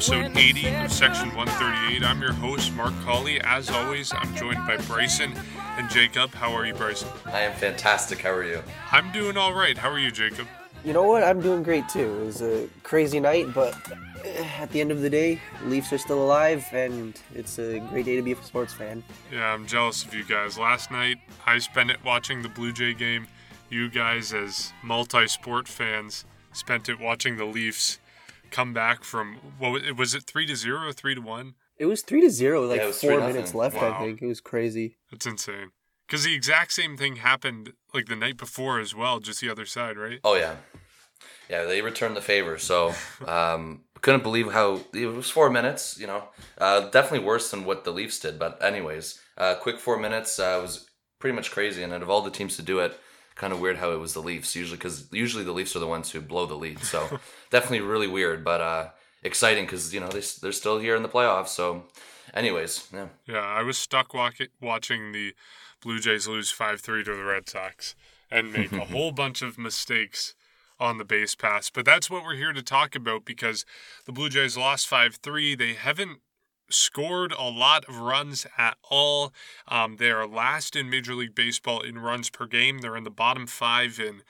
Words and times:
episode 0.00 0.34
80 0.34 0.76
of 0.76 0.90
Section 0.90 1.28
138. 1.34 2.02
I'm 2.02 2.22
your 2.22 2.32
host, 2.32 2.72
Mark 2.72 2.94
Colley. 3.02 3.38
As 3.42 3.68
always, 3.68 4.14
I'm 4.14 4.34
joined 4.34 4.66
by 4.66 4.78
Bryson 4.78 5.34
and 5.76 5.90
Jacob. 5.90 6.32
How 6.32 6.54
are 6.54 6.64
you, 6.64 6.72
Bryson? 6.72 7.06
I 7.26 7.40
am 7.40 7.52
fantastic. 7.52 8.22
How 8.22 8.30
are 8.30 8.42
you? 8.42 8.62
I'm 8.90 9.12
doing 9.12 9.36
all 9.36 9.52
right. 9.52 9.76
How 9.76 9.90
are 9.90 9.98
you, 9.98 10.10
Jacob? 10.10 10.48
You 10.86 10.94
know 10.94 11.02
what? 11.02 11.22
I'm 11.22 11.42
doing 11.42 11.62
great 11.62 11.86
too. 11.90 12.18
It 12.22 12.24
was 12.24 12.40
a 12.40 12.66
crazy 12.82 13.20
night, 13.20 13.52
but 13.52 13.74
eh, 14.24 14.42
at 14.58 14.70
the 14.70 14.80
end 14.80 14.90
of 14.90 15.02
the 15.02 15.10
day, 15.10 15.38
Leafs 15.66 15.92
are 15.92 15.98
still 15.98 16.24
alive, 16.24 16.66
and 16.72 17.20
it's 17.34 17.58
a 17.58 17.80
great 17.90 18.06
day 18.06 18.16
to 18.16 18.22
be 18.22 18.32
a 18.32 18.42
sports 18.42 18.72
fan. 18.72 19.04
Yeah, 19.30 19.52
I'm 19.52 19.66
jealous 19.66 20.02
of 20.02 20.14
you 20.14 20.24
guys. 20.24 20.56
Last 20.56 20.90
night, 20.90 21.18
I 21.44 21.58
spent 21.58 21.90
it 21.90 22.02
watching 22.02 22.40
the 22.40 22.48
Blue 22.48 22.72
Jay 22.72 22.94
game. 22.94 23.26
You 23.68 23.90
guys, 23.90 24.32
as 24.32 24.72
multi 24.82 25.26
sport 25.26 25.68
fans, 25.68 26.24
spent 26.54 26.88
it 26.88 26.98
watching 26.98 27.36
the 27.36 27.44
Leafs 27.44 27.98
come 28.50 28.72
back 28.72 29.04
from 29.04 29.36
what 29.58 29.72
was 29.72 29.82
it, 29.84 29.96
was 29.96 30.14
it 30.14 30.24
three 30.24 30.46
to 30.46 30.56
zero 30.56 30.86
or 30.88 30.92
three 30.92 31.14
to 31.14 31.20
one? 31.20 31.54
It 31.76 31.86
was 31.86 32.02
three 32.02 32.20
to 32.20 32.30
zero, 32.30 32.66
like 32.66 32.80
Yeah, 32.80 32.90
four 32.92 33.20
minutes 33.20 33.54
left. 33.54 33.76
Wow. 33.76 33.94
I 33.94 34.04
think 34.04 34.20
it 34.20 34.26
was 34.26 34.40
crazy. 34.40 34.96
That's 35.10 35.26
insane. 35.26 35.72
Because 36.06 36.24
the 36.24 36.34
exact 36.34 36.72
same 36.72 36.96
thing 36.96 37.16
happened 37.16 37.72
like 37.94 38.06
the 38.06 38.16
night 38.16 38.36
before 38.36 38.80
as 38.80 38.94
well, 38.94 39.20
just 39.20 39.40
the 39.40 39.48
other 39.48 39.64
side, 39.64 39.96
right? 39.96 40.18
Oh 40.24 40.34
yeah, 40.34 40.56
yeah. 41.48 41.64
They 41.64 41.80
returned 41.80 42.16
the 42.16 42.20
favor. 42.20 42.58
So 42.58 42.94
um, 43.26 43.82
couldn't 44.02 44.22
believe 44.22 44.52
how 44.52 44.80
it 44.92 45.06
was 45.06 45.30
four 45.30 45.50
minutes. 45.50 45.98
You 45.98 46.08
know, 46.08 46.24
uh, 46.58 46.90
definitely 46.90 47.26
worse 47.26 47.50
than 47.50 47.64
what 47.64 47.84
the 47.84 47.92
Leafs 47.92 48.18
did. 48.18 48.38
But 48.38 48.62
anyways, 48.62 49.20
uh, 49.38 49.54
quick 49.54 49.78
four 49.78 49.98
minutes 49.98 50.38
uh, 50.38 50.58
was 50.60 50.90
pretty 51.18 51.34
much 51.34 51.50
crazy. 51.50 51.82
And 51.82 51.92
out 51.92 52.02
of 52.02 52.10
all 52.10 52.22
the 52.22 52.30
teams 52.30 52.56
to 52.56 52.62
do 52.62 52.80
it, 52.80 52.98
kind 53.34 53.52
of 53.52 53.60
weird 53.60 53.78
how 53.78 53.92
it 53.92 53.98
was 53.98 54.14
the 54.14 54.20
Leafs. 54.22 54.54
Usually, 54.54 54.76
because 54.76 55.08
usually 55.12 55.44
the 55.44 55.52
Leafs 55.52 55.74
are 55.76 55.80
the 55.80 55.86
ones 55.86 56.10
who 56.10 56.20
blow 56.20 56.46
the 56.46 56.54
lead. 56.54 56.80
So 56.80 57.18
definitely 57.50 57.80
really 57.80 58.08
weird, 58.08 58.44
but 58.44 58.60
uh, 58.60 58.88
exciting 59.22 59.64
because 59.64 59.92
you 59.94 60.00
know 60.00 60.08
they 60.08 60.22
they're 60.42 60.52
still 60.52 60.78
here 60.78 60.96
in 60.96 61.02
the 61.02 61.08
playoffs. 61.08 61.48
So, 61.48 61.84
anyways, 62.34 62.88
yeah. 62.92 63.08
Yeah, 63.26 63.40
I 63.40 63.62
was 63.62 63.78
stuck 63.78 64.14
walk- 64.14 64.40
watching 64.60 65.12
the 65.12 65.34
Blue 65.82 65.98
Jays 65.98 66.28
lose 66.28 66.50
5 66.50 66.80
3 66.80 67.04
to 67.04 67.14
the 67.14 67.24
Red 67.24 67.48
Sox 67.48 67.94
and 68.30 68.52
make 68.52 68.72
a 68.72 68.84
whole 68.92 69.12
bunch 69.12 69.42
of 69.42 69.58
mistakes 69.58 70.34
on 70.78 70.98
the 70.98 71.04
base 71.04 71.34
pass. 71.34 71.70
But 71.70 71.84
that's 71.84 72.10
what 72.10 72.24
we're 72.24 72.36
here 72.36 72.52
to 72.52 72.62
talk 72.62 72.94
about 72.94 73.24
because 73.24 73.64
the 74.06 74.12
Blue 74.12 74.28
Jays 74.28 74.56
lost 74.56 74.86
5 74.86 75.16
3. 75.16 75.54
They 75.54 75.74
haven't 75.74 76.20
scored 76.72 77.32
a 77.32 77.48
lot 77.48 77.84
of 77.86 77.98
runs 77.98 78.46
at 78.58 78.76
all. 78.88 79.32
Um, 79.68 79.96
they 79.96 80.10
are 80.10 80.26
last 80.26 80.76
in 80.76 80.90
Major 80.90 81.14
League 81.14 81.34
Baseball 81.34 81.80
in 81.80 81.98
runs 81.98 82.30
per 82.30 82.46
game. 82.46 82.78
They're 82.78 82.96
in 82.96 83.04
the 83.04 83.10
bottom 83.10 83.46
five 83.46 83.98
in 83.98 84.22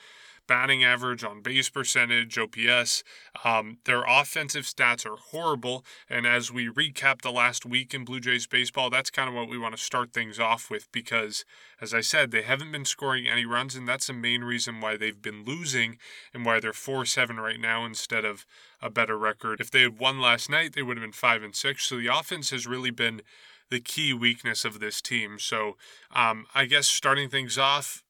batting 0.50 0.82
average, 0.82 1.22
on 1.22 1.42
base 1.42 1.70
percentage, 1.70 2.36
OPS. 2.36 3.04
Um, 3.44 3.78
their 3.84 4.02
offensive 4.02 4.64
stats 4.64 5.06
are 5.06 5.14
horrible. 5.16 5.84
And 6.08 6.26
as 6.26 6.50
we 6.50 6.68
recap 6.68 7.22
the 7.22 7.30
last 7.30 7.64
week 7.64 7.94
in 7.94 8.04
Blue 8.04 8.18
Jays 8.18 8.48
baseball, 8.48 8.90
that's 8.90 9.10
kind 9.10 9.28
of 9.28 9.34
what 9.36 9.48
we 9.48 9.56
want 9.56 9.76
to 9.76 9.80
start 9.80 10.12
things 10.12 10.40
off 10.40 10.68
with 10.68 10.90
because, 10.90 11.44
as 11.80 11.94
I 11.94 12.00
said, 12.00 12.32
they 12.32 12.42
haven't 12.42 12.72
been 12.72 12.84
scoring 12.84 13.28
any 13.28 13.46
runs, 13.46 13.76
and 13.76 13.86
that's 13.86 14.08
the 14.08 14.12
main 14.12 14.42
reason 14.42 14.80
why 14.80 14.96
they've 14.96 15.22
been 15.22 15.44
losing 15.44 15.98
and 16.34 16.44
why 16.44 16.58
they're 16.58 16.72
4 16.72 17.06
7 17.06 17.36
right 17.36 17.60
now 17.60 17.86
instead 17.86 18.24
of 18.24 18.44
a 18.82 18.90
better 18.90 19.16
record. 19.16 19.60
If 19.60 19.70
they 19.70 19.82
had 19.82 20.00
won 20.00 20.20
last 20.20 20.50
night, 20.50 20.72
they 20.74 20.82
would 20.82 20.96
have 20.96 21.04
been 21.04 21.12
5 21.12 21.44
and 21.44 21.54
6. 21.54 21.84
So 21.84 21.96
the 21.96 22.08
offense 22.08 22.50
has 22.50 22.66
really 22.66 22.90
been 22.90 23.22
the 23.70 23.78
key 23.78 24.12
weakness 24.12 24.64
of 24.64 24.80
this 24.80 25.00
team. 25.00 25.38
So 25.38 25.76
um, 26.12 26.46
I 26.56 26.64
guess 26.64 26.88
starting 26.88 27.30
things 27.30 27.56
off, 27.56 28.02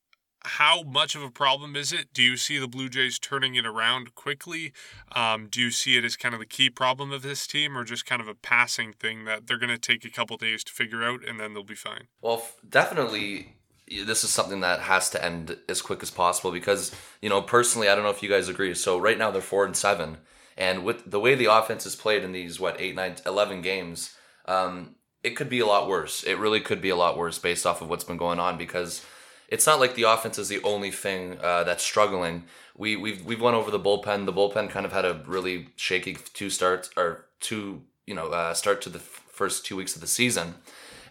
how 0.42 0.82
much 0.82 1.14
of 1.14 1.22
a 1.22 1.30
problem 1.30 1.76
is 1.76 1.92
it? 1.92 2.12
Do 2.12 2.22
you 2.22 2.36
see 2.36 2.58
the 2.58 2.68
Blue 2.68 2.88
Jays 2.88 3.18
turning 3.18 3.54
it 3.54 3.66
around 3.66 4.14
quickly? 4.14 4.72
Um, 5.12 5.48
do 5.50 5.60
you 5.60 5.70
see 5.70 5.96
it 5.96 6.04
as 6.04 6.16
kind 6.16 6.34
of 6.34 6.40
the 6.40 6.46
key 6.46 6.70
problem 6.70 7.12
of 7.12 7.22
this 7.22 7.46
team, 7.46 7.76
or 7.76 7.84
just 7.84 8.06
kind 8.06 8.22
of 8.22 8.28
a 8.28 8.34
passing 8.34 8.92
thing 8.92 9.24
that 9.24 9.46
they're 9.46 9.58
going 9.58 9.70
to 9.70 9.78
take 9.78 10.04
a 10.04 10.10
couple 10.10 10.36
days 10.36 10.64
to 10.64 10.72
figure 10.72 11.04
out 11.04 11.26
and 11.26 11.38
then 11.38 11.52
they'll 11.52 11.62
be 11.62 11.74
fine? 11.74 12.08
Well, 12.22 12.42
definitely, 12.68 13.54
this 13.88 14.24
is 14.24 14.30
something 14.30 14.60
that 14.60 14.80
has 14.80 15.10
to 15.10 15.24
end 15.24 15.58
as 15.68 15.82
quick 15.82 16.02
as 16.02 16.10
possible 16.10 16.52
because 16.52 16.94
you 17.20 17.28
know 17.28 17.42
personally, 17.42 17.88
I 17.88 17.94
don't 17.94 18.04
know 18.04 18.10
if 18.10 18.22
you 18.22 18.28
guys 18.28 18.48
agree. 18.48 18.74
So 18.74 18.98
right 18.98 19.18
now 19.18 19.30
they're 19.30 19.42
four 19.42 19.64
and 19.64 19.76
seven, 19.76 20.18
and 20.56 20.84
with 20.84 21.10
the 21.10 21.20
way 21.20 21.34
the 21.34 21.52
offense 21.52 21.84
is 21.84 21.96
played 21.96 22.24
in 22.24 22.32
these 22.32 22.58
what 22.58 22.80
eight, 22.80 22.94
nine, 22.94 23.16
eleven 23.26 23.60
games, 23.60 24.14
um, 24.46 24.94
it 25.22 25.36
could 25.36 25.50
be 25.50 25.60
a 25.60 25.66
lot 25.66 25.88
worse. 25.88 26.22
It 26.24 26.38
really 26.38 26.60
could 26.60 26.80
be 26.80 26.88
a 26.88 26.96
lot 26.96 27.18
worse 27.18 27.38
based 27.38 27.66
off 27.66 27.82
of 27.82 27.90
what's 27.90 28.04
been 28.04 28.16
going 28.16 28.38
on 28.38 28.56
because 28.56 29.04
it's 29.50 29.66
not 29.66 29.80
like 29.80 29.94
the 29.94 30.04
offense 30.04 30.38
is 30.38 30.48
the 30.48 30.62
only 30.62 30.90
thing 30.90 31.38
uh, 31.42 31.64
that's 31.64 31.82
struggling. 31.82 32.44
We 32.76 32.96
we've 32.96 33.24
we've 33.24 33.40
went 33.40 33.56
over 33.56 33.70
the 33.70 33.80
bullpen. 33.80 34.24
The 34.24 34.32
bullpen 34.32 34.70
kind 34.70 34.86
of 34.86 34.92
had 34.92 35.04
a 35.04 35.22
really 35.26 35.68
shaky 35.76 36.16
two 36.32 36.48
starts 36.48 36.90
or 36.96 37.26
two 37.40 37.82
you 38.06 38.14
know 38.14 38.28
uh, 38.28 38.54
start 38.54 38.80
to 38.82 38.88
the 38.88 38.98
f- 38.98 39.24
first 39.28 39.66
two 39.66 39.76
weeks 39.76 39.94
of 39.94 40.00
the 40.00 40.06
season, 40.06 40.54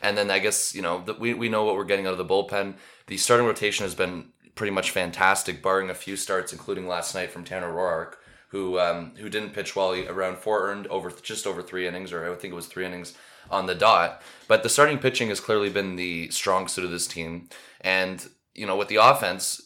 and 0.01 0.17
then 0.17 0.31
I 0.31 0.39
guess 0.39 0.73
you 0.73 0.81
know 0.81 1.03
the, 1.05 1.13
we 1.13 1.33
we 1.33 1.49
know 1.49 1.65
what 1.65 1.75
we're 1.75 1.83
getting 1.83 2.07
out 2.07 2.13
of 2.13 2.17
the 2.17 2.25
bullpen. 2.25 2.75
The 3.07 3.17
starting 3.17 3.45
rotation 3.45 3.83
has 3.83 3.93
been 3.93 4.29
pretty 4.55 4.71
much 4.71 4.91
fantastic, 4.91 5.61
barring 5.61 5.89
a 5.89 5.93
few 5.93 6.15
starts, 6.15 6.51
including 6.53 6.87
last 6.87 7.15
night 7.15 7.31
from 7.31 7.43
Tanner 7.43 7.71
Roark, 7.71 8.15
who 8.49 8.79
um, 8.79 9.13
who 9.17 9.29
didn't 9.29 9.53
pitch 9.53 9.75
well. 9.75 9.93
Around 9.93 10.37
four 10.37 10.69
earned 10.69 10.87
over 10.87 11.11
just 11.11 11.45
over 11.45 11.61
three 11.61 11.87
innings, 11.87 12.13
or 12.13 12.25
I 12.25 12.35
think 12.35 12.53
it 12.53 12.55
was 12.55 12.67
three 12.67 12.85
innings 12.85 13.15
on 13.51 13.65
the 13.65 13.75
dot. 13.75 14.21
But 14.47 14.63
the 14.63 14.69
starting 14.69 14.97
pitching 14.97 15.29
has 15.29 15.39
clearly 15.39 15.69
been 15.69 15.95
the 15.95 16.29
strong 16.29 16.67
suit 16.67 16.85
of 16.85 16.91
this 16.91 17.07
team, 17.07 17.49
and 17.81 18.27
you 18.55 18.65
know 18.65 18.75
with 18.77 18.87
the 18.87 18.97
offense, 18.97 19.61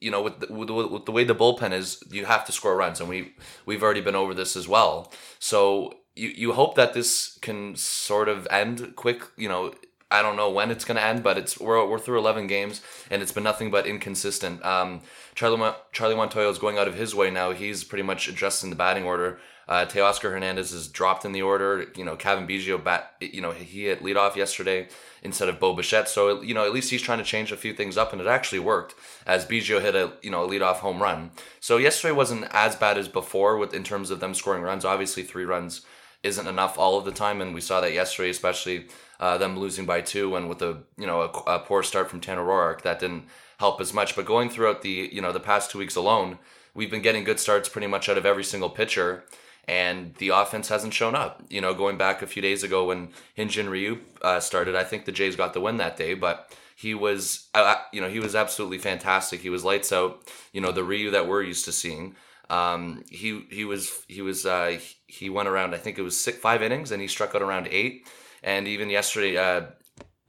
you 0.00 0.10
know 0.10 0.22
with 0.22 0.40
the, 0.40 0.52
with, 0.52 0.68
the- 0.68 0.74
with 0.74 1.04
the 1.06 1.12
way 1.12 1.24
the 1.24 1.34
bullpen 1.34 1.72
is, 1.72 2.02
you 2.10 2.24
have 2.26 2.44
to 2.46 2.52
score 2.52 2.76
runs, 2.76 3.00
and 3.00 3.08
we 3.08 3.34
we've 3.64 3.82
already 3.82 4.00
been 4.00 4.14
over 4.14 4.34
this 4.34 4.56
as 4.56 4.68
well. 4.68 5.12
So 5.38 5.94
you 6.14 6.28
you 6.28 6.52
hope 6.52 6.74
that 6.76 6.94
this 6.94 7.38
can 7.42 7.76
sort 7.76 8.28
of 8.28 8.46
end 8.50 8.94
quick. 8.96 9.22
You 9.36 9.48
know. 9.48 9.74
I 10.08 10.22
don't 10.22 10.36
know 10.36 10.50
when 10.50 10.70
it's 10.70 10.84
going 10.84 10.98
to 10.98 11.02
end, 11.02 11.24
but 11.24 11.36
it's 11.36 11.58
we're, 11.58 11.84
we're 11.84 11.98
through 11.98 12.20
11 12.20 12.46
games 12.46 12.80
and 13.10 13.22
it's 13.22 13.32
been 13.32 13.42
nothing 13.42 13.72
but 13.72 13.88
inconsistent. 13.88 14.64
Um, 14.64 15.00
Charlie 15.34 15.72
Charlie 15.90 16.14
Montoyo 16.14 16.48
is 16.48 16.58
going 16.60 16.78
out 16.78 16.86
of 16.86 16.94
his 16.94 17.12
way 17.12 17.28
now. 17.28 17.50
He's 17.50 17.82
pretty 17.82 18.04
much 18.04 18.28
adjusting 18.28 18.70
the 18.70 18.76
batting 18.76 19.02
order. 19.02 19.40
Uh, 19.66 19.84
Teoscar 19.84 20.30
Hernandez 20.30 20.70
is 20.70 20.86
dropped 20.86 21.24
in 21.24 21.32
the 21.32 21.42
order. 21.42 21.86
You 21.96 22.04
know, 22.04 22.14
Cavan 22.14 22.46
Biggio 22.46 22.82
bat. 22.82 23.14
You 23.20 23.40
know, 23.40 23.50
he 23.50 23.86
hit 23.86 24.00
leadoff 24.00 24.36
yesterday 24.36 24.86
instead 25.26 25.48
of 25.48 25.60
Bo 25.60 25.74
Bichette. 25.74 26.08
So 26.08 26.40
you 26.40 26.54
know, 26.54 26.64
at 26.64 26.72
least 26.72 26.90
he's 26.90 27.02
trying 27.02 27.18
to 27.18 27.24
change 27.24 27.52
a 27.52 27.56
few 27.56 27.74
things 27.74 27.98
up, 27.98 28.12
and 28.12 28.22
it 28.22 28.26
actually 28.26 28.60
worked. 28.60 28.94
As 29.26 29.44
Biggio 29.44 29.82
hit 29.82 29.94
a 29.94 30.12
you 30.22 30.30
know 30.30 30.44
a 30.44 30.48
leadoff 30.48 30.76
home 30.76 31.02
run. 31.02 31.32
So 31.60 31.76
yesterday 31.76 32.12
wasn't 32.12 32.46
as 32.52 32.76
bad 32.76 32.96
as 32.96 33.08
before 33.08 33.58
with 33.58 33.74
in 33.74 33.84
terms 33.84 34.10
of 34.10 34.20
them 34.20 34.32
scoring 34.32 34.62
runs. 34.62 34.84
Obviously, 34.84 35.22
three 35.22 35.44
runs 35.44 35.84
isn't 36.22 36.46
enough 36.46 36.78
all 36.78 36.96
of 36.96 37.04
the 37.04 37.12
time, 37.12 37.42
and 37.42 37.52
we 37.54 37.60
saw 37.60 37.80
that 37.80 37.92
yesterday, 37.92 38.30
especially 38.30 38.86
uh, 39.20 39.36
them 39.36 39.58
losing 39.58 39.84
by 39.84 40.00
two, 40.00 40.36
and 40.36 40.48
with 40.48 40.62
a 40.62 40.78
you 40.96 41.06
know 41.06 41.22
a, 41.22 41.56
a 41.56 41.58
poor 41.58 41.82
start 41.82 42.08
from 42.08 42.20
Tanner 42.20 42.44
Roark, 42.44 42.82
that 42.82 43.00
didn't 43.00 43.24
help 43.58 43.80
as 43.80 43.92
much. 43.92 44.16
But 44.16 44.26
going 44.26 44.48
throughout 44.48 44.82
the 44.82 45.10
you 45.12 45.20
know 45.20 45.32
the 45.32 45.40
past 45.40 45.70
two 45.70 45.78
weeks 45.78 45.96
alone, 45.96 46.38
we've 46.74 46.90
been 46.90 47.02
getting 47.02 47.24
good 47.24 47.40
starts 47.40 47.68
pretty 47.68 47.88
much 47.88 48.08
out 48.08 48.18
of 48.18 48.24
every 48.24 48.44
single 48.44 48.70
pitcher, 48.70 49.24
and 49.68 50.14
the 50.16 50.28
offense 50.28 50.68
hasn't 50.68 50.94
shown 50.94 51.14
up. 51.14 51.42
You 51.48 51.60
know, 51.60 51.74
going 51.74 51.96
back 51.96 52.22
a 52.22 52.26
few 52.26 52.42
days 52.42 52.62
ago 52.62 52.86
when 52.86 53.08
Hyun-jin 53.36 53.68
Ryu 53.68 54.00
uh, 54.22 54.40
started, 54.40 54.76
I 54.76 54.84
think 54.84 55.04
the 55.04 55.12
Jays 55.12 55.36
got 55.36 55.54
the 55.54 55.60
win 55.60 55.76
that 55.78 55.96
day, 55.96 56.14
but 56.14 56.52
he 56.76 56.94
was 56.94 57.48
uh, 57.54 57.76
you 57.92 58.00
know 58.00 58.08
he 58.08 58.20
was 58.20 58.34
absolutely 58.34 58.78
fantastic. 58.78 59.40
He 59.40 59.50
was 59.50 59.64
lights 59.64 59.92
out. 59.92 60.22
You 60.52 60.60
know 60.60 60.72
the 60.72 60.84
Ryu 60.84 61.10
that 61.10 61.26
we're 61.26 61.42
used 61.42 61.64
to 61.64 61.72
seeing. 61.72 62.14
Um, 62.48 63.04
he 63.10 63.44
he 63.50 63.64
was 63.64 63.90
he 64.08 64.22
was 64.22 64.46
uh, 64.46 64.78
he 65.06 65.30
went 65.30 65.48
around. 65.48 65.74
I 65.74 65.78
think 65.78 65.98
it 65.98 66.02
was 66.02 66.20
six, 66.20 66.38
five 66.38 66.62
innings, 66.62 66.92
and 66.92 67.02
he 67.02 67.08
struck 67.08 67.34
out 67.34 67.42
around 67.42 67.68
eight. 67.70 68.06
And 68.42 68.68
even 68.68 68.90
yesterday, 68.90 69.36
uh, 69.36 69.66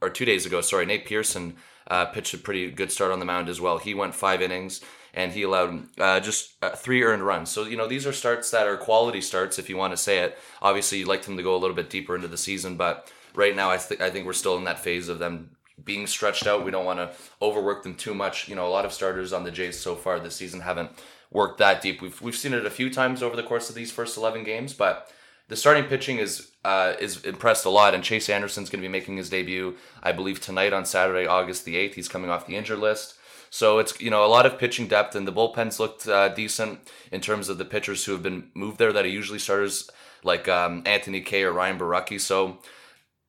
or 0.00 0.10
two 0.10 0.24
days 0.24 0.46
ago, 0.46 0.60
sorry, 0.60 0.86
Nate 0.86 1.06
Pearson 1.06 1.56
uh, 1.86 2.06
pitched 2.06 2.34
a 2.34 2.38
pretty 2.38 2.70
good 2.70 2.90
start 2.90 3.12
on 3.12 3.18
the 3.18 3.24
mound 3.24 3.48
as 3.48 3.60
well. 3.60 3.78
He 3.78 3.94
went 3.94 4.14
five 4.14 4.42
innings 4.42 4.80
and 5.14 5.32
he 5.32 5.42
allowed 5.42 5.84
uh, 5.98 6.20
just 6.20 6.52
uh, 6.62 6.70
three 6.70 7.02
earned 7.02 7.22
runs. 7.22 7.50
So 7.50 7.64
you 7.64 7.76
know 7.76 7.86
these 7.86 8.06
are 8.06 8.12
starts 8.12 8.50
that 8.50 8.66
are 8.66 8.76
quality 8.76 9.20
starts, 9.20 9.58
if 9.58 9.68
you 9.68 9.76
want 9.76 9.92
to 9.92 9.96
say 9.96 10.18
it. 10.18 10.38
Obviously, 10.62 10.98
you'd 10.98 11.08
like 11.08 11.22
them 11.22 11.36
to 11.36 11.42
go 11.42 11.56
a 11.56 11.58
little 11.58 11.76
bit 11.76 11.90
deeper 11.90 12.14
into 12.14 12.28
the 12.28 12.36
season, 12.36 12.76
but 12.76 13.10
right 13.34 13.54
now, 13.54 13.70
I 13.70 13.78
think 13.78 14.00
I 14.00 14.10
think 14.10 14.26
we're 14.26 14.32
still 14.32 14.56
in 14.56 14.64
that 14.64 14.80
phase 14.80 15.08
of 15.08 15.18
them 15.18 15.56
being 15.84 16.06
stretched 16.06 16.46
out. 16.46 16.64
We 16.64 16.70
don't 16.70 16.84
want 16.84 16.98
to 16.98 17.10
overwork 17.40 17.82
them 17.82 17.94
too 17.94 18.14
much. 18.14 18.48
You 18.48 18.56
know, 18.56 18.66
a 18.66 18.68
lot 18.68 18.84
of 18.84 18.92
starters 18.92 19.32
on 19.32 19.44
the 19.44 19.50
Jays 19.50 19.78
so 19.78 19.94
far 19.94 20.18
this 20.18 20.36
season 20.36 20.60
haven't 20.60 20.90
worked 21.30 21.58
that 21.58 21.82
deep. 21.82 22.02
We've 22.02 22.20
we've 22.20 22.36
seen 22.36 22.52
it 22.52 22.66
a 22.66 22.70
few 22.70 22.90
times 22.90 23.22
over 23.22 23.36
the 23.36 23.42
course 23.42 23.68
of 23.68 23.74
these 23.74 23.92
first 23.92 24.16
eleven 24.16 24.44
games, 24.44 24.72
but 24.72 25.10
the 25.48 25.56
starting 25.56 25.84
pitching 25.84 26.18
is 26.18 26.50
uh, 26.64 26.94
is 27.00 27.24
impressed 27.24 27.64
a 27.64 27.70
lot. 27.70 27.94
And 27.94 28.04
Chase 28.04 28.28
Anderson's 28.28 28.70
going 28.70 28.82
to 28.82 28.88
be 28.88 28.92
making 28.92 29.16
his 29.16 29.30
debut, 29.30 29.76
I 30.02 30.12
believe, 30.12 30.40
tonight 30.40 30.72
on 30.72 30.84
Saturday, 30.84 31.26
August 31.26 31.64
the 31.64 31.76
eighth. 31.76 31.94
He's 31.94 32.08
coming 32.08 32.30
off 32.30 32.46
the 32.46 32.56
injured 32.56 32.78
list. 32.78 33.14
So 33.50 33.78
it's 33.78 34.00
you 34.00 34.10
know 34.10 34.24
a 34.24 34.28
lot 34.28 34.46
of 34.46 34.58
pitching 34.58 34.88
depth, 34.88 35.14
and 35.14 35.26
the 35.26 35.32
bullpens 35.32 35.78
looked 35.78 36.06
uh, 36.06 36.28
decent 36.28 36.80
in 37.10 37.20
terms 37.20 37.48
of 37.48 37.58
the 37.58 37.64
pitchers 37.64 38.04
who 38.04 38.12
have 38.12 38.22
been 38.22 38.50
moved 38.54 38.78
there 38.78 38.92
that 38.92 39.04
are 39.04 39.08
usually 39.08 39.38
starters, 39.38 39.90
like 40.22 40.48
um, 40.48 40.82
Anthony 40.86 41.20
Kay 41.20 41.44
or 41.44 41.52
Ryan 41.52 41.78
Borucki. 41.78 42.20
So 42.20 42.58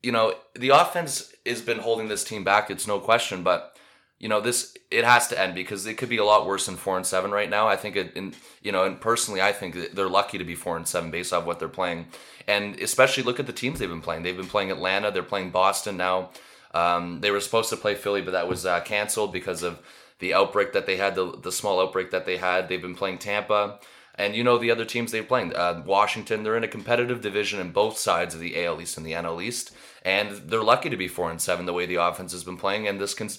you 0.01 0.12
know 0.12 0.33
the 0.56 0.69
offense 0.69 1.33
has 1.45 1.62
been 1.62 1.80
holding 1.80 2.07
this 2.07 2.24
team 2.24 2.44
back. 2.44 2.69
It's 2.69 2.88
no 2.88 3.00
question, 3.00 3.44
but 3.44 3.77
you 4.19 4.27
know 4.27 4.42
this 4.42 4.75
it 4.92 5.06
has 5.06 5.27
to 5.27 5.39
end 5.39 5.56
because 5.56 5.86
it 5.86 5.95
could 5.95 6.10
be 6.10 6.18
a 6.18 6.25
lot 6.25 6.48
worse 6.48 6.65
than 6.65 6.75
four 6.75 6.98
and 6.98 7.06
seven 7.06 7.31
right 7.31 7.50
now. 7.50 7.68
I 7.68 7.75
think 7.75 7.95
it, 7.95 8.15
and 8.15 8.36
you 8.62 8.72
know, 8.72 8.86
and 8.86 9.00
personally, 9.00 9.42
I 9.42 9.51
think 9.51 9.94
they're 9.94 10.10
lucky 10.10 10.38
to 10.38 10.44
be 10.44 10.56
four 10.56 10.77
and 10.77 10.88
seven 10.88 11.12
based 11.12 11.31
off 11.31 11.45
what 11.45 11.60
they're 11.60 11.68
playing, 11.68 12.07
and 12.48 12.80
especially 12.80 13.24
look 13.24 13.39
at 13.39 13.48
the 13.48 13.54
teams 13.54 13.80
they've 13.80 13.89
been 13.89 14.01
playing. 14.01 14.24
They've 14.24 14.36
been 14.36 14.48
playing 14.48 14.72
Atlanta, 14.72 15.12
they're 15.12 15.24
playing 15.24 15.51
Boston 15.51 15.98
now. 15.98 16.31
Um, 16.72 17.22
they 17.22 17.31
were 17.31 17.39
supposed 17.39 17.69
to 17.72 17.77
play 17.77 17.95
Philly, 17.95 18.22
but 18.22 18.31
that 18.31 18.48
was 18.48 18.65
uh, 18.65 18.81
canceled 18.81 19.33
because 19.33 19.63
of 19.63 19.80
the 20.19 20.33
outbreak 20.33 20.74
that 20.74 20.86
they 20.86 20.98
had, 20.98 21.16
the 21.16 21.38
the 21.38 21.51
small 21.51 21.80
outbreak 21.80 22.12
that 22.12 22.25
they 22.25 22.38
had. 22.38 22.68
They've 22.68 22.81
been 22.81 22.95
playing 22.95 23.19
Tampa. 23.19 23.80
And 24.16 24.36
you 24.36 24.44
know 24.44 24.57
the 24.57 24.69
other 24.69 24.83
teams 24.83 25.13
they're 25.13 25.24
playing, 25.24 25.56
uh, 25.56 25.81
Washington. 25.86 26.44
They're 26.44 26.57
in 26.57 26.66
a 26.66 26.68
competitive 26.68 27.21
division 27.21 27.62
in 27.62 27.71
both 27.71 27.98
sides 27.98 28.36
of 28.36 28.42
the 28.42 28.62
AL 28.66 28.81
East 28.81 28.98
and 28.98 29.06
the 29.06 29.13
NL 29.13 29.42
East, 29.42 29.74
and 30.04 30.31
they're 30.50 30.62
lucky 30.62 30.89
to 30.89 30.98
be 30.98 31.07
four 31.07 31.31
and 31.31 31.42
seven 31.42 31.66
the 31.66 31.71
way 31.71 31.86
the 31.86 31.95
offense 31.95 32.33
has 32.33 32.44
been 32.44 32.57
playing. 32.57 32.86
And 32.86 33.00
this 33.00 33.13
can, 33.13 33.30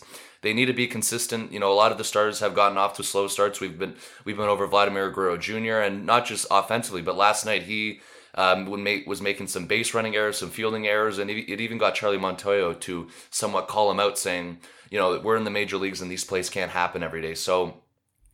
they 0.40 0.54
need 0.54 0.66
to 0.66 0.72
be 0.72 0.86
consistent. 0.86 1.52
You 1.52 1.60
know, 1.60 1.70
a 1.70 1.74
lot 1.74 1.92
of 1.92 1.98
the 1.98 2.04
starters 2.04 2.40
have 2.40 2.54
gotten 2.54 2.78
off 2.78 2.96
to 2.96 3.02
slow 3.02 3.28
starts. 3.28 3.60
We've 3.60 3.78
been 3.78 3.94
we've 4.24 4.38
been 4.38 4.48
over 4.48 4.66
Vladimir 4.66 5.10
Guerrero 5.10 5.36
Jr. 5.36 5.80
and 5.84 6.06
not 6.06 6.24
just 6.24 6.46
offensively, 6.50 7.02
but 7.02 7.14
last 7.14 7.44
night 7.44 7.64
he 7.64 8.00
um, 8.34 8.66
was 9.06 9.20
making 9.20 9.48
some 9.48 9.66
base 9.66 9.92
running 9.92 10.16
errors, 10.16 10.38
some 10.38 10.50
fielding 10.50 10.86
errors, 10.86 11.18
and 11.18 11.30
it 11.30 11.60
even 11.60 11.78
got 11.78 11.94
Charlie 11.94 12.18
Montoyo 12.18 12.78
to 12.80 13.08
somewhat 13.30 13.68
call 13.68 13.90
him 13.90 14.00
out, 14.00 14.18
saying, 14.18 14.58
you 14.90 14.98
know, 14.98 15.18
we're 15.20 15.36
in 15.36 15.44
the 15.44 15.50
major 15.50 15.76
leagues 15.76 16.00
and 16.00 16.10
these 16.10 16.24
plays 16.24 16.50
can't 16.50 16.72
happen 16.72 17.02
every 17.02 17.22
day. 17.22 17.34
So 17.34 17.82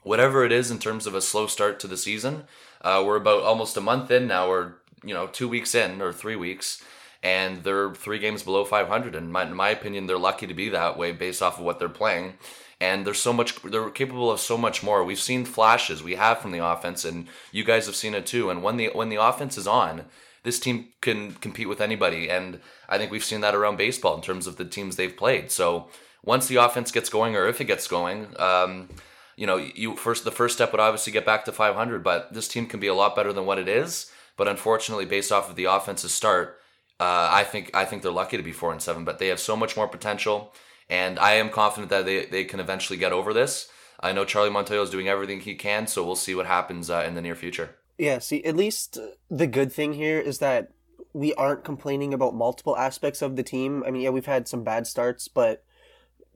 whatever 0.07 0.45
it 0.45 0.53
is 0.53 0.71
in 0.71 0.79
terms 0.79 1.05
of 1.07 1.17
a 1.17 1.21
slow 1.21 1.49
start 1.49 1.81
to 1.81 1.89
the 1.89 1.97
season. 1.97 2.45
Uh, 2.81 3.03
we're 3.05 3.17
about 3.17 3.43
almost 3.43 3.77
a 3.77 3.81
month 3.81 4.09
in 4.09 4.29
now, 4.29 4.49
or 4.49 4.81
you 5.03 5.13
know, 5.13 5.27
two 5.27 5.49
weeks 5.49 5.75
in 5.75 6.01
or 6.01 6.13
three 6.13 6.37
weeks, 6.37 6.81
and 7.25 7.65
they're 7.65 7.93
three 7.93 8.21
games 8.21 8.45
below 8.45 8.65
500. 8.65 9.17
And 9.17 9.33
my, 9.33 9.43
in 9.43 9.55
my 9.55 9.71
opinion, 9.71 10.07
they're 10.07 10.17
lucky 10.17 10.47
to 10.47 10.55
be 10.55 10.69
that 10.69 10.97
way 10.97 11.11
based 11.11 11.43
off 11.43 11.59
of 11.59 11.65
what 11.65 11.81
they're 11.81 11.89
playing. 11.89 12.35
And 12.81 13.05
they're 13.05 13.15
so 13.15 13.33
much, 13.33 13.61
they're 13.63 13.91
capable 13.91 14.31
of 14.31 14.39
so 14.39 14.57
much 14.57 14.83
more. 14.83 15.03
We've 15.03 15.19
seen 15.19 15.45
flashes 15.45 16.05
we 16.05 16.15
have 16.15 16.39
from 16.39 16.53
the 16.53 16.65
offense, 16.65 17.05
and 17.05 17.27
you 17.51 17.65
guys 17.65 17.87
have 17.87 17.97
seen 17.97 18.15
it 18.15 18.27
too. 18.27 18.49
And 18.49 18.63
when 18.63 18.77
the 18.77 18.91
when 18.93 19.09
the 19.09 19.17
offense 19.17 19.59
is 19.59 19.67
on, 19.67 20.05
this 20.45 20.61
team 20.61 20.91
can 21.01 21.33
compete 21.33 21.69
with 21.69 21.81
anybody. 21.81 22.31
And 22.31 22.61
I 22.89 22.97
think 22.97 23.11
we've 23.11 23.25
seen 23.25 23.41
that 23.41 23.57
around 23.57 23.77
baseball 23.77 24.15
in 24.15 24.23
terms 24.23 24.47
of 24.47 24.57
the 24.57 24.65
teams 24.65 24.95
they've 24.95 25.17
played. 25.17 25.51
So 25.51 25.89
once 26.27 26.49
the 26.49 26.57
offense 26.57 26.93
gets 26.93 27.09
going, 27.09 27.35
or 27.35 27.47
if 27.47 27.61
it 27.61 27.65
gets 27.65 27.89
going, 27.89 28.35
um, 28.39 28.91
you 29.37 29.47
know, 29.47 29.57
you 29.57 29.97
first 29.97 30.25
the 30.25 30.31
first 30.31 30.57
step 30.57 30.73
would 30.73 30.81
obviously 30.81 31.13
get 31.13 31.25
back 31.25 31.47
to 31.47 31.53
500, 31.53 32.05
but 32.05 32.35
this 32.35 32.49
team 32.49 32.67
can 32.67 32.81
be 32.81 32.89
a 32.89 32.95
lot 32.95 33.17
better 33.17 33.33
than 33.33 33.47
what 33.47 33.59
it 33.59 33.69
is. 33.69 34.11
But 34.37 34.49
unfortunately, 34.49 35.07
based 35.07 35.33
off 35.33 35.49
of 35.49 35.57
the 35.57 35.65
offense's 35.65 36.13
start, 36.13 36.59
uh, 37.01 37.29
I 37.31 37.45
think 37.45 37.71
I 37.75 37.87
think 37.87 38.03
they're 38.03 38.13
lucky 38.13 38.37
to 38.37 38.43
be 38.43 38.53
four 38.53 38.73
and 38.73 38.83
seven. 38.83 39.05
But 39.05 39.19
they 39.19 39.29
have 39.29 39.41
so 39.41 39.57
much 39.57 39.77
more 39.77 39.89
potential, 39.89 40.53
and 40.91 41.19
I 41.19 41.33
am 41.33 41.49
confident 41.49 41.91
that 41.91 42.05
they 42.05 42.27
they 42.27 42.45
can 42.45 42.61
eventually 42.61 42.99
get 42.99 43.13
over 43.13 43.33
this. 43.33 43.71
I 44.01 44.13
know 44.13 44.27
Charlie 44.27 44.51
Montoyo 44.51 44.83
is 44.83 44.91
doing 44.91 45.09
everything 45.09 45.41
he 45.41 45.55
can, 45.55 45.87
so 45.87 46.05
we'll 46.05 46.17
see 46.17 46.35
what 46.35 46.47
happens 46.47 46.91
uh, 46.91 47.05
in 47.07 47.15
the 47.15 47.23
near 47.23 47.35
future. 47.35 47.77
Yeah, 47.97 48.19
see, 48.19 48.45
at 48.45 48.57
least 48.57 48.99
the 49.31 49.47
good 49.47 49.73
thing 49.73 49.95
here 49.95 50.21
is 50.21 50.39
that 50.39 50.73
we 51.15 51.33
aren't 51.35 51.65
complaining 51.65 52.13
about 52.13 52.35
multiple 52.35 52.77
aspects 52.77 53.23
of 53.23 53.37
the 53.37 53.43
team. 53.43 53.83
I 53.87 53.91
mean, 53.91 54.03
yeah, 54.03 54.11
we've 54.11 54.27
had 54.27 54.47
some 54.47 54.65
bad 54.65 54.87
starts, 54.87 55.29
but 55.29 55.65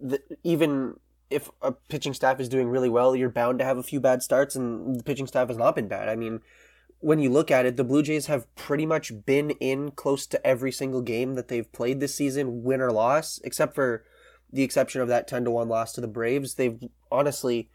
the, 0.01 0.21
even 0.43 0.99
if 1.31 1.51
a 1.63 1.73
pitching 1.73 2.15
staff 2.15 2.41
is 2.41 2.49
doing 2.49 2.69
really 2.69 2.89
well, 2.89 3.15
you're 3.15 3.31
bound 3.31 3.59
to 3.61 3.65
have 3.65 3.79
a 3.79 3.83
few 3.83 4.01
bad 4.01 4.23
starts, 4.23 4.57
and 4.57 4.99
the 4.99 5.05
pitching 5.05 5.27
staff 5.27 5.49
has 5.49 5.57
not 5.57 5.77
been 5.77 5.89
bad. 5.89 6.09
I 6.09 6.17
mean, 6.17 6.41
when 6.99 7.19
you 7.19 7.31
look 7.31 7.51
at 7.51 7.67
it, 7.67 7.77
the 7.77 7.85
Blue 7.85 8.03
Jays 8.03 8.27
have 8.27 8.53
pretty 8.57 8.85
much 8.85 9.25
been 9.25 9.51
in 9.53 9.93
close 9.93 10.27
to 10.27 10.47
every 10.47 10.73
single 10.73 11.03
game 11.03 11.35
that 11.35 11.49
they've 11.49 11.71
played 11.73 12.01
this 12.01 12.15
season, 12.15 12.63
win 12.63 12.81
or 12.81 12.93
loss, 12.93 13.41
except 13.45 13.75
for 13.75 14.05
the 14.53 14.63
exception 14.63 15.01
of 15.01 15.09
that 15.09 15.29
10 15.29 15.45
to 15.45 15.51
1 15.51 15.69
loss 15.69 15.93
to 15.93 16.01
the 16.01 16.09
Braves. 16.09 16.55
They've 16.55 16.83
honestly 17.11 17.71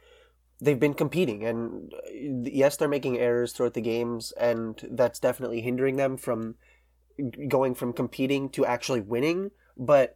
they've 0.61 0.79
been 0.79 0.93
competing 0.93 1.43
and 1.43 1.93
uh, 1.93 2.49
yes, 2.49 2.77
they're 2.77 2.87
making 2.87 3.17
errors 3.17 3.51
throughout 3.51 3.73
the 3.73 3.81
games 3.81 4.31
and 4.39 4.87
that's 4.91 5.19
definitely 5.19 5.61
hindering 5.61 5.97
them 5.97 6.15
from 6.15 6.55
going 7.47 7.75
from 7.75 7.93
competing 7.93 8.49
to 8.49 8.65
actually 8.65 9.01
winning, 9.01 9.51
but 9.77 10.15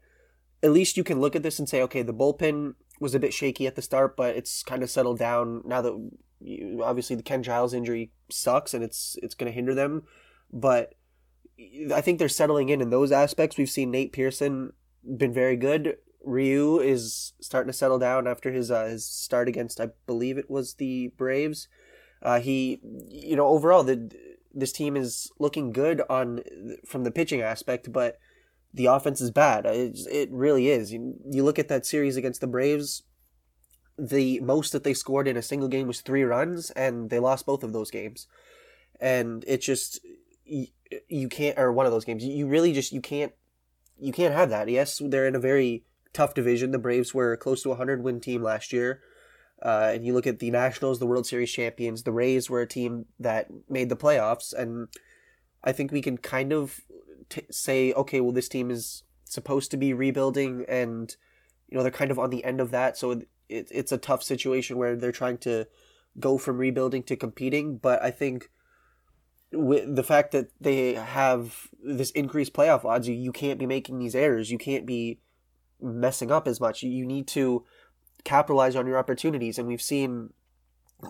at 0.62 0.72
least 0.72 0.98
you 0.98 1.04
can 1.04 1.22
look 1.22 1.36
at 1.36 1.44
this 1.44 1.60
and 1.60 1.70
say, 1.70 1.82
okay, 1.84 2.02
the 2.02 2.14
bullpen 2.14 2.76
was 3.00 3.16
a 3.16 3.20
bit 3.20 3.34
shaky 3.34 3.66
at 3.66 3.76
the 3.76 3.82
start, 3.82 4.18
but 4.18 4.36
it's 4.36 4.64
kind 4.64 4.84
of 4.84 4.90
settled 4.90 5.20
down 5.20 5.62
now 5.66 5.82
that 5.82 6.12
you, 6.42 6.82
obviously 6.84 7.16
the 7.16 7.24
Ken 7.24 7.44
Giles 7.44 7.74
injury 7.74 8.12
sucks 8.30 8.74
and 8.74 8.84
it's 8.84 9.18
it's 9.22 9.36
going 9.36 9.50
to 9.50 9.56
hinder 9.56 9.74
them. 9.74 10.04
But 10.52 10.96
I 11.94 12.02
think 12.02 12.20
they're 12.20 12.30
settling 12.30 12.70
in 12.70 12.82
in 12.82 12.90
those 12.90 13.12
aspects. 13.12 13.58
We've 13.58 13.70
seen 13.70 13.92
Nate 13.92 14.14
Pearson 14.14 14.74
been 15.18 15.34
very 15.34 15.56
good. 15.56 15.98
Ryu 16.24 16.80
is 16.80 17.34
starting 17.40 17.72
to 17.72 17.78
settle 17.78 18.00
down 18.00 18.28
after 18.28 18.52
his 18.52 18.70
uh, 18.70 18.86
his 18.86 19.06
start 19.06 19.48
against 19.48 19.80
I 19.80 19.90
believe 20.06 20.38
it 20.38 20.50
was 20.50 20.76
the 20.76 21.14
Braves. 21.18 21.68
Uh, 22.22 22.40
he, 22.40 22.82
you 23.08 23.36
know, 23.36 23.48
overall 23.48 23.84
the 23.84 24.12
this 24.54 24.72
team 24.72 24.98
is 24.98 25.32
looking 25.40 25.72
good 25.72 26.02
on 26.10 26.44
from 26.86 27.04
the 27.04 27.12
pitching 27.12 27.42
aspect, 27.42 27.92
but 27.94 28.18
the 28.74 28.86
offense 28.86 29.22
is 29.22 29.32
bad. 29.32 29.66
It, 29.66 30.00
it 30.12 30.32
really 30.32 30.70
is. 30.70 30.94
You, 30.94 31.16
you 31.30 31.44
look 31.44 31.60
at 31.60 31.68
that 31.70 31.86
series 31.86 32.18
against 32.18 32.42
the 32.42 32.48
Braves, 32.48 33.04
the 33.98 34.40
most 34.40 34.72
that 34.72 34.84
they 34.84 34.94
scored 34.94 35.28
in 35.28 35.38
a 35.38 35.42
single 35.42 35.68
game 35.68 35.88
was 35.88 36.02
three 36.02 36.24
runs, 36.24 36.70
and 36.72 37.10
they 37.10 37.20
lost 37.20 37.46
both 37.46 37.64
of 37.64 37.74
those 37.74 37.92
games. 37.92 38.28
And 39.00 39.44
it 39.48 39.58
just 39.58 40.00
you, 40.46 40.68
you 41.08 41.30
can't, 41.30 41.58
or 41.58 41.72
one 41.72 41.86
of 41.86 41.92
those 41.92 42.06
games, 42.06 42.24
you 42.24 42.48
really 42.48 42.74
just 42.74 42.92
you 42.92 43.02
can't 43.02 43.34
you 43.98 44.12
can't 44.12 44.34
have 44.34 44.50
that. 44.50 44.70
Yes, 44.70 45.02
they're 45.04 45.28
in 45.28 45.36
a 45.36 45.40
very 45.40 45.84
tough 46.14 46.34
division. 46.34 46.72
The 46.72 46.80
Braves 46.80 47.14
were 47.14 47.38
close 47.38 47.64
to 47.64 47.72
a 47.72 47.76
hundred 47.76 48.04
win 48.04 48.20
team 48.20 48.42
last 48.42 48.72
year. 48.72 49.02
Uh, 49.62 49.92
and 49.94 50.06
you 50.06 50.14
look 50.14 50.26
at 50.26 50.40
the 50.40 50.52
Nationals, 50.52 51.00
the 51.00 51.06
World 51.06 51.28
Series 51.28 51.52
champions. 51.52 52.04
The 52.04 52.14
Rays 52.14 52.50
were 52.50 52.62
a 52.62 52.68
team 52.68 53.06
that 53.20 53.50
made 53.70 53.90
the 53.90 53.98
playoffs, 53.98 54.54
and 54.54 54.88
I 55.64 55.74
think 55.74 55.92
we 55.92 56.02
can 56.02 56.18
kind 56.18 56.54
of 56.54 56.80
t- 57.30 57.46
say, 57.50 57.94
okay, 57.94 58.22
well, 58.22 58.32
this 58.32 58.50
team 58.50 58.72
is 58.72 59.04
supposed 59.26 59.72
to 59.72 59.78
be 59.78 59.94
rebuilding, 59.94 60.66
and 60.68 61.16
you 61.68 61.78
know 61.78 61.84
they're 61.84 61.92
kind 61.92 62.12
of 62.12 62.20
on 62.20 62.30
the 62.30 62.44
end 62.44 62.62
of 62.62 62.72
that, 62.72 62.98
so 62.98 63.12
it, 63.12 63.28
it's 63.48 63.92
a 63.92 63.98
tough 63.98 64.24
situation 64.24 64.78
where 64.78 64.96
they're 64.96 65.12
trying 65.12 65.38
to 65.40 65.68
go 66.20 66.38
from 66.38 66.58
rebuilding 66.58 67.04
to 67.04 67.16
competing. 67.16 67.78
But 67.78 68.02
I 68.04 68.12
think 68.12 68.50
with 69.52 69.96
the 69.96 70.04
fact 70.04 70.32
that 70.32 70.50
they 70.60 70.94
have 70.94 71.70
this 71.84 72.12
increased 72.12 72.54
playoff 72.54 72.86
odds, 72.86 73.08
you, 73.08 73.16
you 73.16 73.32
can't 73.32 73.60
be 73.60 73.66
making 73.66 74.00
these 74.00 74.16
errors. 74.16 74.52
You 74.52 74.58
can't 74.58 74.86
be 74.86 75.20
messing 75.82 76.32
up 76.32 76.48
as 76.48 76.60
much. 76.60 76.84
You 76.84 77.06
need 77.06 77.28
to 77.30 77.66
capitalize 78.24 78.76
on 78.76 78.88
your 78.88 78.98
opportunities, 78.98 79.58
and 79.58 79.68
we've 79.68 79.82
seen 79.82 80.34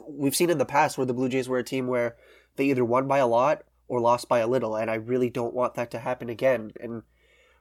we've 0.07 0.35
seen 0.35 0.49
in 0.49 0.59
the 0.59 0.65
past 0.65 0.97
where 0.97 1.07
the 1.07 1.13
Blue 1.13 1.29
Jays 1.29 1.49
were 1.49 1.57
a 1.57 1.63
team 1.63 1.87
where 1.87 2.15
they 2.55 2.65
either 2.65 2.85
won 2.85 3.07
by 3.07 3.17
a 3.17 3.27
lot 3.27 3.63
or 3.89 3.99
lost 3.99 4.29
by 4.29 4.39
a 4.39 4.47
little, 4.47 4.75
and 4.75 4.89
I 4.89 4.95
really 4.95 5.29
don't 5.29 5.53
want 5.53 5.73
that 5.73 5.91
to 5.91 5.99
happen 5.99 6.29
again. 6.29 6.71
And 6.79 7.03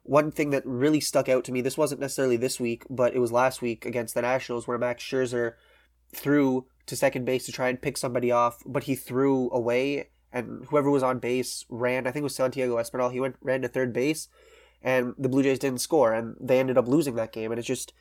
one 0.02 0.30
thing 0.30 0.50
that 0.50 0.62
really 0.64 1.00
stuck 1.00 1.28
out 1.28 1.44
to 1.44 1.52
me, 1.52 1.61
this 1.61 1.76
wasn't 1.76 2.00
necessarily 2.00 2.37
this 2.37 2.61
week, 2.61 2.85
but 2.88 3.14
it 3.14 3.18
was 3.18 3.32
last 3.32 3.61
week 3.61 3.85
against 3.85 4.14
the 4.14 4.23
Nationals, 4.23 4.68
where 4.68 4.78
Max 4.78 5.02
Scherzer 5.02 5.54
threw 6.14 6.66
to 6.87 6.97
second 6.97 7.25
base 7.25 7.44
to 7.47 7.52
try 7.52 7.68
and 7.68 7.82
pick 7.82 7.97
somebody 7.97 8.30
off, 8.30 8.62
but 8.64 8.85
he 8.85 8.94
threw 8.94 9.50
away, 9.50 10.11
and 10.32 10.66
whoever 10.68 10.90
was 10.90 11.02
on 11.02 11.18
base 11.18 11.64
ran. 11.68 12.06
I 12.06 12.12
think 12.12 12.23
it 12.23 12.25
was 12.25 12.37
Santiago 12.37 12.76
Espinal. 12.76 13.12
He 13.12 13.20
went 13.20 13.37
ran 13.42 13.62
to 13.62 13.68
third 13.68 13.92
base, 13.92 14.28
and 14.82 15.14
the 15.18 15.28
Blue 15.28 15.42
Jays 15.42 15.58
didn't 15.58 15.80
score, 15.80 16.12
and 16.12 16.37
they 16.40 16.61
ended 16.61 16.78
up 16.78 16.88
losing 16.88 17.16
that 17.16 17.32
game. 17.32 17.50
And 17.50 17.58
it's 17.58 17.68
just 17.68 17.92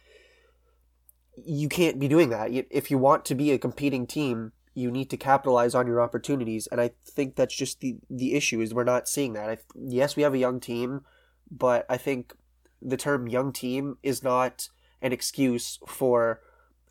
you 1.45 1.69
can't 1.69 1.99
be 1.99 2.07
doing 2.07 2.29
that 2.29 2.49
if 2.51 2.89
you 2.89 2.97
want 2.97 3.23
to 3.25 3.35
be 3.35 3.51
a 3.51 3.57
competing 3.57 4.07
team 4.07 4.51
you 4.77 4.91
need 4.91 5.09
to 5.09 5.17
capitalize 5.17 5.73
on 5.73 5.87
your 5.87 5.99
opportunities 5.99 6.67
and 6.67 6.79
i 6.79 6.91
think 7.03 7.35
that's 7.35 7.55
just 7.55 7.79
the 7.79 7.97
the 8.11 8.35
issue 8.35 8.61
is 8.61 8.75
we're 8.75 8.83
not 8.83 9.07
seeing 9.07 9.33
that. 9.33 9.49
I, 9.49 9.57
yes 9.75 10.15
we 10.15 10.21
have 10.21 10.35
a 10.35 10.37
young 10.37 10.59
team 10.59 11.01
but 11.49 11.85
i 11.89 11.97
think 11.97 12.35
the 12.79 12.97
term 12.97 13.27
young 13.27 13.51
team 13.51 13.97
is 14.03 14.21
not 14.21 14.69
an 15.01 15.11
excuse 15.11 15.79
for 15.87 16.41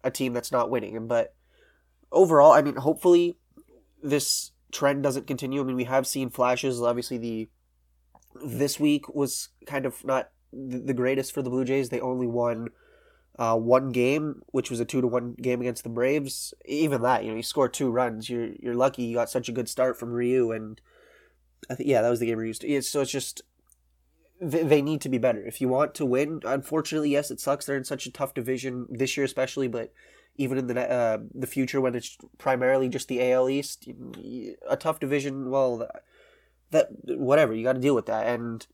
a 0.02 0.10
team 0.10 0.32
that's 0.32 0.50
not 0.50 0.68
winning. 0.68 1.06
But 1.06 1.34
overall 2.10 2.52
i 2.52 2.60
mean 2.60 2.76
hopefully 2.76 3.38
this 4.02 4.50
trend 4.72 5.04
doesn't 5.04 5.28
continue. 5.28 5.60
I 5.60 5.64
mean 5.64 5.76
we 5.76 5.84
have 5.84 6.06
seen 6.06 6.30
flashes. 6.30 6.82
Obviously 6.82 7.18
the 7.18 7.48
this 8.44 8.80
week 8.80 9.08
was 9.14 9.50
kind 9.64 9.86
of 9.86 10.04
not 10.04 10.30
the 10.52 10.94
greatest 10.94 11.32
for 11.32 11.42
the 11.42 11.50
blue 11.50 11.64
jays. 11.64 11.88
They 11.88 12.00
only 12.00 12.26
won 12.26 12.70
uh, 13.38 13.56
one 13.56 13.90
game, 13.90 14.42
which 14.46 14.70
was 14.70 14.80
a 14.80 14.84
two 14.84 15.00
to 15.00 15.06
one 15.06 15.34
game 15.34 15.60
against 15.60 15.82
the 15.82 15.90
Braves. 15.90 16.54
Even 16.64 17.02
that, 17.02 17.24
you 17.24 17.30
know, 17.30 17.36
you 17.36 17.42
score 17.42 17.68
two 17.68 17.90
runs. 17.90 18.30
You're 18.30 18.50
you're 18.60 18.74
lucky 18.74 19.04
you 19.04 19.14
got 19.14 19.30
such 19.30 19.48
a 19.48 19.52
good 19.52 19.68
start 19.68 19.98
from 19.98 20.12
Ryu, 20.12 20.52
and 20.52 20.80
I 21.68 21.74
think 21.74 21.88
yeah, 21.88 22.02
that 22.02 22.10
was 22.10 22.20
the 22.20 22.26
game 22.26 22.38
Ryu. 22.38 22.54
It's, 22.62 22.88
so 22.88 23.02
it's 23.02 23.10
just 23.10 23.42
they, 24.40 24.62
they 24.62 24.82
need 24.82 25.00
to 25.02 25.08
be 25.08 25.18
better 25.18 25.44
if 25.44 25.60
you 25.60 25.68
want 25.68 25.94
to 25.96 26.06
win. 26.06 26.40
Unfortunately, 26.44 27.10
yes, 27.10 27.30
it 27.30 27.40
sucks. 27.40 27.66
They're 27.66 27.76
in 27.76 27.84
such 27.84 28.06
a 28.06 28.12
tough 28.12 28.32
division 28.32 28.86
this 28.88 29.16
year, 29.16 29.24
especially, 29.24 29.68
but 29.68 29.92
even 30.36 30.58
in 30.58 30.66
the 30.66 30.90
uh, 30.90 31.18
the 31.34 31.46
future 31.46 31.80
when 31.80 31.94
it's 31.94 32.16
primarily 32.38 32.88
just 32.88 33.08
the 33.08 33.32
AL 33.32 33.50
East, 33.50 33.88
a 34.68 34.76
tough 34.76 34.98
division. 34.98 35.50
Well, 35.50 35.78
that, 35.78 36.02
that 36.70 37.18
whatever 37.18 37.54
you 37.54 37.64
got 37.64 37.74
to 37.74 37.80
deal 37.80 37.94
with 37.94 38.06
that 38.06 38.26
and 38.26 38.66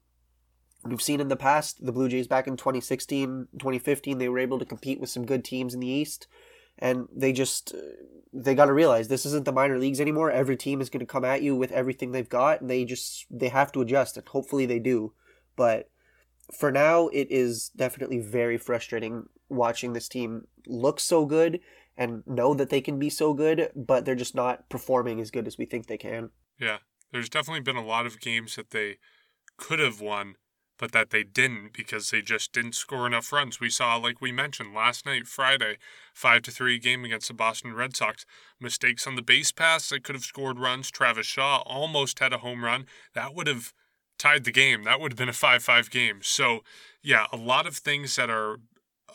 we've 0.84 1.02
seen 1.02 1.20
in 1.20 1.28
the 1.28 1.36
past 1.36 1.84
the 1.84 1.92
Blue 1.92 2.08
Jays 2.08 2.26
back 2.26 2.46
in 2.46 2.56
2016, 2.56 3.48
2015, 3.52 4.18
they 4.18 4.28
were 4.28 4.38
able 4.38 4.58
to 4.58 4.64
compete 4.64 5.00
with 5.00 5.10
some 5.10 5.26
good 5.26 5.44
teams 5.44 5.74
in 5.74 5.80
the 5.80 5.88
East. 5.88 6.26
And 6.78 7.06
they 7.14 7.32
just, 7.32 7.74
uh, 7.74 7.78
they 8.32 8.54
got 8.54 8.66
to 8.66 8.72
realize 8.72 9.08
this 9.08 9.26
isn't 9.26 9.44
the 9.44 9.52
minor 9.52 9.78
leagues 9.78 10.00
anymore. 10.00 10.30
Every 10.30 10.56
team 10.56 10.80
is 10.80 10.90
going 10.90 11.00
to 11.00 11.06
come 11.06 11.24
at 11.24 11.42
you 11.42 11.54
with 11.54 11.70
everything 11.70 12.12
they've 12.12 12.28
got. 12.28 12.60
And 12.60 12.70
they 12.70 12.84
just, 12.84 13.26
they 13.30 13.48
have 13.48 13.70
to 13.72 13.82
adjust. 13.82 14.16
And 14.16 14.26
hopefully 14.26 14.66
they 14.66 14.78
do. 14.78 15.12
But 15.54 15.90
for 16.52 16.72
now, 16.72 17.08
it 17.08 17.28
is 17.30 17.68
definitely 17.76 18.18
very 18.18 18.58
frustrating 18.58 19.26
watching 19.48 19.92
this 19.92 20.08
team 20.08 20.46
look 20.66 20.98
so 20.98 21.26
good 21.26 21.60
and 21.96 22.22
know 22.26 22.54
that 22.54 22.70
they 22.70 22.80
can 22.80 22.98
be 22.98 23.10
so 23.10 23.34
good, 23.34 23.70
but 23.76 24.04
they're 24.04 24.14
just 24.14 24.34
not 24.34 24.68
performing 24.68 25.20
as 25.20 25.30
good 25.30 25.46
as 25.46 25.58
we 25.58 25.66
think 25.66 25.86
they 25.86 25.98
can. 25.98 26.30
Yeah, 26.58 26.78
there's 27.12 27.28
definitely 27.28 27.60
been 27.60 27.76
a 27.76 27.84
lot 27.84 28.06
of 28.06 28.20
games 28.20 28.56
that 28.56 28.70
they 28.70 28.96
could 29.58 29.78
have 29.78 30.00
won, 30.00 30.36
but 30.82 30.90
that 30.90 31.10
they 31.10 31.22
didn't 31.22 31.72
because 31.72 32.10
they 32.10 32.20
just 32.20 32.52
didn't 32.52 32.74
score 32.74 33.06
enough 33.06 33.32
runs. 33.32 33.60
We 33.60 33.70
saw, 33.70 33.94
like 33.94 34.20
we 34.20 34.32
mentioned 34.32 34.74
last 34.74 35.06
night, 35.06 35.28
Friday, 35.28 35.76
five 36.12 36.42
to 36.42 36.50
three 36.50 36.80
game 36.80 37.04
against 37.04 37.28
the 37.28 37.34
Boston 37.34 37.72
Red 37.72 37.94
Sox. 37.94 38.26
Mistakes 38.60 39.06
on 39.06 39.14
the 39.14 39.22
base 39.22 39.52
pass 39.52 39.90
that 39.90 40.02
could 40.02 40.16
have 40.16 40.24
scored 40.24 40.58
runs. 40.58 40.90
Travis 40.90 41.24
Shaw 41.24 41.62
almost 41.66 42.18
had 42.18 42.32
a 42.32 42.38
home 42.38 42.64
run. 42.64 42.86
That 43.14 43.32
would 43.32 43.46
have 43.46 43.72
tied 44.18 44.42
the 44.42 44.50
game. 44.50 44.82
That 44.82 44.98
would 44.98 45.12
have 45.12 45.16
been 45.16 45.28
a 45.28 45.32
5 45.32 45.62
5 45.62 45.88
game. 45.88 46.18
So, 46.20 46.64
yeah, 47.00 47.26
a 47.30 47.36
lot 47.36 47.68
of 47.68 47.76
things 47.76 48.16
that 48.16 48.28
are 48.28 48.56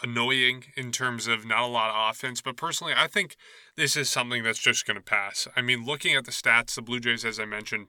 annoying 0.01 0.67
in 0.77 0.93
terms 0.93 1.27
of 1.27 1.45
not 1.45 1.63
a 1.63 1.67
lot 1.67 1.89
of 1.89 2.11
offense. 2.11 2.39
But 2.39 2.55
personally, 2.55 2.93
I 2.95 3.07
think 3.07 3.35
this 3.75 3.97
is 3.97 4.07
something 4.09 4.41
that's 4.41 4.57
just 4.57 4.87
going 4.87 4.95
to 4.95 5.03
pass. 5.03 5.49
I 5.53 5.61
mean, 5.61 5.85
looking 5.85 6.15
at 6.15 6.23
the 6.23 6.31
stats, 6.31 6.75
the 6.75 6.81
Blue 6.81 7.01
Jays, 7.01 7.25
as 7.25 7.41
I 7.41 7.45
mentioned, 7.45 7.87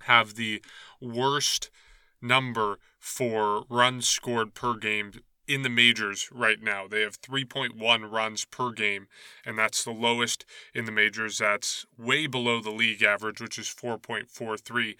have 0.00 0.34
the 0.34 0.60
worst 1.00 1.70
number 2.20 2.78
for 2.98 3.64
runs 3.68 4.08
scored 4.08 4.54
per 4.54 4.74
game 4.74 5.12
in 5.46 5.62
the 5.62 5.70
majors 5.70 6.28
right 6.30 6.62
now. 6.62 6.86
They 6.86 7.00
have 7.00 7.20
3.1 7.20 8.10
runs 8.10 8.44
per 8.44 8.70
game, 8.70 9.08
and 9.44 9.58
that's 9.58 9.82
the 9.82 9.92
lowest 9.92 10.44
in 10.74 10.84
the 10.84 10.92
majors. 10.92 11.38
That's 11.38 11.86
way 11.96 12.26
below 12.26 12.60
the 12.60 12.70
league 12.70 13.02
average, 13.02 13.40
which 13.40 13.58
is 13.58 13.68
4.43. 13.68 14.96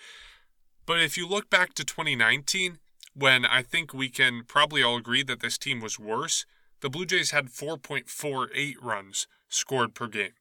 But 0.87 1.01
if 1.01 1.19
you 1.19 1.29
look 1.29 1.51
back 1.51 1.75
to 1.75 1.85
2019, 1.85 2.79
when 3.15 3.45
I 3.45 3.63
think 3.63 3.93
we 3.93 4.09
can 4.09 4.43
probably 4.47 4.83
all 4.83 4.97
agree 4.97 5.23
that 5.25 5.41
this 5.41 5.59
team 5.59 5.81
was 5.81 5.99
worse, 5.99 6.47
the 6.81 6.89
Blue 6.89 7.05
Jays 7.05 7.33
had 7.33 7.49
4.48 7.49 8.75
runs 8.81 9.27
scored 9.49 9.95
per 9.95 10.07
game. 10.07 10.33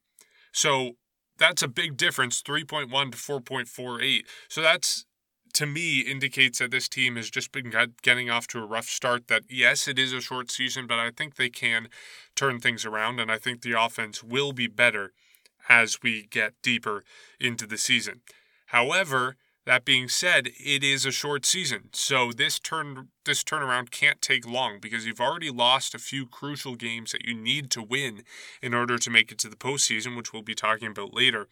So 0.52 0.92
that's 1.38 1.62
a 1.62 1.68
big 1.68 1.96
difference 1.96 2.42
3.1 2.42 3.12
to 3.12 3.18
4.48. 3.18 4.22
So 4.48 4.62
that's 4.62 5.04
to 5.54 5.66
me 5.66 6.00
indicates 6.00 6.58
that 6.58 6.70
this 6.70 6.88
team 6.88 7.16
has 7.16 7.30
just 7.30 7.52
been 7.52 7.72
getting 8.02 8.30
off 8.30 8.46
to 8.48 8.58
a 8.58 8.66
rough 8.66 8.86
start 8.86 9.28
that 9.28 9.42
yes 9.48 9.88
it 9.88 9.98
is 9.98 10.12
a 10.12 10.20
short 10.20 10.50
season 10.50 10.86
but 10.86 10.98
I 10.98 11.10
think 11.10 11.36
they 11.36 11.50
can 11.50 11.88
turn 12.34 12.60
things 12.60 12.84
around 12.84 13.20
and 13.20 13.30
I 13.30 13.38
think 13.38 13.62
the 13.62 13.80
offense 13.80 14.22
will 14.22 14.52
be 14.52 14.66
better 14.66 15.12
as 15.68 16.02
we 16.02 16.26
get 16.30 16.54
deeper 16.62 17.04
into 17.38 17.66
the 17.66 17.78
season. 17.78 18.20
However, 18.66 19.36
that 19.68 19.84
being 19.84 20.08
said, 20.08 20.48
it 20.58 20.82
is 20.82 21.04
a 21.04 21.12
short 21.12 21.44
season, 21.44 21.90
so 21.92 22.32
this 22.32 22.58
turn 22.58 23.08
this 23.26 23.44
turnaround 23.44 23.90
can't 23.90 24.22
take 24.22 24.48
long 24.48 24.78
because 24.80 25.04
you've 25.04 25.20
already 25.20 25.50
lost 25.50 25.94
a 25.94 25.98
few 25.98 26.24
crucial 26.24 26.74
games 26.74 27.12
that 27.12 27.26
you 27.26 27.34
need 27.34 27.70
to 27.72 27.82
win 27.82 28.22
in 28.62 28.72
order 28.72 28.96
to 28.96 29.10
make 29.10 29.30
it 29.30 29.36
to 29.40 29.48
the 29.48 29.56
postseason, 29.56 30.16
which 30.16 30.32
we'll 30.32 30.40
be 30.40 30.54
talking 30.54 30.88
about 30.88 31.12
later. 31.12 31.48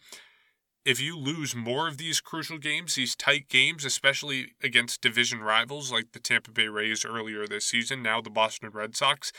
If 0.87 1.01
you 1.01 1.17
lose 1.17 1.53
more 1.53 1.89
of 1.89 1.97
these 1.97 2.21
crucial 2.21 2.57
games, 2.57 2.95
these 2.95 3.13
tight 3.13 3.49
games, 3.49 3.83
especially 3.83 4.53
against 4.63 5.01
division 5.01 5.41
rivals 5.41 5.91
like 5.91 6.13
the 6.13 6.19
Tampa 6.19 6.49
Bay 6.49 6.69
Rays 6.69 7.03
earlier 7.03 7.45
this 7.45 7.65
season, 7.65 8.01
now 8.01 8.21
the 8.21 8.29
Boston 8.29 8.69
Red 8.71 8.95
Sox, 8.95 9.33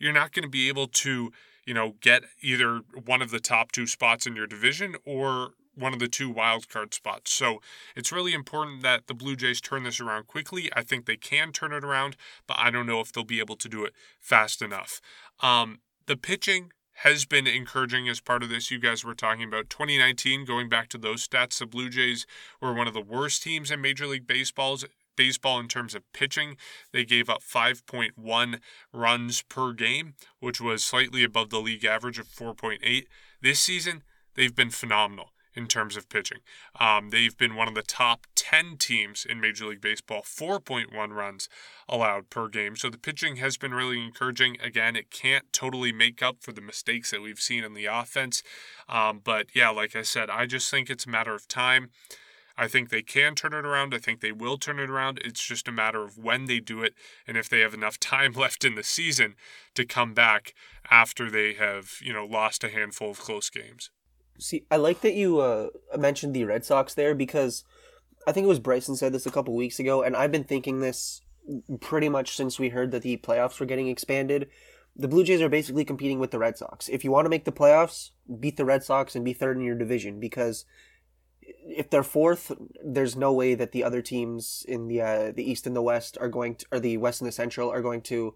you're 0.00 0.12
not 0.12 0.32
going 0.32 0.42
to 0.42 0.48
be 0.48 0.66
able 0.66 0.88
to, 0.88 1.30
you 1.64 1.72
know, 1.72 1.94
get 2.00 2.24
either 2.40 2.80
one 3.04 3.22
of 3.22 3.30
the 3.30 3.38
top 3.38 3.70
two 3.70 3.86
spots 3.86 4.26
in 4.26 4.34
your 4.34 4.48
division 4.48 4.96
or 5.06 5.50
one 5.76 5.92
of 5.92 6.00
the 6.00 6.08
two 6.08 6.28
wild 6.28 6.68
card 6.68 6.92
spots. 6.92 7.32
So 7.32 7.60
it's 7.94 8.10
really 8.10 8.32
important 8.32 8.82
that 8.82 9.06
the 9.06 9.14
Blue 9.14 9.36
Jays 9.36 9.60
turn 9.60 9.84
this 9.84 10.00
around 10.00 10.26
quickly. 10.26 10.68
I 10.74 10.82
think 10.82 11.06
they 11.06 11.16
can 11.16 11.52
turn 11.52 11.72
it 11.72 11.84
around, 11.84 12.16
but 12.48 12.56
I 12.58 12.72
don't 12.72 12.86
know 12.86 12.98
if 12.98 13.12
they'll 13.12 13.22
be 13.22 13.38
able 13.38 13.54
to 13.54 13.68
do 13.68 13.84
it 13.84 13.92
fast 14.18 14.60
enough. 14.60 15.00
Um, 15.44 15.78
the 16.06 16.16
pitching 16.16 16.72
has 16.96 17.24
been 17.24 17.46
encouraging 17.46 18.08
as 18.08 18.20
part 18.20 18.42
of 18.42 18.48
this. 18.48 18.70
You 18.70 18.78
guys 18.78 19.04
were 19.04 19.14
talking 19.14 19.44
about 19.44 19.70
2019, 19.70 20.44
going 20.44 20.68
back 20.68 20.88
to 20.88 20.98
those 20.98 21.26
stats, 21.26 21.58
the 21.58 21.66
Blue 21.66 21.88
Jays 21.88 22.26
were 22.60 22.74
one 22.74 22.86
of 22.86 22.94
the 22.94 23.00
worst 23.00 23.42
teams 23.42 23.70
in 23.70 23.80
Major 23.80 24.06
League 24.06 24.26
Baseball's 24.26 24.84
baseball 25.16 25.60
in 25.60 25.68
terms 25.68 25.94
of 25.94 26.10
pitching. 26.12 26.56
They 26.92 27.04
gave 27.04 27.28
up 27.28 27.42
5.1 27.42 28.60
runs 28.92 29.42
per 29.42 29.72
game, 29.72 30.14
which 30.40 30.60
was 30.60 30.82
slightly 30.82 31.24
above 31.24 31.50
the 31.50 31.60
league 31.60 31.84
average 31.84 32.18
of 32.18 32.28
4.8. 32.28 33.06
This 33.40 33.60
season, 33.60 34.02
they've 34.34 34.54
been 34.54 34.70
phenomenal 34.70 35.31
in 35.54 35.66
terms 35.66 35.96
of 35.96 36.08
pitching. 36.08 36.38
Um, 36.78 37.10
they've 37.10 37.36
been 37.36 37.54
one 37.54 37.68
of 37.68 37.74
the 37.74 37.82
top 37.82 38.26
10 38.34 38.76
teams 38.78 39.26
in 39.28 39.40
Major 39.40 39.66
League 39.66 39.80
Baseball, 39.80 40.22
4.1 40.22 41.10
runs 41.10 41.48
allowed 41.88 42.30
per 42.30 42.48
game. 42.48 42.76
So 42.76 42.88
the 42.88 42.98
pitching 42.98 43.36
has 43.36 43.56
been 43.56 43.74
really 43.74 44.02
encouraging. 44.02 44.58
Again, 44.60 44.96
it 44.96 45.10
can't 45.10 45.52
totally 45.52 45.92
make 45.92 46.22
up 46.22 46.38
for 46.40 46.52
the 46.52 46.60
mistakes 46.60 47.10
that 47.10 47.22
we've 47.22 47.40
seen 47.40 47.64
in 47.64 47.74
the 47.74 47.86
offense. 47.86 48.42
Um, 48.88 49.20
but 49.22 49.46
yeah, 49.54 49.70
like 49.70 49.94
I 49.94 50.02
said, 50.02 50.30
I 50.30 50.46
just 50.46 50.70
think 50.70 50.88
it's 50.88 51.06
a 51.06 51.10
matter 51.10 51.34
of 51.34 51.48
time. 51.48 51.90
I 52.56 52.68
think 52.68 52.90
they 52.90 53.02
can 53.02 53.34
turn 53.34 53.54
it 53.54 53.64
around. 53.64 53.94
I 53.94 53.98
think 53.98 54.20
they 54.20 54.32
will 54.32 54.58
turn 54.58 54.78
it 54.78 54.90
around. 54.90 55.20
It's 55.24 55.44
just 55.44 55.68
a 55.68 55.72
matter 55.72 56.02
of 56.02 56.18
when 56.18 56.44
they 56.46 56.60
do 56.60 56.82
it 56.82 56.94
and 57.26 57.36
if 57.36 57.48
they 57.48 57.60
have 57.60 57.74
enough 57.74 57.98
time 58.00 58.32
left 58.32 58.64
in 58.64 58.74
the 58.74 58.82
season 58.82 59.34
to 59.74 59.84
come 59.84 60.14
back 60.14 60.54
after 60.90 61.30
they 61.30 61.54
have, 61.54 61.94
you 62.02 62.12
know, 62.12 62.26
lost 62.26 62.64
a 62.64 62.68
handful 62.68 63.10
of 63.10 63.20
close 63.20 63.50
games. 63.50 63.90
See, 64.38 64.66
I 64.70 64.76
like 64.76 65.00
that 65.02 65.14
you 65.14 65.40
uh, 65.40 65.68
mentioned 65.96 66.34
the 66.34 66.44
Red 66.44 66.64
Sox 66.64 66.94
there 66.94 67.14
because 67.14 67.64
I 68.26 68.32
think 68.32 68.44
it 68.44 68.48
was 68.48 68.60
Bryson 68.60 68.96
said 68.96 69.12
this 69.12 69.26
a 69.26 69.30
couple 69.30 69.54
weeks 69.54 69.78
ago, 69.78 70.02
and 70.02 70.16
I've 70.16 70.32
been 70.32 70.44
thinking 70.44 70.80
this 70.80 71.20
pretty 71.80 72.08
much 72.08 72.36
since 72.36 72.58
we 72.58 72.70
heard 72.70 72.90
that 72.92 73.02
the 73.02 73.16
playoffs 73.18 73.58
were 73.58 73.66
getting 73.66 73.88
expanded. 73.88 74.48
The 74.94 75.08
Blue 75.08 75.24
Jays 75.24 75.40
are 75.40 75.48
basically 75.48 75.84
competing 75.84 76.18
with 76.18 76.30
the 76.30 76.38
Red 76.38 76.56
Sox. 76.56 76.88
If 76.88 77.04
you 77.04 77.10
want 77.10 77.24
to 77.24 77.30
make 77.30 77.44
the 77.44 77.52
playoffs, 77.52 78.10
beat 78.40 78.56
the 78.56 78.64
Red 78.64 78.84
Sox 78.84 79.16
and 79.16 79.24
be 79.24 79.32
third 79.32 79.56
in 79.56 79.64
your 79.64 79.74
division 79.74 80.20
because 80.20 80.64
if 81.42 81.90
they're 81.90 82.02
fourth, 82.02 82.52
there's 82.84 83.16
no 83.16 83.32
way 83.32 83.54
that 83.54 83.72
the 83.72 83.84
other 83.84 84.02
teams 84.02 84.64
in 84.68 84.88
the 84.88 85.00
uh, 85.00 85.32
the 85.32 85.48
East 85.48 85.66
and 85.66 85.74
the 85.74 85.82
West 85.82 86.18
are 86.20 86.28
going 86.28 86.56
to, 86.56 86.66
or 86.72 86.80
the 86.80 86.96
West 86.98 87.20
and 87.20 87.28
the 87.28 87.32
Central 87.32 87.70
are 87.70 87.82
going 87.82 88.02
to 88.02 88.34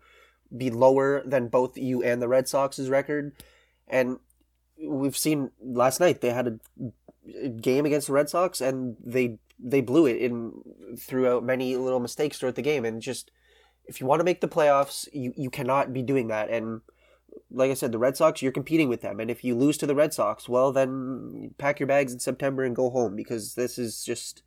be 0.57 0.71
lower 0.71 1.23
than 1.25 1.49
both 1.49 1.77
you 1.77 2.03
and 2.03 2.21
the 2.21 2.29
Red 2.29 2.49
Sox's 2.49 2.89
record. 2.89 3.33
And 3.89 4.19
we've 4.83 5.17
seen 5.17 5.51
last 5.61 6.01
night 6.01 6.21
they 6.21 6.31
had 6.31 6.61
a 7.43 7.49
game 7.49 7.87
against 7.87 8.07
the 8.07 8.13
Red 8.13 8.29
Sox 8.29 8.61
and 8.61 8.97
they 9.05 9.39
they 9.59 9.81
blew 9.81 10.07
it 10.07 10.17
in 10.17 10.53
throughout 10.99 11.43
many 11.43 11.77
little 11.77 12.01
mistakes 12.01 12.39
throughout 12.39 12.55
the 12.55 12.63
game 12.63 12.85
and 12.85 13.03
just 13.03 13.31
if 13.87 14.01
you 14.01 14.07
want 14.07 14.21
to 14.21 14.25
make 14.25 14.41
the 14.41 14.49
playoffs 14.49 15.09
you 15.13 15.33
you 15.37 15.51
cannot 15.51 15.93
be 15.93 16.03
doing 16.03 16.29
that 16.29 16.51
and 16.51 16.83
like 17.51 17.71
I 17.71 17.75
said 17.75 17.93
the 17.93 17.99
Red 17.99 18.17
Sox 18.17 18.43
you're 18.43 18.53
competing 18.53 18.89
with 18.89 19.01
them 19.01 19.19
and 19.21 19.31
if 19.31 19.45
you 19.45 19.55
lose 19.55 19.77
to 19.79 19.87
the 19.87 19.95
Red 19.95 20.13
Sox 20.13 20.49
well 20.49 20.73
then 20.73 21.55
pack 21.59 21.81
your 21.81 21.87
bags 21.87 22.13
in 22.13 22.19
September 22.19 22.65
and 22.65 22.77
go 22.77 22.91
home 22.91 23.17
because 23.17 23.55
this 23.55 23.79
is 23.79 24.05
just 24.05 24.43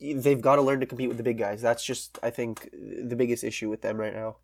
they've 0.00 0.40
got 0.40 0.56
to 0.56 0.62
learn 0.62 0.80
to 0.80 0.86
compete 0.86 1.08
with 1.08 1.16
the 1.16 1.22
big 1.22 1.38
guys. 1.38 1.62
That's 1.62 1.84
just 1.84 2.18
I 2.22 2.30
think 2.30 2.70
the 2.72 3.16
biggest 3.16 3.44
issue 3.44 3.70
with 3.70 3.82
them 3.82 3.96
right 3.96 4.14
now 4.14 4.36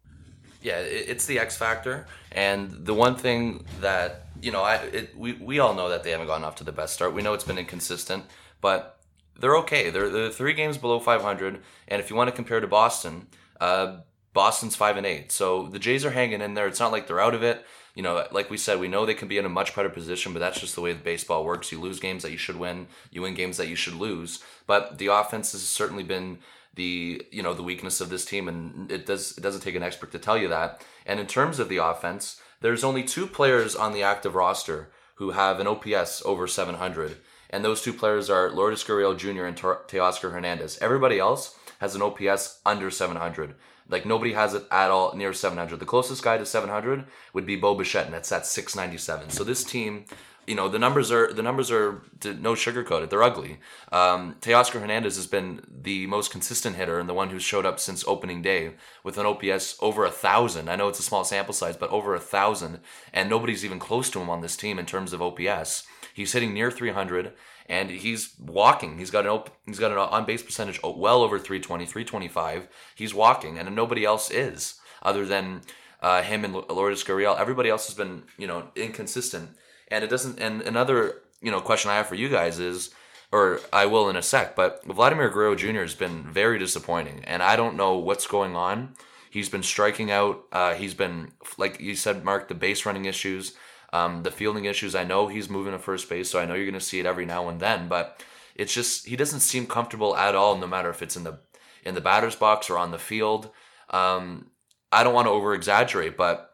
yeah, 0.62 0.79
it's 0.79 1.26
the 1.26 1.38
X 1.38 1.57
factor, 1.57 2.07
and 2.33 2.71
the 2.71 2.95
one 2.95 3.17
thing 3.17 3.64
that 3.81 4.26
you 4.43 4.52
know, 4.52 4.62
I 4.62 4.76
it, 4.76 5.17
we 5.17 5.33
we 5.35 5.59
all 5.59 5.75
know 5.75 5.88
that 5.88 6.02
they 6.02 6.11
haven't 6.11 6.26
gotten 6.26 6.45
off 6.45 6.57
to 6.57 6.64
the 6.64 6.73
best 6.73 6.95
start. 6.95 7.14
We 7.14 7.23
know 7.23 7.33
it's 7.35 7.45
been 7.45 7.59
inconsistent, 7.59 8.25
but 8.61 8.99
they're 9.38 9.57
okay. 9.59 9.90
They're, 9.90 10.11
they're 10.11 10.31
three 10.31 10.52
games 10.52 10.76
below 10.79 11.00
500, 11.00 11.61
and 11.88 12.00
if 12.00 12.11
you 12.11 12.17
want 12.17 12.29
to 12.29 12.37
compare 12.37 12.61
to 12.61 12.67
Boston, 12.67 13.26
uh, 13.61 13.99
Boston's 14.33 14.76
five 14.76 14.97
and 14.97 15.07
eight. 15.07 15.33
So 15.33 15.67
the 15.67 15.79
Jays 15.79 16.05
are 16.05 16.11
hanging 16.11 16.40
in 16.40 16.55
there. 16.55 16.67
It's 16.67 16.81
not 16.81 16.93
like 16.93 17.07
they're 17.07 17.21
out 17.21 17.35
of 17.35 17.43
it. 17.43 17.64
You 17.95 18.02
know, 18.02 18.25
like 18.31 18.50
we 18.50 18.57
said, 18.57 18.79
we 18.79 18.87
know 18.88 19.05
they 19.05 19.14
can 19.14 19.29
be 19.29 19.38
in 19.38 19.45
a 19.45 19.50
much 19.50 19.75
better 19.75 19.90
position, 19.90 20.33
but 20.33 20.38
that's 20.38 20.61
just 20.61 20.76
the 20.76 20.81
way 20.81 20.93
the 20.93 21.00
baseball 21.00 21.45
works. 21.45 21.73
You 21.73 21.81
lose 21.81 21.99
games 21.99 22.23
that 22.23 22.31
you 22.31 22.38
should 22.38 22.57
win, 22.57 22.87
you 23.11 23.23
win 23.23 23.35
games 23.35 23.57
that 23.57 23.69
you 23.69 23.76
should 23.76 23.95
lose. 23.95 24.43
But 24.67 24.99
the 24.99 25.09
offense 25.09 25.52
has 25.52 25.62
certainly 25.62 26.05
been 26.05 26.38
the 26.75 27.27
you 27.31 27.43
know 27.43 27.55
the 27.55 27.62
weakness 27.62 28.00
of 28.00 28.11
this 28.11 28.25
team, 28.25 28.49
and 28.49 28.91
it 28.91 29.07
does 29.07 29.37
it 29.37 29.41
doesn't 29.41 29.62
take 29.62 29.75
an 29.75 29.83
expert 29.83 30.12
to 30.12 30.19
tell 30.19 30.39
you 30.39 30.49
that. 30.49 30.85
And 31.07 31.19
in 31.19 31.27
terms 31.27 31.59
of 31.59 31.69
the 31.69 31.79
offense, 31.79 32.41
there's 32.61 32.85
only 32.85 33.03
two 33.03 33.27
players 33.27 33.75
on 33.75 33.93
the 33.93 34.03
active 34.03 34.35
roster 34.35 34.91
who 35.17 35.31
have 35.33 35.61
an 35.61 35.67
OPS 35.67 36.23
over 36.25 36.47
700, 36.47 37.17
and 37.50 37.65
those 37.65 37.83
two 37.83 37.93
players 37.93 38.31
are 38.31 38.50
Lourdes 38.50 38.85
Gurriel 38.85 39.17
Jr. 39.17 39.45
and 39.45 39.57
Teoscar 39.57 40.33
Hernandez. 40.33 40.79
Everybody 40.81 41.19
else 41.19 41.57
has 41.81 41.95
an 41.95 42.03
OPS 42.03 42.61
under 42.65 42.91
700. 42.91 43.55
Like 43.89 44.07
nobody 44.07 44.33
has 44.35 44.55
it 44.55 44.65
at 44.71 44.91
all 44.91 45.15
near 45.17 45.33
700. 45.33 45.81
The 45.81 45.85
closest 45.85 46.23
guy 46.23 46.39
to 46.39 46.47
700 46.47 47.05
would 47.33 47.45
be 47.45 47.57
Bo 47.57 47.75
Bichette, 47.75 48.05
and 48.05 48.15
that's 48.15 48.31
at 48.31 48.47
697. 48.47 49.31
So 49.31 49.43
this 49.43 49.65
team 49.65 50.05
you 50.50 50.57
know 50.57 50.69
the 50.69 50.80
numbers 50.80 51.12
are 51.12 51.33
the 51.33 51.45
numbers 51.45 51.71
are 51.71 52.02
no 52.25 52.54
sugarcoated. 52.54 53.09
They're 53.09 53.23
ugly. 53.23 53.61
Um, 53.92 54.35
Teoscar 54.40 54.80
Hernandez 54.80 55.14
has 55.14 55.28
been 55.28 55.61
the 55.71 56.09
most 56.09 56.33
consistent 56.33 56.75
hitter 56.75 56.99
and 56.99 57.09
the 57.09 57.14
one 57.14 57.30
who's 57.30 57.45
showed 57.45 57.64
up 57.64 57.78
since 57.78 58.04
opening 58.04 58.42
day 58.42 58.73
with 59.04 59.16
an 59.16 59.26
OPS 59.26 59.76
over 59.80 60.04
a 60.04 60.11
thousand. 60.11 60.69
I 60.69 60.75
know 60.75 60.88
it's 60.88 60.99
a 60.99 61.04
small 61.04 61.23
sample 61.23 61.54
size, 61.54 61.76
but 61.76 61.90
over 61.90 62.16
a 62.16 62.21
thousand, 62.21 62.80
and 63.12 63.30
nobody's 63.30 63.64
even 63.64 63.78
close 63.78 64.11
to 64.11 64.21
him 64.21 64.28
on 64.28 64.40
this 64.40 64.57
team 64.57 64.80
in 64.80 64.87
terms 64.87 65.12
of 65.12 65.23
OPS. 65.23 65.85
He's 66.12 66.33
hitting 66.33 66.52
near 66.52 66.73
300 66.73 67.33
and 67.69 67.88
he's 67.88 68.35
walking. 68.40 68.99
He's 68.99 69.12
got 69.12 69.26
an 69.26 69.30
op- 69.30 69.57
he's 69.66 69.78
got 69.78 69.92
an 69.92 69.99
on 69.99 70.25
base 70.25 70.42
percentage 70.42 70.80
well 70.83 71.23
over 71.23 71.38
320, 71.38 71.87
325. 71.87 72.66
He's 72.97 73.14
walking, 73.14 73.57
and 73.57 73.73
nobody 73.76 74.04
else 74.04 74.33
is 74.33 74.80
other 75.00 75.25
than 75.25 75.61
uh, 76.02 76.23
him 76.23 76.45
and 76.45 76.54
Lourdes 76.54 77.04
Gurriel. 77.04 77.38
Everybody 77.38 77.71
else 77.71 77.87
has 77.87 77.95
been 77.95 78.25
you 78.37 78.49
know 78.49 78.71
inconsistent. 78.75 79.50
And 79.91 80.05
it 80.05 80.09
doesn't. 80.09 80.39
And 80.39 80.63
another 80.63 81.23
you 81.41 81.51
know 81.51 81.61
question 81.61 81.91
I 81.91 81.97
have 81.97 82.07
for 82.07 82.15
you 82.15 82.29
guys 82.29 82.59
is, 82.59 82.91
or 83.33 83.61
I 83.73 83.87
will 83.87 84.09
in 84.09 84.17
a 84.17 84.23
sec, 84.23 84.57
but 84.57 84.85
Vladimir 84.85 85.29
Guerrero 85.29 85.55
Jr. 85.55 85.81
has 85.81 85.95
been 85.95 86.25
very 86.25 86.59
disappointing, 86.59 87.25
and 87.25 87.43
I 87.43 87.57
don't 87.57 87.77
know 87.77 87.97
what's 87.97 88.27
going 88.27 88.57
on. 88.57 88.95
He's 89.31 89.49
been 89.49 89.63
striking 89.63 90.11
out. 90.11 90.45
Uh, 90.53 90.75
he's 90.75 90.95
been 90.95 91.33
like 91.57 91.81
you 91.81 91.95
said, 91.95 92.25
Mark, 92.25 92.49
the 92.49 92.55
base 92.55 92.85
running 92.85 93.05
issues, 93.05 93.55
um, 93.93 94.23
the 94.23 94.31
fielding 94.31 94.65
issues. 94.65 94.95
I 94.95 95.05
know 95.05 95.29
he's 95.29 95.49
moving 95.49 95.73
to 95.73 95.79
first 95.79 96.09
base, 96.09 96.31
so 96.31 96.41
I 96.41 96.47
know 96.47 96.55
you're 96.55 96.65
going 96.65 96.75
to 96.75 96.81
see 96.81 97.01
it 97.01 97.07
every 97.07 97.27
now 97.27 97.49
and 97.49 97.61
then, 97.61 97.89
but 97.89 98.23
it's 98.55 98.75
just 98.75 99.07
he 99.07 99.17
doesn't 99.17 99.41
seem 99.41 99.67
comfortable 99.67 100.17
at 100.17 100.35
all, 100.35 100.57
no 100.57 100.67
matter 100.67 100.91
if 100.91 101.03
it's 101.03 101.17
in 101.17 101.25
the 101.25 101.39
in 101.85 101.95
the 101.95 102.01
batter's 102.01 102.37
box 102.37 102.69
or 102.69 102.79
on 102.79 102.91
the 102.91 102.99
field. 102.99 103.51
Um, 103.91 104.51
I 104.93 105.05
don't 105.05 105.15
want 105.15 105.27
to 105.27 105.31
over 105.31 105.55
exaggerate, 105.55 106.17
but 106.17 106.50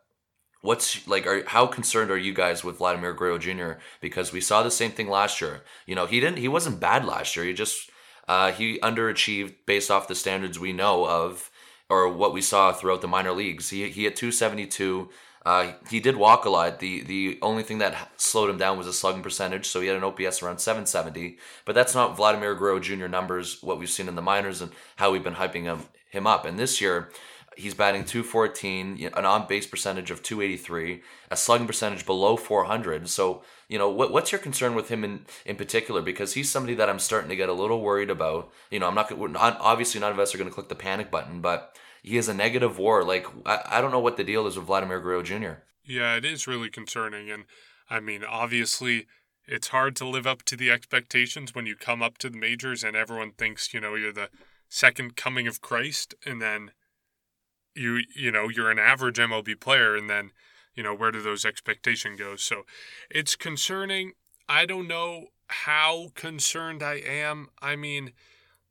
what's 0.66 1.06
like 1.06 1.26
are 1.26 1.44
how 1.46 1.66
concerned 1.66 2.10
are 2.10 2.18
you 2.18 2.34
guys 2.34 2.64
with 2.64 2.78
Vladimir 2.78 3.14
Guerrero 3.14 3.38
Jr. 3.38 3.72
because 4.00 4.32
we 4.32 4.40
saw 4.40 4.62
the 4.62 4.70
same 4.70 4.90
thing 4.90 5.08
last 5.08 5.40
year. 5.40 5.62
You 5.86 5.94
know, 5.94 6.06
he 6.06 6.20
didn't 6.20 6.38
he 6.38 6.48
wasn't 6.48 6.80
bad 6.80 7.04
last 7.04 7.36
year. 7.36 7.44
He 7.44 7.52
just 7.52 7.90
uh, 8.28 8.52
he 8.52 8.78
underachieved 8.80 9.54
based 9.66 9.90
off 9.90 10.08
the 10.08 10.14
standards 10.14 10.58
we 10.58 10.72
know 10.72 11.06
of 11.06 11.50
or 11.88 12.08
what 12.12 12.32
we 12.32 12.42
saw 12.42 12.72
throughout 12.72 13.00
the 13.00 13.08
minor 13.08 13.32
leagues. 13.32 13.70
He 13.70 13.88
he 13.90 14.04
had 14.04 14.16
272 14.16 15.08
uh, 15.46 15.74
he 15.88 16.00
did 16.00 16.16
walk 16.16 16.44
a 16.44 16.50
lot. 16.50 16.80
The 16.80 17.02
the 17.02 17.38
only 17.40 17.62
thing 17.62 17.78
that 17.78 18.10
slowed 18.16 18.50
him 18.50 18.58
down 18.58 18.76
was 18.76 18.88
a 18.88 18.92
slugging 18.92 19.22
percentage, 19.22 19.66
so 19.66 19.80
he 19.80 19.86
had 19.86 19.96
an 19.96 20.02
OPS 20.02 20.42
around 20.42 20.58
770. 20.58 21.38
But 21.64 21.76
that's 21.76 21.94
not 21.94 22.16
Vladimir 22.16 22.56
Guerrero 22.56 22.80
Jr. 22.80 23.06
numbers, 23.06 23.62
what 23.62 23.78
we've 23.78 23.88
seen 23.88 24.08
in 24.08 24.16
the 24.16 24.22
minors 24.22 24.60
and 24.60 24.72
how 24.96 25.12
we've 25.12 25.22
been 25.22 25.36
hyping 25.36 25.62
him 25.62 25.82
him 26.10 26.26
up. 26.26 26.46
And 26.46 26.58
this 26.58 26.80
year, 26.80 27.10
He's 27.56 27.74
batting 27.74 28.04
214, 28.04 29.10
an 29.16 29.24
on 29.24 29.46
base 29.46 29.66
percentage 29.66 30.10
of 30.10 30.22
283, 30.22 31.02
a 31.30 31.36
slugging 31.36 31.66
percentage 31.66 32.04
below 32.04 32.36
400. 32.36 33.08
So, 33.08 33.42
you 33.68 33.78
know, 33.78 33.90
what, 33.90 34.12
what's 34.12 34.30
your 34.30 34.38
concern 34.38 34.74
with 34.74 34.88
him 34.88 35.02
in, 35.04 35.24
in 35.44 35.56
particular? 35.56 36.02
Because 36.02 36.34
he's 36.34 36.50
somebody 36.50 36.74
that 36.74 36.88
I'm 36.88 36.98
starting 36.98 37.30
to 37.30 37.36
get 37.36 37.48
a 37.48 37.54
little 37.54 37.80
worried 37.80 38.10
about. 38.10 38.52
You 38.70 38.80
know, 38.80 38.88
I'm 38.88 38.94
not, 38.94 39.10
not 39.30 39.58
obviously 39.60 40.00
none 40.00 40.12
of 40.12 40.18
us 40.18 40.34
are 40.34 40.38
going 40.38 40.50
to 40.50 40.54
click 40.54 40.68
the 40.68 40.74
panic 40.74 41.10
button, 41.10 41.40
but 41.40 41.76
he 42.02 42.16
has 42.16 42.28
a 42.28 42.34
negative 42.34 42.78
war. 42.78 43.02
Like, 43.02 43.26
I, 43.44 43.62
I 43.66 43.80
don't 43.80 43.90
know 43.90 44.00
what 44.00 44.16
the 44.16 44.24
deal 44.24 44.46
is 44.46 44.56
with 44.56 44.66
Vladimir 44.66 45.00
Guerrero 45.00 45.22
Jr. 45.22 45.62
Yeah, 45.84 46.16
it 46.16 46.24
is 46.24 46.46
really 46.46 46.68
concerning. 46.68 47.30
And 47.30 47.44
I 47.88 48.00
mean, 48.00 48.22
obviously, 48.22 49.06
it's 49.46 49.68
hard 49.68 49.96
to 49.96 50.08
live 50.08 50.26
up 50.26 50.42
to 50.44 50.56
the 50.56 50.70
expectations 50.70 51.54
when 51.54 51.66
you 51.66 51.76
come 51.76 52.02
up 52.02 52.18
to 52.18 52.30
the 52.30 52.38
majors 52.38 52.82
and 52.82 52.96
everyone 52.96 53.32
thinks, 53.32 53.72
you 53.72 53.80
know, 53.80 53.94
you're 53.94 54.12
the 54.12 54.28
second 54.68 55.16
coming 55.16 55.46
of 55.46 55.60
Christ. 55.60 56.14
And 56.24 56.42
then 56.42 56.72
you 57.76 58.00
you 58.14 58.32
know 58.32 58.48
you're 58.48 58.70
an 58.70 58.78
average 58.78 59.18
MLB 59.18 59.60
player, 59.60 59.94
and 59.96 60.08
then 60.08 60.32
you 60.74 60.82
know 60.82 60.94
where 60.94 61.12
do 61.12 61.22
those 61.22 61.44
expectations 61.44 62.18
go? 62.18 62.36
So 62.36 62.64
it's 63.10 63.36
concerning. 63.36 64.12
I 64.48 64.66
don't 64.66 64.88
know 64.88 65.26
how 65.48 66.08
concerned 66.14 66.82
I 66.82 66.94
am. 66.94 67.48
I 67.60 67.76
mean, 67.76 68.12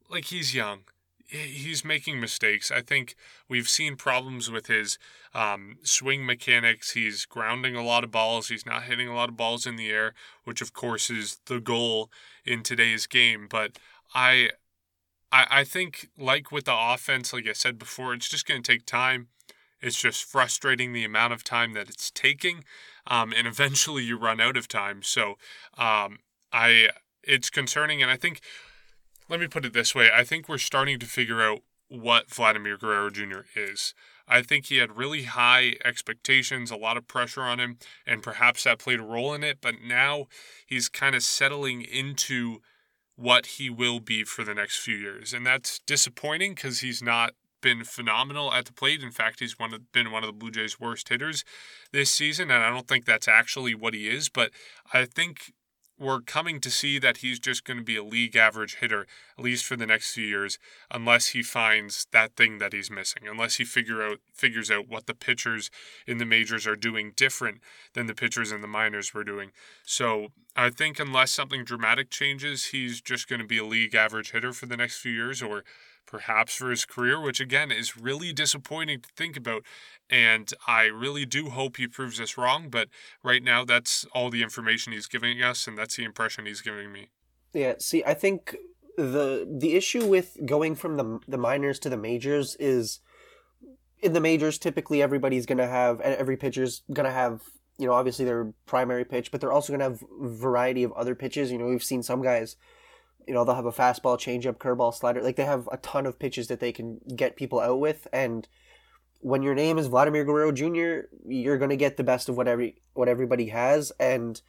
like 0.10 0.26
he's 0.26 0.54
young. 0.54 0.82
He's 1.28 1.84
making 1.84 2.22
mistakes. 2.22 2.72
I 2.72 2.82
think 2.82 3.16
we've 3.50 3.68
seen 3.68 3.96
problems 3.96 4.52
with 4.52 4.68
his 4.68 5.00
um, 5.34 5.78
swing 5.82 6.24
mechanics. 6.24 6.92
He's 6.92 7.26
grounding 7.26 7.76
a 7.76 7.84
lot 7.84 8.04
of 8.04 8.12
balls. 8.12 8.50
He's 8.50 8.66
not 8.66 8.84
hitting 8.84 9.08
a 9.08 9.16
lot 9.16 9.30
of 9.30 9.36
balls 9.36 9.66
in 9.66 9.76
the 9.76 9.90
air, 9.90 10.14
which 10.44 10.62
of 10.62 10.74
course 10.74 11.10
is 11.10 11.40
the 11.48 11.60
goal 11.60 12.12
in 12.46 12.62
today's 12.62 13.08
game. 13.08 13.48
But 13.50 13.80
I 14.14 14.52
I, 15.36 15.48
I 15.50 15.64
think, 15.66 16.10
like 16.18 16.50
with 16.50 16.64
the 16.64 16.76
offense, 16.76 17.34
like 17.34 17.48
I 17.48 17.54
said 17.54 17.78
before, 17.78 18.14
it's 18.14 18.30
just 18.30 18.48
going 18.48 18.64
to 18.64 18.72
take 18.72 18.86
time. 18.86 19.28
It's 19.82 20.02
just 20.02 20.24
frustrating 20.24 20.94
the 20.94 21.04
amount 21.04 21.34
of 21.34 21.44
time 21.44 21.74
that 21.74 21.90
it's 21.90 22.10
taking, 22.10 22.64
um, 23.06 23.34
and 23.36 23.46
eventually 23.46 24.04
you 24.04 24.18
run 24.18 24.40
out 24.40 24.56
of 24.56 24.70
time. 24.70 25.04
So, 25.04 25.36
um, 25.78 26.20
I 26.54 26.90
it's 27.22 27.50
concerning, 27.50 28.02
and 28.02 28.10
I 28.10 28.16
think, 28.16 28.40
let 29.28 29.42
me 29.42 29.48
put 29.48 29.66
it 29.66 29.74
this 29.74 29.94
way: 29.94 30.10
I 30.16 30.24
think 30.24 30.48
we're 30.48 30.58
starting 30.58 31.00
to 31.00 31.06
figure 31.06 31.42
out 31.42 31.60
what 31.90 32.34
Vladimir 32.34 32.78
Guerrero 32.78 33.10
Jr. 33.10 33.42
is. 33.56 33.94
I 34.28 34.42
think 34.42 34.68
he 34.68 34.78
had 34.78 34.98
really 34.98 35.24
high 35.24 35.74
expectations, 35.84 36.72
a 36.72 36.78
lot 36.78 36.98
of 36.98 37.08
pressure 37.08 37.42
on 37.42 37.60
him, 37.60 37.78
and 38.08 38.24
perhaps 38.24 38.64
that 38.64 38.80
played 38.80 39.02
a 39.02 39.04
role 39.04 39.34
in 39.34 39.44
it. 39.44 39.58
But 39.62 39.76
now 39.86 40.28
he's 40.66 40.88
kind 40.88 41.14
of 41.14 41.24
settling 41.24 41.82
into 41.82 42.62
what 43.16 43.46
he 43.46 43.70
will 43.70 44.00
be 44.00 44.24
for 44.24 44.44
the 44.44 44.54
next 44.54 44.80
few 44.80 44.96
years. 44.96 45.34
And 45.34 45.46
that's 45.46 45.80
disappointing 45.80 46.54
because 46.54 46.80
he's 46.80 47.02
not 47.02 47.34
been 47.62 47.84
phenomenal 47.84 48.54
at 48.54 48.66
the 48.66 48.74
plate. 48.74 49.02
In 49.02 49.12
fact, 49.12 49.40
he's 49.40 49.58
one 49.58 49.74
of, 49.74 49.92
been 49.92 50.12
one 50.12 50.24
of 50.24 50.28
the 50.28 50.34
Blue 50.34 50.52
Jays' 50.52 50.80
worst 50.80 51.10
hitters 51.10 51.44
this 51.92 52.12
season, 52.12 52.52
and 52.52 52.64
I 52.64 52.70
don't 52.70 52.88
think 52.88 53.06
that's 53.06 53.28
actually 53.28 53.74
what 53.74 53.94
he 53.94 54.08
is. 54.08 54.30
But 54.30 54.52
I 54.94 55.06
think 55.06 55.54
we're 55.98 56.22
coming 56.22 56.60
to 56.60 56.70
see 56.70 57.00
that 57.00 57.18
he's 57.18 57.40
just 57.40 57.64
going 57.64 57.78
to 57.78 57.84
be 57.84 57.96
a 57.96 58.04
league 58.04 58.36
average 58.36 58.76
hitter 58.76 59.08
at 59.38 59.44
least 59.44 59.66
for 59.66 59.76
the 59.76 59.86
next 59.86 60.14
few 60.14 60.26
years 60.26 60.60
unless 60.92 61.28
he 61.28 61.42
finds 61.42 62.08
that 62.12 62.36
thing 62.36 62.58
that 62.58 62.74
he's 62.74 62.92
missing 62.92 63.24
unless 63.30 63.56
he 63.56 63.64
figure 63.64 64.04
out 64.04 64.18
figures 64.34 64.70
out 64.70 64.90
what 64.90 65.06
the 65.06 65.14
pitchers 65.14 65.70
in 66.06 66.18
the 66.18 66.26
majors 66.26 66.68
are 66.68 66.76
doing 66.76 67.14
different 67.16 67.60
than 67.94 68.08
the 68.08 68.16
pitchers 68.16 68.52
in 68.52 68.62
the 68.62 68.68
minors 68.68 69.14
were 69.14 69.24
doing. 69.24 69.52
So 69.86 70.30
i 70.56 70.70
think 70.70 71.00
unless 71.00 71.32
something 71.32 71.64
dramatic 71.64 72.10
changes 72.10 72.66
he's 72.68 73.02
just 73.02 73.28
going 73.28 73.42
to 73.42 73.48
be 73.48 73.58
a 73.58 73.66
league 73.66 73.96
average 73.96 74.32
hitter 74.32 74.54
for 74.54 74.66
the 74.66 74.78
next 74.78 75.00
few 75.00 75.12
years 75.12 75.42
or 75.42 75.64
perhaps 76.06 76.56
for 76.56 76.70
his 76.70 76.86
career, 76.86 77.20
which 77.20 77.40
again 77.40 77.72
is 77.72 77.98
really 77.98 78.34
disappointing 78.34 79.02
to 79.02 79.10
think 79.16 79.38
about. 79.38 79.64
And 80.10 80.52
I 80.68 80.86
really 80.86 81.26
do 81.26 81.50
hope 81.50 81.78
he 81.78 81.88
proves 81.88 82.20
us 82.20 82.38
wrong, 82.38 82.70
but 82.70 82.90
right 83.24 83.44
now 83.44 83.66
that's 83.66 84.06
all 84.14 84.30
the 84.30 84.44
information 84.44 84.94
he's 84.94 85.08
giving 85.08 85.42
us, 85.42 85.68
and 85.68 85.78
that's 85.78 85.96
the 85.96 86.04
impression 86.04 86.46
he's 86.46 86.62
giving 86.62 86.92
me. 86.92 87.10
Yeah, 87.54 87.76
see, 87.80 88.04
I 88.04 88.14
think 88.14 88.56
the 88.98 89.48
the 89.60 89.76
issue 89.76 90.06
with 90.06 90.38
going 90.46 90.76
from 90.76 90.98
the 90.98 91.20
the 91.28 91.38
minors 91.38 91.80
to 91.80 91.90
the 91.90 91.98
majors 91.98 92.56
is 92.60 93.00
in 94.02 94.14
the 94.14 94.22
majors 94.22 94.58
typically 94.58 95.02
everybody's 95.02 95.46
going 95.46 95.58
to 95.58 95.68
have 95.68 96.00
every 96.02 96.38
pitcher's 96.38 96.84
going 96.94 97.06
to 97.06 97.12
have 97.12 97.42
you 97.78 97.86
know 97.86 97.94
obviously 97.94 98.26
their 98.26 98.54
primary 98.66 99.04
pitch 99.04 99.32
but 99.32 99.42
they're 99.42 99.52
also 99.52 99.76
going 99.76 99.80
to 99.80 99.86
have 99.86 100.04
variety 100.22 100.84
of 100.84 100.92
other 100.94 101.16
pitches 101.16 101.52
you 101.52 101.58
know 101.58 101.66
we've 101.66 101.84
seen 101.84 102.04
some 102.04 102.22
guys 102.22 102.56
you 103.28 103.34
know 103.34 103.44
they'll 103.44 103.56
have 103.56 103.66
a 103.66 103.72
fastball, 103.72 104.18
changeup, 104.18 104.58
curveball, 104.58 104.94
slider. 104.94 105.22
Like 105.22 105.36
they 105.36 105.46
have 105.46 105.68
a 105.72 105.78
ton 105.78 106.06
of 106.06 106.20
pitches 106.20 106.48
that 106.48 106.60
they 106.60 106.72
can 106.72 107.00
get 107.16 107.36
people 107.36 107.60
out 107.60 107.80
with, 107.80 108.08
and 108.14 108.48
when 109.22 109.42
your 109.42 109.56
name 109.56 109.78
is 109.78 109.88
Vladimir 109.88 110.24
Guerrero 110.24 110.52
Jr., 110.52 111.08
you're 111.28 111.58
gonna 111.58 111.76
get 111.76 111.98
the 111.98 112.04
best 112.04 112.30
of 112.30 112.38
what 112.38 112.48
every 112.48 112.82
what 112.94 113.10
everybody 113.10 113.48
has, 113.48 113.92
and 114.00 114.42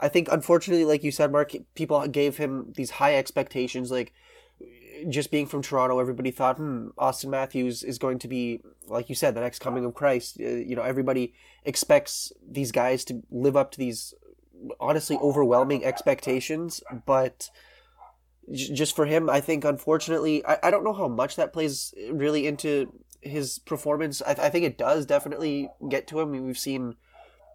I 0.00 0.08
think 0.08 0.28
unfortunately, 0.30 0.84
like 0.84 1.04
you 1.04 1.10
said, 1.10 1.30
Mark, 1.30 1.52
people 1.74 2.06
gave 2.08 2.38
him 2.38 2.72
these 2.74 2.90
high 2.90 3.16
expectations. 3.16 3.90
Like 3.90 4.12
just 5.08 5.30
being 5.30 5.46
from 5.46 5.62
Toronto, 5.62 5.98
everybody 5.98 6.30
thought, 6.30 6.56
hmm, 6.56 6.88
Auston 6.98 7.28
Matthews 7.28 7.82
is 7.82 7.98
going 7.98 8.18
to 8.20 8.28
be, 8.28 8.62
like 8.86 9.08
you 9.08 9.14
said, 9.14 9.34
the 9.34 9.40
next 9.40 9.60
coming 9.60 9.84
of 9.84 9.94
Christ. 9.94 10.38
Uh, 10.40 10.48
you 10.48 10.74
know, 10.74 10.82
everybody 10.82 11.34
expects 11.64 12.32
these 12.48 12.72
guys 12.72 13.04
to 13.06 13.22
live 13.30 13.56
up 13.56 13.70
to 13.72 13.78
these 13.78 14.14
honestly 14.78 15.16
overwhelming 15.16 15.84
expectations, 15.84 16.82
but 17.06 17.50
just 18.52 18.96
for 18.96 19.06
him, 19.06 19.30
I 19.30 19.40
think 19.40 19.64
unfortunately, 19.64 20.44
I, 20.44 20.58
I 20.64 20.70
don't 20.70 20.84
know 20.84 20.92
how 20.92 21.08
much 21.08 21.36
that 21.36 21.52
plays 21.52 21.94
really 22.10 22.46
into 22.46 22.92
his 23.20 23.58
performance. 23.58 24.22
I, 24.26 24.30
I 24.30 24.50
think 24.50 24.64
it 24.64 24.78
does 24.78 25.06
definitely 25.06 25.68
get 25.88 26.06
to 26.08 26.20
him. 26.20 26.30
We've 26.46 26.58
seen, 26.58 26.96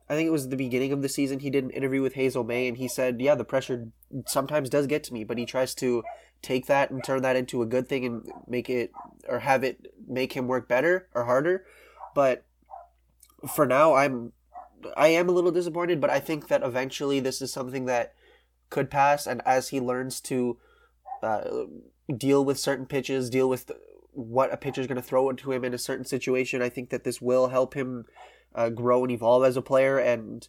I 0.09 0.15
think 0.15 0.27
it 0.27 0.31
was 0.31 0.49
the 0.49 0.55
beginning 0.55 0.93
of 0.93 1.01
the 1.01 1.09
season, 1.09 1.39
he 1.39 1.49
did 1.49 1.63
an 1.63 1.71
interview 1.71 2.01
with 2.01 2.13
Hazel 2.13 2.43
May, 2.43 2.67
and 2.67 2.77
he 2.77 2.87
said, 2.87 3.19
yeah, 3.19 3.35
the 3.35 3.43
pressure 3.43 3.89
sometimes 4.27 4.69
does 4.69 4.87
get 4.87 5.03
to 5.05 5.13
me, 5.13 5.23
but 5.23 5.37
he 5.37 5.45
tries 5.45 5.75
to 5.75 6.03
take 6.41 6.67
that 6.67 6.91
and 6.91 7.03
turn 7.03 7.23
that 7.23 7.35
into 7.35 7.61
a 7.61 7.65
good 7.65 7.89
thing 7.89 8.05
and 8.05 8.31
make 8.47 8.69
it, 8.69 8.91
or 9.27 9.39
have 9.39 9.63
it 9.63 9.93
make 10.07 10.33
him 10.33 10.47
work 10.47 10.67
better 10.67 11.07
or 11.15 11.25
harder. 11.25 11.65
But 12.13 12.45
for 13.53 13.65
now, 13.65 13.95
I'm, 13.95 14.31
I 14.95 15.07
am 15.07 15.27
a 15.27 15.31
little 15.31 15.51
disappointed, 15.51 15.99
but 15.99 16.11
I 16.11 16.19
think 16.19 16.47
that 16.47 16.61
eventually 16.61 17.19
this 17.19 17.41
is 17.41 17.51
something 17.51 17.85
that 17.85 18.13
could 18.69 18.91
pass, 18.91 19.25
and 19.25 19.41
as 19.45 19.69
he 19.69 19.79
learns 19.79 20.21
to 20.21 20.57
uh, 21.25 21.65
deal 22.15 22.45
with 22.45 22.59
certain 22.59 22.85
pitches, 22.85 23.29
deal 23.29 23.49
with 23.49 23.71
what 24.11 24.53
a 24.53 24.57
pitcher 24.57 24.81
is 24.81 24.87
going 24.87 24.95
to 24.95 25.01
throw 25.01 25.29
into 25.29 25.51
him 25.51 25.65
in 25.65 25.73
a 25.73 25.77
certain 25.77 26.05
situation. 26.05 26.61
I 26.61 26.69
think 26.69 26.89
that 26.89 27.03
this 27.03 27.21
will 27.21 27.47
help 27.47 27.73
him 27.73 28.05
uh, 28.53 28.69
grow 28.69 29.03
and 29.03 29.11
evolve 29.11 29.43
as 29.43 29.57
a 29.57 29.61
player. 29.61 29.97
And 29.97 30.47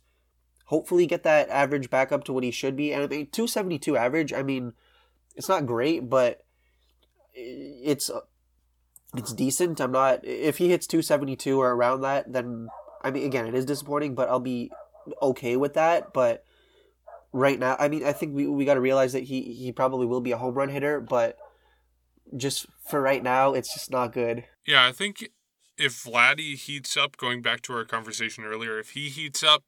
hopefully 0.67 1.07
get 1.07 1.23
that 1.23 1.49
average 1.49 1.91
back 1.91 2.13
up 2.13 2.25
to 2.25 2.33
what 2.33 2.45
he 2.45 2.51
should 2.51 2.77
be. 2.77 2.93
And 2.93 3.03
I 3.03 3.07
mean, 3.07 3.29
272 3.31 3.97
average, 3.97 4.33
I 4.33 4.43
mean, 4.43 4.75
it's 5.35 5.49
not 5.49 5.67
great, 5.67 6.09
but 6.09 6.45
it's 7.35 8.11
it's 9.17 9.33
decent. 9.33 9.81
I'm 9.81 9.93
not 9.93 10.25
if 10.25 10.59
he 10.59 10.69
hits 10.69 10.87
272 10.87 11.61
or 11.61 11.73
around 11.73 12.01
that, 12.03 12.33
then 12.33 12.69
I 13.03 13.11
mean 13.11 13.25
again, 13.27 13.47
it 13.47 13.55
is 13.55 13.65
disappointing, 13.65 14.15
but 14.15 14.29
I'll 14.29 14.41
be 14.41 14.71
okay 15.23 15.57
with 15.57 15.75
that, 15.75 16.13
but 16.13 16.45
right 17.37 17.59
now, 17.59 17.77
I 17.79 17.89
mean, 17.89 18.05
I 18.05 18.13
think 18.13 18.35
we, 18.35 18.47
we 18.47 18.65
got 18.65 18.75
to 18.75 18.81
realize 18.81 19.13
that 19.13 19.25
he 19.25 19.43
he 19.43 19.73
probably 19.73 20.07
will 20.07 20.21
be 20.21 20.33
a 20.33 20.37
home 20.37 20.55
run 20.55 20.69
hitter, 20.69 21.01
but 21.01 21.37
just 22.37 22.67
for 22.89 23.01
right 23.01 23.23
now, 23.23 23.53
it's 23.53 23.73
just 23.73 23.91
not 23.91 24.13
good. 24.13 24.45
Yeah, 24.67 24.85
I 24.85 24.93
think 24.93 25.29
if 25.79 26.05
Vladdy 26.05 26.57
heats 26.57 26.97
up, 26.97 27.17
going 27.17 27.43
back 27.43 27.61
to 27.63 27.73
our 27.75 27.85
conversation 27.85 28.45
earlier, 28.45 28.79
if 28.79 28.91
he 28.91 29.09
heats 29.09 29.43
up 29.43 29.63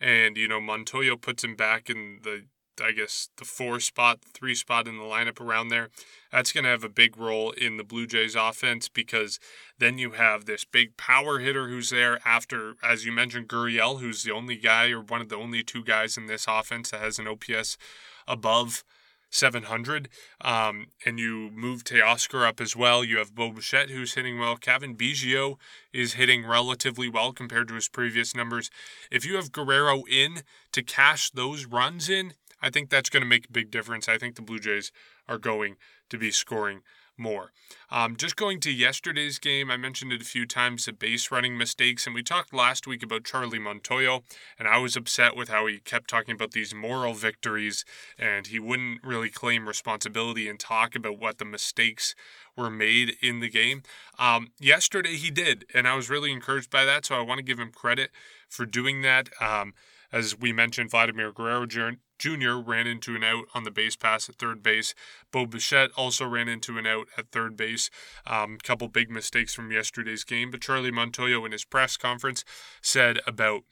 and, 0.00 0.36
you 0.36 0.48
know, 0.48 0.60
Montoyo 0.60 1.20
puts 1.20 1.44
him 1.44 1.56
back 1.56 1.90
in 1.90 2.20
the 2.22 2.44
I 2.80 2.92
guess 2.92 3.28
the 3.36 3.44
four 3.44 3.80
spot, 3.80 4.20
three 4.22 4.54
spot 4.54 4.86
in 4.86 4.96
the 4.96 5.04
lineup 5.04 5.40
around 5.40 5.68
there. 5.68 5.90
That's 6.30 6.52
going 6.52 6.64
to 6.64 6.70
have 6.70 6.84
a 6.84 6.88
big 6.88 7.16
role 7.16 7.50
in 7.52 7.76
the 7.76 7.84
Blue 7.84 8.06
Jays 8.06 8.34
offense 8.34 8.88
because 8.88 9.38
then 9.78 9.98
you 9.98 10.12
have 10.12 10.44
this 10.44 10.64
big 10.64 10.96
power 10.96 11.38
hitter 11.38 11.68
who's 11.68 11.90
there 11.90 12.18
after, 12.24 12.74
as 12.82 13.04
you 13.04 13.12
mentioned, 13.12 13.48
Gurriel, 13.48 14.00
who's 14.00 14.22
the 14.22 14.32
only 14.32 14.56
guy 14.56 14.90
or 14.90 15.00
one 15.00 15.20
of 15.20 15.28
the 15.28 15.36
only 15.36 15.62
two 15.62 15.82
guys 15.82 16.16
in 16.16 16.26
this 16.26 16.46
offense 16.48 16.90
that 16.90 17.00
has 17.00 17.18
an 17.18 17.28
OPS 17.28 17.78
above 18.26 18.84
700. 19.30 20.08
Um, 20.40 20.88
and 21.04 21.18
you 21.18 21.50
move 21.54 21.84
Teoscar 21.84 22.46
up 22.46 22.60
as 22.60 22.74
well. 22.74 23.04
You 23.04 23.18
have 23.18 23.34
Bo 23.34 23.50
Bichette, 23.50 23.90
who's 23.90 24.14
hitting 24.14 24.38
well. 24.38 24.56
Cavan 24.56 24.96
Biggio 24.96 25.56
is 25.92 26.14
hitting 26.14 26.46
relatively 26.46 27.08
well 27.08 27.32
compared 27.32 27.68
to 27.68 27.74
his 27.74 27.88
previous 27.88 28.34
numbers. 28.34 28.70
If 29.10 29.24
you 29.24 29.36
have 29.36 29.52
Guerrero 29.52 30.04
in 30.10 30.42
to 30.72 30.82
cash 30.82 31.30
those 31.30 31.66
runs 31.66 32.08
in, 32.08 32.34
I 32.60 32.70
think 32.70 32.90
that's 32.90 33.10
going 33.10 33.22
to 33.22 33.28
make 33.28 33.46
a 33.46 33.52
big 33.52 33.70
difference. 33.70 34.08
I 34.08 34.18
think 34.18 34.36
the 34.36 34.42
Blue 34.42 34.58
Jays 34.58 34.92
are 35.28 35.38
going 35.38 35.76
to 36.10 36.18
be 36.18 36.30
scoring 36.30 36.82
more. 37.18 37.52
Um, 37.90 38.16
just 38.16 38.36
going 38.36 38.60
to 38.60 38.70
yesterday's 38.70 39.38
game, 39.38 39.70
I 39.70 39.76
mentioned 39.76 40.12
it 40.12 40.22
a 40.22 40.26
few 40.26 40.46
times 40.46 40.84
the 40.84 40.92
base 40.92 41.30
running 41.30 41.58
mistakes, 41.58 42.06
and 42.06 42.14
we 42.14 42.22
talked 42.22 42.54
last 42.54 42.86
week 42.86 43.02
about 43.02 43.24
Charlie 43.24 43.58
Montoyo, 43.58 44.22
and 44.58 44.68
I 44.68 44.78
was 44.78 44.96
upset 44.96 45.36
with 45.36 45.48
how 45.48 45.66
he 45.66 45.80
kept 45.80 46.08
talking 46.08 46.34
about 46.34 46.52
these 46.52 46.74
moral 46.74 47.14
victories, 47.14 47.84
and 48.18 48.46
he 48.46 48.60
wouldn't 48.60 49.02
really 49.02 49.30
claim 49.30 49.66
responsibility 49.66 50.48
and 50.48 50.58
talk 50.58 50.94
about 50.94 51.18
what 51.18 51.38
the 51.38 51.44
mistakes 51.44 52.14
were 52.56 52.70
made 52.70 53.16
in 53.20 53.40
the 53.40 53.50
game. 53.50 53.82
Um, 54.18 54.52
yesterday 54.60 55.16
he 55.16 55.30
did, 55.30 55.64
and 55.74 55.88
I 55.88 55.96
was 55.96 56.08
really 56.10 56.32
encouraged 56.32 56.70
by 56.70 56.84
that, 56.84 57.04
so 57.04 57.16
I 57.16 57.22
want 57.22 57.38
to 57.38 57.44
give 57.44 57.58
him 57.58 57.72
credit 57.72 58.10
for 58.48 58.64
doing 58.64 59.02
that. 59.02 59.28
Um, 59.40 59.74
as 60.12 60.38
we 60.38 60.52
mentioned, 60.52 60.90
Vladimir 60.90 61.32
Guerrero 61.32 61.66
Jr. 61.66 62.54
ran 62.54 62.86
into 62.86 63.14
an 63.14 63.24
out 63.24 63.44
on 63.54 63.64
the 63.64 63.70
base 63.70 63.96
pass 63.96 64.28
at 64.28 64.36
third 64.36 64.62
base. 64.62 64.94
Bo 65.30 65.46
Bichette 65.46 65.90
also 65.96 66.26
ran 66.26 66.48
into 66.48 66.78
an 66.78 66.86
out 66.86 67.08
at 67.16 67.30
third 67.30 67.56
base. 67.56 67.90
A 68.26 68.36
um, 68.36 68.58
couple 68.62 68.88
big 68.88 69.10
mistakes 69.10 69.54
from 69.54 69.70
yesterday's 69.70 70.24
game, 70.24 70.50
but 70.50 70.60
Charlie 70.60 70.90
Montoyo 70.90 71.44
in 71.44 71.52
his 71.52 71.64
press 71.64 71.96
conference 71.96 72.44
said 72.80 73.20
about 73.26 73.62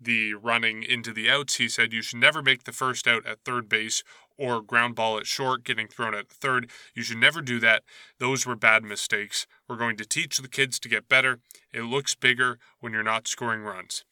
the 0.00 0.34
running 0.34 0.82
into 0.82 1.12
the 1.12 1.30
outs, 1.30 1.56
he 1.56 1.68
said 1.68 1.92
you 1.92 2.02
should 2.02 2.18
never 2.18 2.42
make 2.42 2.64
the 2.64 2.72
first 2.72 3.08
out 3.08 3.24
at 3.26 3.44
third 3.44 3.68
base 3.68 4.02
or 4.36 4.60
ground 4.60 4.94
ball 4.94 5.18
at 5.18 5.26
short 5.26 5.64
getting 5.64 5.88
thrown 5.88 6.14
at 6.14 6.28
third. 6.28 6.70
You 6.94 7.02
should 7.02 7.16
never 7.16 7.40
do 7.40 7.58
that. 7.60 7.82
Those 8.18 8.46
were 8.46 8.56
bad 8.56 8.84
mistakes. 8.84 9.46
We're 9.68 9.76
going 9.76 9.96
to 9.96 10.04
teach 10.04 10.36
the 10.38 10.48
kids 10.48 10.78
to 10.80 10.88
get 10.88 11.08
better. 11.08 11.40
It 11.72 11.82
looks 11.82 12.14
bigger 12.14 12.58
when 12.80 12.92
you're 12.92 13.02
not 13.02 13.26
scoring 13.26 13.62
runs. 13.62 14.04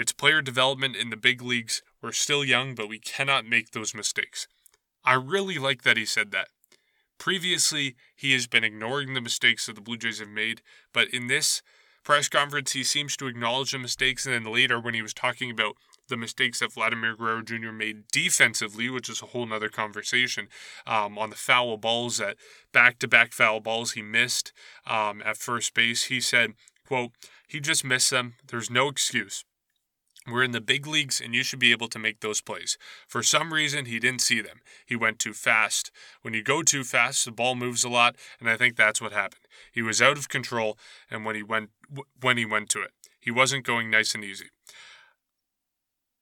It's 0.00 0.12
player 0.12 0.40
development 0.40 0.96
in 0.96 1.10
the 1.10 1.16
big 1.16 1.42
leagues. 1.42 1.82
We're 2.00 2.12
still 2.12 2.42
young, 2.42 2.74
but 2.74 2.88
we 2.88 2.98
cannot 2.98 3.44
make 3.44 3.72
those 3.72 3.94
mistakes. 3.94 4.48
I 5.04 5.12
really 5.12 5.58
like 5.58 5.82
that 5.82 5.98
he 5.98 6.06
said 6.06 6.30
that. 6.30 6.48
Previously, 7.18 7.96
he 8.16 8.32
has 8.32 8.46
been 8.46 8.64
ignoring 8.64 9.12
the 9.12 9.20
mistakes 9.20 9.66
that 9.66 9.74
the 9.74 9.82
Blue 9.82 9.98
Jays 9.98 10.18
have 10.18 10.30
made, 10.30 10.62
but 10.94 11.08
in 11.08 11.26
this 11.26 11.60
press 12.02 12.30
conference, 12.30 12.72
he 12.72 12.82
seems 12.82 13.14
to 13.18 13.26
acknowledge 13.26 13.72
the 13.72 13.78
mistakes. 13.78 14.24
And 14.24 14.34
then 14.34 14.50
later, 14.50 14.80
when 14.80 14.94
he 14.94 15.02
was 15.02 15.12
talking 15.12 15.50
about 15.50 15.76
the 16.08 16.16
mistakes 16.16 16.60
that 16.60 16.72
Vladimir 16.72 17.14
Guerrero 17.14 17.42
Jr. 17.42 17.70
made 17.70 18.08
defensively, 18.10 18.88
which 18.88 19.10
is 19.10 19.20
a 19.20 19.26
whole 19.26 19.44
nother 19.44 19.68
conversation, 19.68 20.48
um, 20.86 21.18
on 21.18 21.28
the 21.28 21.36
foul 21.36 21.76
balls, 21.76 22.16
that 22.16 22.38
back 22.72 22.98
to 23.00 23.06
back 23.06 23.34
foul 23.34 23.60
balls 23.60 23.92
he 23.92 24.00
missed 24.00 24.54
um, 24.86 25.20
at 25.26 25.36
first 25.36 25.74
base, 25.74 26.04
he 26.04 26.22
said, 26.22 26.54
quote, 26.86 27.10
he 27.46 27.60
just 27.60 27.84
missed 27.84 28.08
them. 28.08 28.36
There's 28.48 28.70
no 28.70 28.88
excuse. 28.88 29.44
We're 30.26 30.44
in 30.44 30.50
the 30.50 30.60
big 30.60 30.86
leagues 30.86 31.20
and 31.20 31.34
you 31.34 31.42
should 31.42 31.58
be 31.58 31.72
able 31.72 31.88
to 31.88 31.98
make 31.98 32.20
those 32.20 32.40
plays. 32.40 32.76
For 33.08 33.22
some 33.22 33.54
reason, 33.54 33.86
he 33.86 33.98
didn't 33.98 34.20
see 34.20 34.40
them. 34.40 34.60
He 34.84 34.94
went 34.94 35.18
too 35.18 35.32
fast. 35.32 35.90
When 36.22 36.34
you 36.34 36.42
go 36.42 36.62
too 36.62 36.84
fast, 36.84 37.24
the 37.24 37.32
ball 37.32 37.54
moves 37.54 37.84
a 37.84 37.88
lot, 37.88 38.16
and 38.38 38.48
I 38.48 38.56
think 38.56 38.76
that's 38.76 39.00
what 39.00 39.12
happened. 39.12 39.46
He 39.72 39.82
was 39.82 40.02
out 40.02 40.18
of 40.18 40.28
control 40.28 40.78
and 41.10 41.24
when 41.24 41.36
he 41.36 41.42
went 41.42 41.70
when 42.20 42.36
he 42.36 42.44
went 42.44 42.68
to 42.70 42.82
it. 42.82 42.92
He 43.18 43.30
wasn't 43.30 43.64
going 43.64 43.90
nice 43.90 44.14
and 44.14 44.24
easy. 44.24 44.46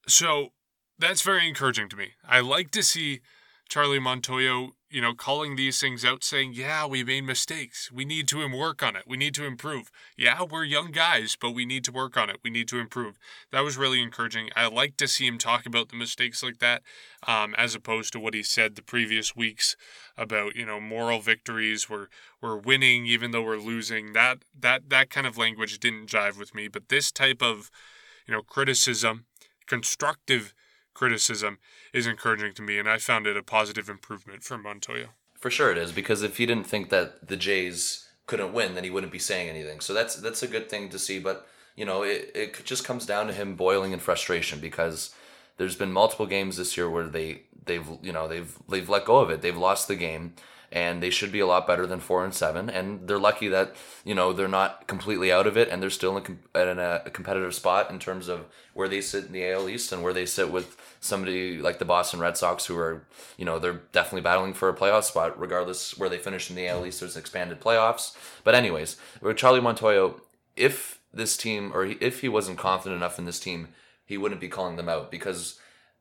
So, 0.07 0.49
that's 0.97 1.21
very 1.21 1.47
encouraging 1.47 1.87
to 1.89 1.95
me. 1.95 2.13
I 2.27 2.39
like 2.41 2.71
to 2.71 2.83
see 2.83 3.21
Charlie 3.69 3.99
Montoyo 3.99 4.71
you 4.89 5.01
know, 5.01 5.13
calling 5.13 5.55
these 5.55 5.79
things 5.79 6.03
out, 6.03 6.23
saying, 6.23 6.53
yeah, 6.53 6.85
we 6.85 7.03
made 7.03 7.21
mistakes. 7.21 7.91
We 7.91 8.05
need 8.05 8.27
to 8.29 8.47
work 8.47 8.81
on 8.81 8.95
it. 8.95 9.03
We 9.05 9.17
need 9.17 9.35
to 9.35 9.45
improve. 9.45 9.91
Yeah, 10.17 10.43
we're 10.43 10.63
young 10.63 10.91
guys, 10.91 11.37
but 11.39 11.51
we 11.51 11.65
need 11.65 11.83
to 11.85 11.91
work 11.91 12.17
on 12.17 12.29
it. 12.29 12.37
We 12.43 12.49
need 12.49 12.67
to 12.69 12.79
improve. 12.79 13.19
That 13.51 13.63
was 13.63 13.77
really 13.77 14.01
encouraging. 14.01 14.49
I 14.55 14.67
like 14.67 14.97
to 14.97 15.07
see 15.07 15.27
him 15.27 15.37
talk 15.37 15.65
about 15.65 15.89
the 15.89 15.95
mistakes 15.95 16.41
like 16.41 16.57
that, 16.59 16.81
um, 17.27 17.53
as 17.55 17.75
opposed 17.75 18.13
to 18.13 18.19
what 18.19 18.33
he 18.33 18.41
said 18.41 18.75
the 18.75 18.81
previous 18.81 19.35
weeks 19.35 19.75
about, 20.17 20.55
you 20.55 20.65
know, 20.65 20.79
moral 20.79 21.19
victories. 21.19 21.89
We're, 21.89 22.07
we're 22.41 22.57
winning 22.57 23.05
even 23.05 23.31
though 23.31 23.43
we're 23.43 23.57
losing. 23.57 24.13
That, 24.13 24.39
that, 24.59 24.89
that 24.89 25.09
kind 25.09 25.27
of 25.27 25.37
language 25.37 25.79
didn't 25.79 26.07
jive 26.07 26.37
with 26.37 26.55
me. 26.55 26.67
But 26.67 26.89
this 26.89 27.11
type 27.11 27.41
of, 27.43 27.69
you 28.25 28.33
know, 28.33 28.41
criticism, 28.41 29.25
constructive 29.67 30.53
criticism 30.99 31.59
is 31.93 32.05
encouraging 32.05 32.53
to 32.53 32.61
me, 32.61 32.77
and 32.77 32.89
I 32.89 32.97
found 32.97 33.25
it 33.25 33.37
a 33.37 33.41
positive 33.41 33.87
improvement 33.87 34.43
for 34.43 34.57
Montoyo. 34.57 35.07
For 35.33 35.49
sure, 35.49 35.71
it 35.71 35.77
is 35.77 35.93
because 35.93 36.23
if 36.23 36.35
he 36.35 36.45
didn't 36.45 36.67
think 36.67 36.89
that 36.89 37.29
the 37.29 37.37
Jays 37.37 38.09
couldn't 38.25 38.51
win, 38.51 38.75
then 38.75 38.83
he 38.83 38.89
wouldn't 38.89 39.13
be 39.13 39.17
saying 39.19 39.47
anything. 39.47 39.79
So 39.79 39.93
that's 39.93 40.17
that's 40.17 40.43
a 40.43 40.47
good 40.47 40.69
thing 40.69 40.89
to 40.89 40.99
see. 40.99 41.17
But 41.17 41.47
you 41.77 41.85
know, 41.85 42.03
it 42.03 42.31
it 42.35 42.65
just 42.65 42.83
comes 42.83 43.05
down 43.05 43.27
to 43.27 43.33
him 43.33 43.55
boiling 43.55 43.93
in 43.93 43.99
frustration 43.99 44.59
because 44.59 45.15
there's 45.55 45.77
been 45.77 45.93
multiple 45.93 46.25
games 46.25 46.57
this 46.57 46.75
year 46.75 46.89
where 46.89 47.07
they 47.07 47.43
they've 47.65 47.87
you 48.01 48.11
know 48.11 48.27
they've 48.27 48.53
they've 48.67 48.89
let 48.89 49.05
go 49.05 49.19
of 49.19 49.29
it. 49.29 49.41
They've 49.41 49.57
lost 49.57 49.87
the 49.87 49.95
game 49.95 50.33
and 50.71 51.01
they 51.01 51.09
should 51.09 51.31
be 51.31 51.39
a 51.39 51.47
lot 51.47 51.65
better 51.65 51.85
than 51.87 51.99
four 51.99 52.23
and 52.23 52.33
seven. 52.33 52.69
And 52.69 53.07
they're 53.07 53.19
lucky 53.19 53.47
that 53.47 53.75
you 54.03 54.13
know 54.13 54.33
they're 54.33 54.47
not 54.47 54.87
completely 54.87 55.31
out 55.31 55.47
of 55.47 55.57
it, 55.57 55.69
and 55.69 55.81
they're 55.81 55.89
still 55.89 56.17
in 56.17 56.39
a, 56.55 56.59
in 56.59 56.79
uh, 56.79 57.01
a 57.05 57.09
competitive 57.09 57.53
spot 57.53 57.89
in 57.89 57.99
terms 57.99 58.27
of 58.27 58.45
where 58.73 58.87
they 58.87 59.01
sit 59.01 59.25
in 59.25 59.31
the 59.31 59.49
AL 59.49 59.69
East 59.69 59.91
and 59.91 60.03
where 60.03 60.13
they 60.13 60.25
sit 60.25 60.51
with 60.51 60.77
somebody 60.99 61.57
like 61.57 61.79
the 61.79 61.85
Boston 61.85 62.19
Red 62.19 62.37
Sox, 62.37 62.65
who 62.65 62.77
are 62.77 63.05
you 63.37 63.45
know 63.45 63.59
they're 63.59 63.81
definitely 63.91 64.21
battling 64.21 64.53
for 64.53 64.69
a 64.69 64.75
playoff 64.75 65.03
spot, 65.03 65.39
regardless 65.39 65.97
where 65.97 66.09
they 66.09 66.17
finish 66.17 66.49
in 66.49 66.55
the 66.55 66.67
AL 66.67 66.85
East. 66.85 66.99
There's 66.99 67.17
expanded 67.17 67.59
playoffs, 67.59 68.15
but 68.43 68.55
anyways, 68.55 68.97
with 69.21 69.37
Charlie 69.37 69.61
Montoyo, 69.61 70.21
if 70.55 70.99
this 71.13 71.35
team 71.35 71.71
or 71.73 71.85
if 71.85 72.21
he 72.21 72.29
wasn't 72.29 72.57
confident 72.57 72.97
enough 72.97 73.17
in 73.17 73.25
this 73.25 73.39
team, 73.39 73.69
he 74.05 74.17
wouldn't 74.17 74.41
be 74.41 74.47
calling 74.47 74.75
them 74.75 74.89
out 74.89 75.11
because 75.11 75.59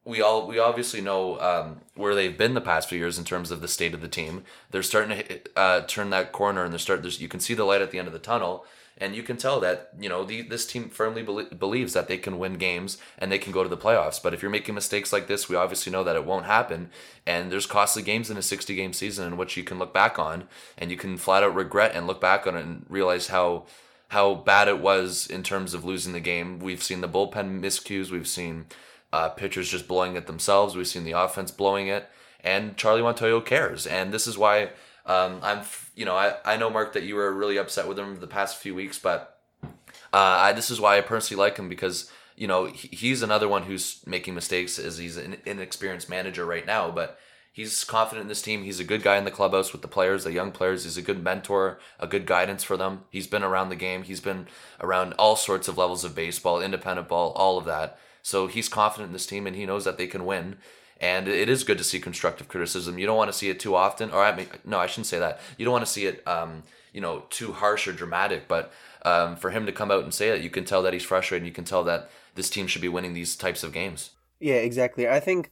we 0.09 0.23
all 0.23 0.47
we 0.47 0.59
obviously 0.59 1.03
know 1.03 1.39
um, 1.39 1.83
where 1.95 2.15
they've 2.15 2.37
been 2.37 2.55
the 2.55 2.63
past 2.63 2.89
few 2.89 2.99
years 2.99 3.19
in 3.19 3.25
terms 3.25 3.51
of 3.51 3.61
the 3.61 3.69
state 3.69 3.93
of 3.93 4.01
the 4.01 4.09
team. 4.09 4.43
They're 4.71 4.83
starting 4.83 5.19
to 5.19 5.41
uh, 5.55 5.81
turn 5.83 6.09
that 6.11 6.33
corner, 6.33 6.65
and 6.65 6.73
they're 6.73 6.79
start. 6.79 7.03
There's, 7.03 7.21
you 7.21 7.29
can 7.29 7.41
see 7.41 7.53
the 7.53 7.65
light 7.65 7.83
at 7.83 7.91
the 7.91 7.99
end 7.99 8.09
of 8.09 8.15
the 8.15 8.19
tunnel, 8.19 8.65
and 8.97 9.15
you 9.15 9.23
can 9.23 9.37
tell 9.37 9.61
that 9.61 9.91
you 10.01 10.09
know 10.09 10.25
the, 10.25 10.41
this 10.41 10.67
team 10.67 10.89
firmly 10.89 11.23
be- 11.23 11.55
believes 11.55 11.93
that 11.93 12.09
they 12.09 12.17
can 12.17 12.39
win 12.39 12.55
games 12.55 12.97
and 13.19 13.31
they 13.31 13.37
can 13.37 13.53
go 13.53 13.63
to 13.63 13.69
the 13.69 13.77
playoffs. 13.77 14.21
But 14.21 14.33
if 14.33 14.41
you're 14.41 14.51
making 14.51 14.75
mistakes 14.75 15.13
like 15.13 15.27
this, 15.27 15.47
we 15.47 15.57
obviously 15.57 15.93
know 15.93 16.05
that 16.05 16.17
it 16.17 16.25
won't 16.25 16.47
happen. 16.47 16.89
And 17.27 17.53
there's 17.53 17.67
costly 17.67 18.03
games 18.03 18.31
in 18.31 18.39
a 18.39 18.43
60 18.43 18.75
game 18.75 18.95
season 18.95 19.27
in 19.27 19.37
which 19.37 19.59
you 19.59 19.63
can 19.63 19.79
look 19.79 19.93
back 19.93 20.19
on, 20.19 20.49
and 20.79 20.91
you 20.91 20.97
can 20.97 21.19
flat 21.19 21.43
out 21.43 21.55
regret 21.55 21.93
and 21.95 22.07
look 22.07 22.21
back 22.21 22.47
on 22.47 22.57
it 22.57 22.65
and 22.65 22.87
realize 22.89 23.27
how 23.27 23.67
how 24.09 24.35
bad 24.35 24.69
it 24.69 24.81
was 24.81 25.27
in 25.27 25.43
terms 25.43 25.75
of 25.75 25.85
losing 25.85 26.15
the 26.15 26.21
game. 26.21 26.61
We've 26.61 26.83
seen 26.83 27.03
the 27.03 27.09
bullpen 27.09 27.61
miscues. 27.61 28.11
We've 28.11 28.27
seen 28.27 28.65
uh, 29.13 29.31
pitchers 29.31 29.71
just 29.71 29.89
blowing 29.89 30.17
it 30.17 30.27
themselves. 30.27 30.77
We've 30.77 30.87
seen 30.87 31.05
the 31.05 31.13
offense 31.13 31.51
blowing 31.51 31.89
it, 31.89 32.09
and 32.41 32.77
Charlie 32.77 33.03
Montoyo 33.03 33.45
cares. 33.45 33.87
And 33.87 34.13
this 34.13 34.27
is 34.27 34.37
why 34.37 34.71
um, 35.07 35.41
I'm, 35.43 35.63
you 35.95 36.05
know, 36.05 36.17
I, 36.17 36.35
I 36.45 36.57
know 36.57 36.71
Mark 36.71 36.93
that 36.93 37.05
you 37.05 37.15
were 37.15 37.33
really 37.33 37.57
upset 37.57 37.89
with 37.89 37.99
him 37.99 38.21
the 38.21 38.27
past 38.27 38.59
few 38.59 38.75
weeks, 38.75 38.99
but 38.99 39.41
uh, 39.63 39.67
I, 40.13 40.53
this 40.53 40.71
is 40.71 40.81
why 40.81 40.99
I 40.99 41.01
personally 41.01 41.43
like 41.43 41.57
him 41.57 41.69
because 41.69 42.11
you 42.37 42.47
know 42.47 42.67
he, 42.67 42.89
he's 42.89 43.23
another 43.23 43.49
one 43.49 43.65
who's 43.65 44.03
making 44.07 44.35
mistakes 44.35 44.79
as 44.79 44.99
he's 44.99 45.17
an 45.17 45.39
inexperienced 45.45 46.09
manager 46.09 46.45
right 46.45 46.67
now, 46.67 46.91
but. 46.91 47.19
He's 47.51 47.83
confident 47.83 48.23
in 48.23 48.29
this 48.29 48.43
team. 48.43 48.63
He's 48.63 48.79
a 48.79 48.85
good 48.85 49.03
guy 49.03 49.17
in 49.17 49.25
the 49.25 49.33
clubhouse 49.33 49.73
with 49.73 49.83
the 49.83 49.89
players, 49.89 50.23
the 50.23 50.33
young 50.33 50.53
players. 50.53 50.85
He's 50.85 50.97
a 50.97 51.03
good 51.03 51.25
mentor, 51.25 51.81
a 51.99 52.07
good 52.07 52.25
guidance 52.25 52.63
for 52.63 52.77
them. 52.77 53.01
He's 53.11 53.27
been 53.27 53.43
around 53.43 53.71
the 53.71 53.75
game. 53.75 54.05
He's 54.05 54.21
been 54.21 54.47
around 54.81 55.15
all 55.15 55.35
sorts 55.35 55.67
of 55.67 55.77
levels 55.77 56.05
of 56.05 56.15
baseball, 56.15 56.61
independent 56.61 57.09
ball, 57.09 57.33
all 57.33 57.59
of 57.59 57.65
that. 57.65 57.99
So 58.29 58.47
he's 58.47 58.69
confident 58.69 59.09
in 59.09 59.13
this 59.15 59.27
team 59.27 59.47
and 59.47 59.57
he 59.57 59.65
knows 59.65 59.87
that 59.87 59.97
they 59.97 60.07
can 60.07 60.27
win. 60.27 60.59
And 61.01 61.29
it 61.29 61.49
is 61.49 61.65
good 61.65 61.79
to 61.79 61.85
see 61.85 61.99
constructive 61.99 62.47
criticism. 62.47 62.99
You 62.99 63.07
don't 63.07 63.17
want 63.17 63.33
to 63.33 63.37
see 63.37 63.49
it 63.49 63.59
too 63.59 63.75
often, 63.75 64.11
or 64.11 64.23
I 64.23 64.37
mean, 64.37 64.49
no, 64.67 64.79
I 64.79 64.87
shouldn't 64.87 65.07
say 65.07 65.19
that. 65.19 65.41
You 65.57 65.65
don't 65.65 65.73
want 65.73 65.87
to 65.87 65.91
see 65.91 66.05
it, 66.07 66.27
um, 66.27 66.65
you 66.93 67.01
know, 67.01 67.25
too 67.31 67.53
harsh 67.53 67.89
or 67.89 67.93
dramatic. 67.93 68.47
But 68.47 68.73
um, 69.03 69.37
for 69.37 69.51
him 69.51 69.65
to 69.65 69.73
come 69.73 69.91
out 69.91 70.03
and 70.03 70.13
say 70.13 70.29
it, 70.29 70.43
you 70.43 70.51
can 70.51 70.67
tell 70.67 70.83
that 70.83 70.93
he's 70.93 71.05
frustrated. 71.05 71.47
You 71.47 71.55
can 71.55 71.65
tell 71.65 71.85
that 71.85 72.11
this 72.35 72.51
team 72.51 72.67
should 72.67 72.83
be 72.83 72.89
winning 72.89 73.15
these 73.15 73.35
types 73.35 73.63
of 73.63 73.73
games. 73.73 74.11
Yeah, 74.41 74.57
exactly. 74.57 75.09
I 75.09 75.21
think 75.21 75.51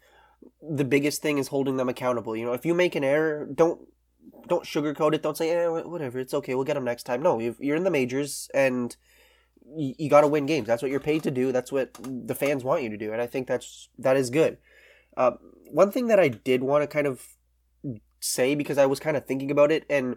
the 0.60 0.84
biggest 0.84 1.22
thing 1.22 1.38
is 1.38 1.48
holding 1.48 1.78
them 1.78 1.88
accountable. 1.88 2.36
You 2.36 2.44
know, 2.44 2.52
if 2.52 2.66
you 2.66 2.74
make 2.74 2.94
an 2.94 3.04
error, 3.04 3.48
don't 3.54 3.80
don't 4.48 4.64
sugarcoat 4.64 5.14
it. 5.14 5.22
Don't 5.22 5.36
say, 5.36 5.50
eh, 5.50 5.66
whatever, 5.66 6.18
it's 6.18 6.34
okay. 6.34 6.54
We'll 6.54 6.64
get 6.64 6.74
them 6.74 6.84
next 6.84 7.04
time. 7.04 7.22
No, 7.22 7.38
you're 7.38 7.76
in 7.76 7.84
the 7.84 7.90
majors 7.90 8.50
and 8.52 8.94
you, 9.74 9.94
you 9.98 10.10
got 10.10 10.22
to 10.22 10.26
win 10.26 10.46
games. 10.46 10.66
That's 10.66 10.82
what 10.82 10.90
you're 10.90 11.00
paid 11.00 11.22
to 11.24 11.30
do. 11.30 11.52
That's 11.52 11.72
what 11.72 11.90
the 12.02 12.34
fans 12.34 12.64
want 12.64 12.82
you 12.82 12.90
to 12.90 12.96
do, 12.96 13.12
and 13.12 13.20
I 13.20 13.26
think 13.26 13.46
that's 13.46 13.88
that 13.98 14.16
is 14.16 14.30
good. 14.30 14.58
Uh, 15.16 15.32
one 15.70 15.90
thing 15.90 16.08
that 16.08 16.20
I 16.20 16.28
did 16.28 16.62
want 16.62 16.82
to 16.82 16.86
kind 16.86 17.06
of 17.06 17.26
say 18.20 18.54
because 18.54 18.78
I 18.78 18.86
was 18.86 19.00
kind 19.00 19.16
of 19.16 19.24
thinking 19.24 19.50
about 19.50 19.72
it, 19.72 19.84
and 19.88 20.16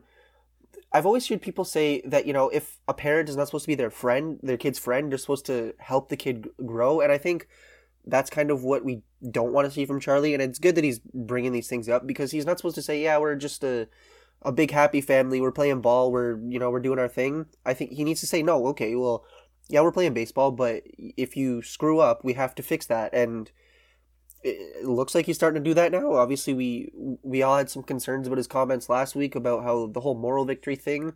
I've 0.91 1.05
always 1.05 1.27
heard 1.27 1.41
people 1.41 1.65
say 1.65 2.01
that 2.05 2.25
you 2.25 2.33
know 2.33 2.49
if 2.49 2.79
a 2.87 2.93
parent 2.93 3.29
is 3.29 3.35
not 3.35 3.47
supposed 3.47 3.65
to 3.65 3.69
be 3.69 3.75
their 3.75 3.91
friend, 3.91 4.39
their 4.41 4.57
kid's 4.57 4.79
friend, 4.79 5.11
they're 5.11 5.17
supposed 5.17 5.45
to 5.47 5.73
help 5.79 6.09
the 6.09 6.17
kid 6.17 6.49
grow, 6.65 7.01
and 7.01 7.11
I 7.11 7.17
think 7.17 7.47
that's 8.05 8.29
kind 8.29 8.49
of 8.49 8.63
what 8.63 8.83
we 8.83 9.01
don't 9.29 9.53
want 9.53 9.65
to 9.65 9.71
see 9.71 9.85
from 9.85 9.99
Charlie. 9.99 10.33
And 10.33 10.41
it's 10.41 10.59
good 10.59 10.75
that 10.75 10.83
he's 10.83 10.99
bringing 10.99 11.51
these 11.51 11.67
things 11.67 11.89
up 11.89 12.07
because 12.07 12.31
he's 12.31 12.45
not 12.45 12.57
supposed 12.57 12.75
to 12.75 12.81
say, 12.81 13.03
"Yeah, 13.03 13.17
we're 13.17 13.35
just 13.35 13.63
a 13.63 13.87
a 14.41 14.51
big 14.51 14.71
happy 14.71 15.01
family. 15.01 15.41
We're 15.41 15.51
playing 15.51 15.81
ball. 15.81 16.11
We're 16.11 16.39
you 16.47 16.59
know 16.59 16.69
we're 16.71 16.79
doing 16.79 16.99
our 16.99 17.07
thing." 17.07 17.47
I 17.65 17.73
think 17.73 17.91
he 17.91 18.03
needs 18.03 18.21
to 18.21 18.27
say, 18.27 18.41
"No, 18.41 18.67
okay, 18.67 18.95
well, 18.95 19.23
yeah, 19.69 19.81
we're 19.81 19.91
playing 19.91 20.13
baseball, 20.13 20.51
but 20.51 20.83
if 20.97 21.37
you 21.37 21.61
screw 21.61 21.99
up, 21.99 22.23
we 22.23 22.33
have 22.33 22.55
to 22.55 22.63
fix 22.63 22.85
that." 22.87 23.13
And 23.13 23.51
it 24.43 24.85
looks 24.85 25.13
like 25.13 25.25
he's 25.25 25.35
starting 25.35 25.61
to 25.61 25.69
do 25.69 25.73
that 25.75 25.91
now. 25.91 26.13
Obviously, 26.13 26.53
we 26.53 26.91
we 27.21 27.41
all 27.43 27.57
had 27.57 27.69
some 27.69 27.83
concerns 27.83 28.27
about 28.27 28.37
his 28.37 28.47
comments 28.47 28.89
last 28.89 29.15
week 29.15 29.35
about 29.35 29.63
how 29.63 29.87
the 29.87 30.01
whole 30.01 30.15
moral 30.15 30.45
victory 30.45 30.75
thing, 30.75 31.13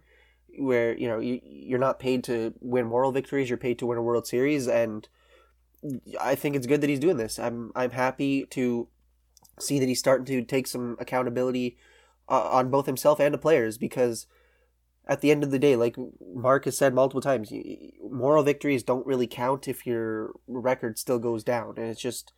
where 0.59 0.97
you 0.97 1.07
know 1.07 1.19
you, 1.19 1.39
you're 1.43 1.79
not 1.79 1.99
paid 1.99 2.23
to 2.25 2.53
win 2.61 2.85
moral 2.85 3.11
victories, 3.11 3.49
you're 3.49 3.57
paid 3.57 3.79
to 3.79 3.85
win 3.85 3.97
a 3.97 4.01
World 4.01 4.27
Series, 4.27 4.67
and 4.67 5.07
I 6.19 6.35
think 6.35 6.55
it's 6.55 6.67
good 6.67 6.81
that 6.81 6.89
he's 6.89 6.99
doing 6.99 7.17
this. 7.17 7.39
I'm 7.39 7.71
I'm 7.75 7.91
happy 7.91 8.45
to 8.51 8.87
see 9.59 9.79
that 9.79 9.87
he's 9.87 9.99
starting 9.99 10.25
to 10.25 10.43
take 10.43 10.67
some 10.67 10.97
accountability 10.99 11.77
uh, 12.29 12.49
on 12.49 12.69
both 12.69 12.85
himself 12.85 13.19
and 13.19 13.33
the 13.33 13.37
players 13.37 13.77
because 13.77 14.27
at 15.07 15.21
the 15.21 15.31
end 15.31 15.43
of 15.43 15.51
the 15.51 15.59
day, 15.59 15.75
like 15.75 15.95
Mark 16.33 16.65
has 16.65 16.77
said 16.77 16.93
multiple 16.93 17.21
times, 17.21 17.51
moral 18.09 18.43
victories 18.43 18.83
don't 18.83 19.05
really 19.05 19.27
count 19.27 19.67
if 19.67 19.85
your 19.85 20.31
record 20.47 20.97
still 20.97 21.19
goes 21.19 21.43
down, 21.43 21.73
and 21.77 21.87
it's 21.87 22.01
just 22.01 22.33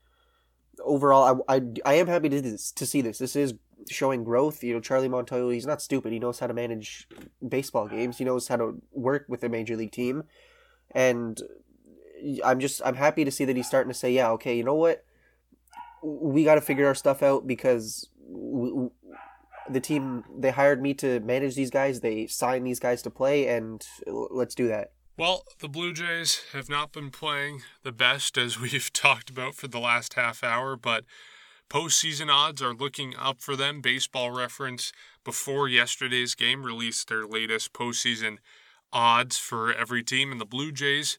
overall, 0.83 1.43
I, 1.47 1.55
I, 1.55 1.61
I 1.85 1.93
am 1.95 2.07
happy 2.07 2.29
to 2.29 2.41
this, 2.41 2.71
to 2.71 2.85
see 2.85 3.01
this. 3.01 3.19
This 3.19 3.35
is 3.35 3.53
showing 3.89 4.23
growth. 4.23 4.63
You 4.63 4.73
know, 4.73 4.79
Charlie 4.79 5.09
Montoyo, 5.09 5.53
he's 5.53 5.67
not 5.67 5.81
stupid. 5.81 6.11
He 6.11 6.19
knows 6.19 6.39
how 6.39 6.47
to 6.47 6.53
manage 6.53 7.07
baseball 7.47 7.87
games. 7.87 8.17
He 8.17 8.25
knows 8.25 8.47
how 8.47 8.55
to 8.57 8.81
work 8.91 9.25
with 9.29 9.43
a 9.43 9.49
major 9.49 9.75
league 9.75 9.91
team, 9.91 10.23
and 10.91 11.39
I'm 12.43 12.59
just 12.59 12.81
I'm 12.83 12.95
happy 12.95 13.25
to 13.25 13.31
see 13.31 13.45
that 13.45 13.55
he's 13.55 13.67
starting 13.67 13.91
to 13.91 13.97
say, 13.97 14.11
yeah, 14.11 14.31
okay, 14.31 14.57
you 14.57 14.63
know 14.63 14.75
what, 14.75 15.05
we 16.03 16.43
got 16.43 16.55
to 16.55 16.61
figure 16.61 16.87
our 16.87 16.95
stuff 16.95 17.21
out 17.21 17.45
because 17.45 18.09
the 19.69 19.79
team 19.79 20.23
they 20.37 20.51
hired 20.51 20.81
me 20.81 20.93
to 20.95 21.19
manage 21.21 21.55
these 21.55 21.71
guys. 21.71 22.01
They 22.01 22.27
signed 22.27 22.65
these 22.65 22.79
guys 22.79 23.01
to 23.03 23.09
play, 23.09 23.47
and 23.47 23.85
let's 24.05 24.55
do 24.55 24.67
that. 24.67 24.91
Well, 25.17 25.43
the 25.59 25.69
Blue 25.69 25.93
Jays 25.93 26.41
have 26.51 26.67
not 26.67 26.91
been 26.91 27.09
playing 27.09 27.61
the 27.83 27.93
best 27.93 28.37
as 28.37 28.59
we've 28.59 28.91
talked 28.91 29.29
about 29.29 29.55
for 29.55 29.67
the 29.67 29.79
last 29.79 30.15
half 30.15 30.43
hour, 30.43 30.75
but 30.75 31.05
postseason 31.69 32.29
odds 32.29 32.61
are 32.61 32.73
looking 32.73 33.15
up 33.15 33.41
for 33.41 33.55
them. 33.55 33.81
Baseball 33.81 34.31
Reference, 34.31 34.91
before 35.23 35.67
yesterday's 35.67 36.35
game, 36.35 36.63
released 36.63 37.07
their 37.07 37.25
latest 37.25 37.73
postseason 37.73 38.37
odds 38.91 39.37
for 39.37 39.73
every 39.73 40.03
team, 40.03 40.31
and 40.31 40.39
the 40.39 40.45
Blue 40.45 40.71
Jays 40.71 41.17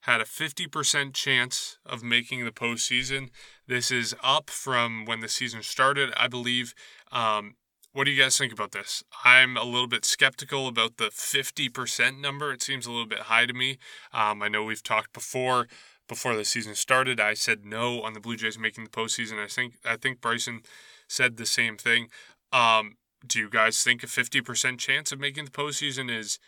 had 0.00 0.20
a 0.20 0.24
50% 0.24 1.14
chance 1.14 1.78
of 1.84 2.04
making 2.04 2.44
the 2.44 2.52
postseason. 2.52 3.30
This 3.66 3.90
is 3.90 4.14
up 4.22 4.50
from 4.50 5.04
when 5.04 5.18
the 5.18 5.28
season 5.28 5.64
started. 5.64 6.12
I 6.16 6.28
believe 6.28 6.74
um, 7.10 7.56
what 7.96 8.04
do 8.04 8.10
you 8.10 8.22
guys 8.22 8.36
think 8.36 8.52
about 8.52 8.72
this? 8.72 9.02
I'm 9.24 9.56
a 9.56 9.64
little 9.64 9.86
bit 9.86 10.04
skeptical 10.04 10.68
about 10.68 10.98
the 10.98 11.06
50% 11.06 12.20
number. 12.20 12.52
It 12.52 12.62
seems 12.62 12.84
a 12.84 12.90
little 12.90 13.06
bit 13.06 13.20
high 13.20 13.46
to 13.46 13.54
me. 13.54 13.78
Um, 14.12 14.42
I 14.42 14.48
know 14.48 14.64
we've 14.64 14.82
talked 14.82 15.14
before 15.14 15.66
before 16.06 16.36
the 16.36 16.44
season 16.44 16.74
started. 16.74 17.20
I 17.20 17.32
said 17.32 17.64
no 17.64 18.02
on 18.02 18.12
the 18.12 18.20
Blue 18.20 18.36
Jays 18.36 18.58
making 18.58 18.84
the 18.84 18.90
postseason. 18.90 19.42
I 19.42 19.46
think 19.46 19.76
I 19.82 19.96
think 19.96 20.20
Bryson 20.20 20.60
said 21.08 21.38
the 21.38 21.46
same 21.46 21.78
thing. 21.78 22.08
Um, 22.52 22.96
do 23.26 23.38
you 23.38 23.48
guys 23.48 23.82
think 23.82 24.02
a 24.02 24.06
50% 24.06 24.78
chance 24.78 25.10
of 25.10 25.18
making 25.18 25.46
the 25.46 25.50
postseason 25.50 26.14
is 26.14 26.38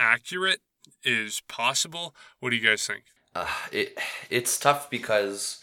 accurate? 0.00 0.62
Is 1.04 1.42
possible? 1.46 2.12
What 2.40 2.50
do 2.50 2.56
you 2.56 2.68
guys 2.68 2.84
think? 2.84 3.04
Uh, 3.36 3.46
it 3.70 3.96
it's 4.30 4.58
tough 4.58 4.90
because 4.90 5.61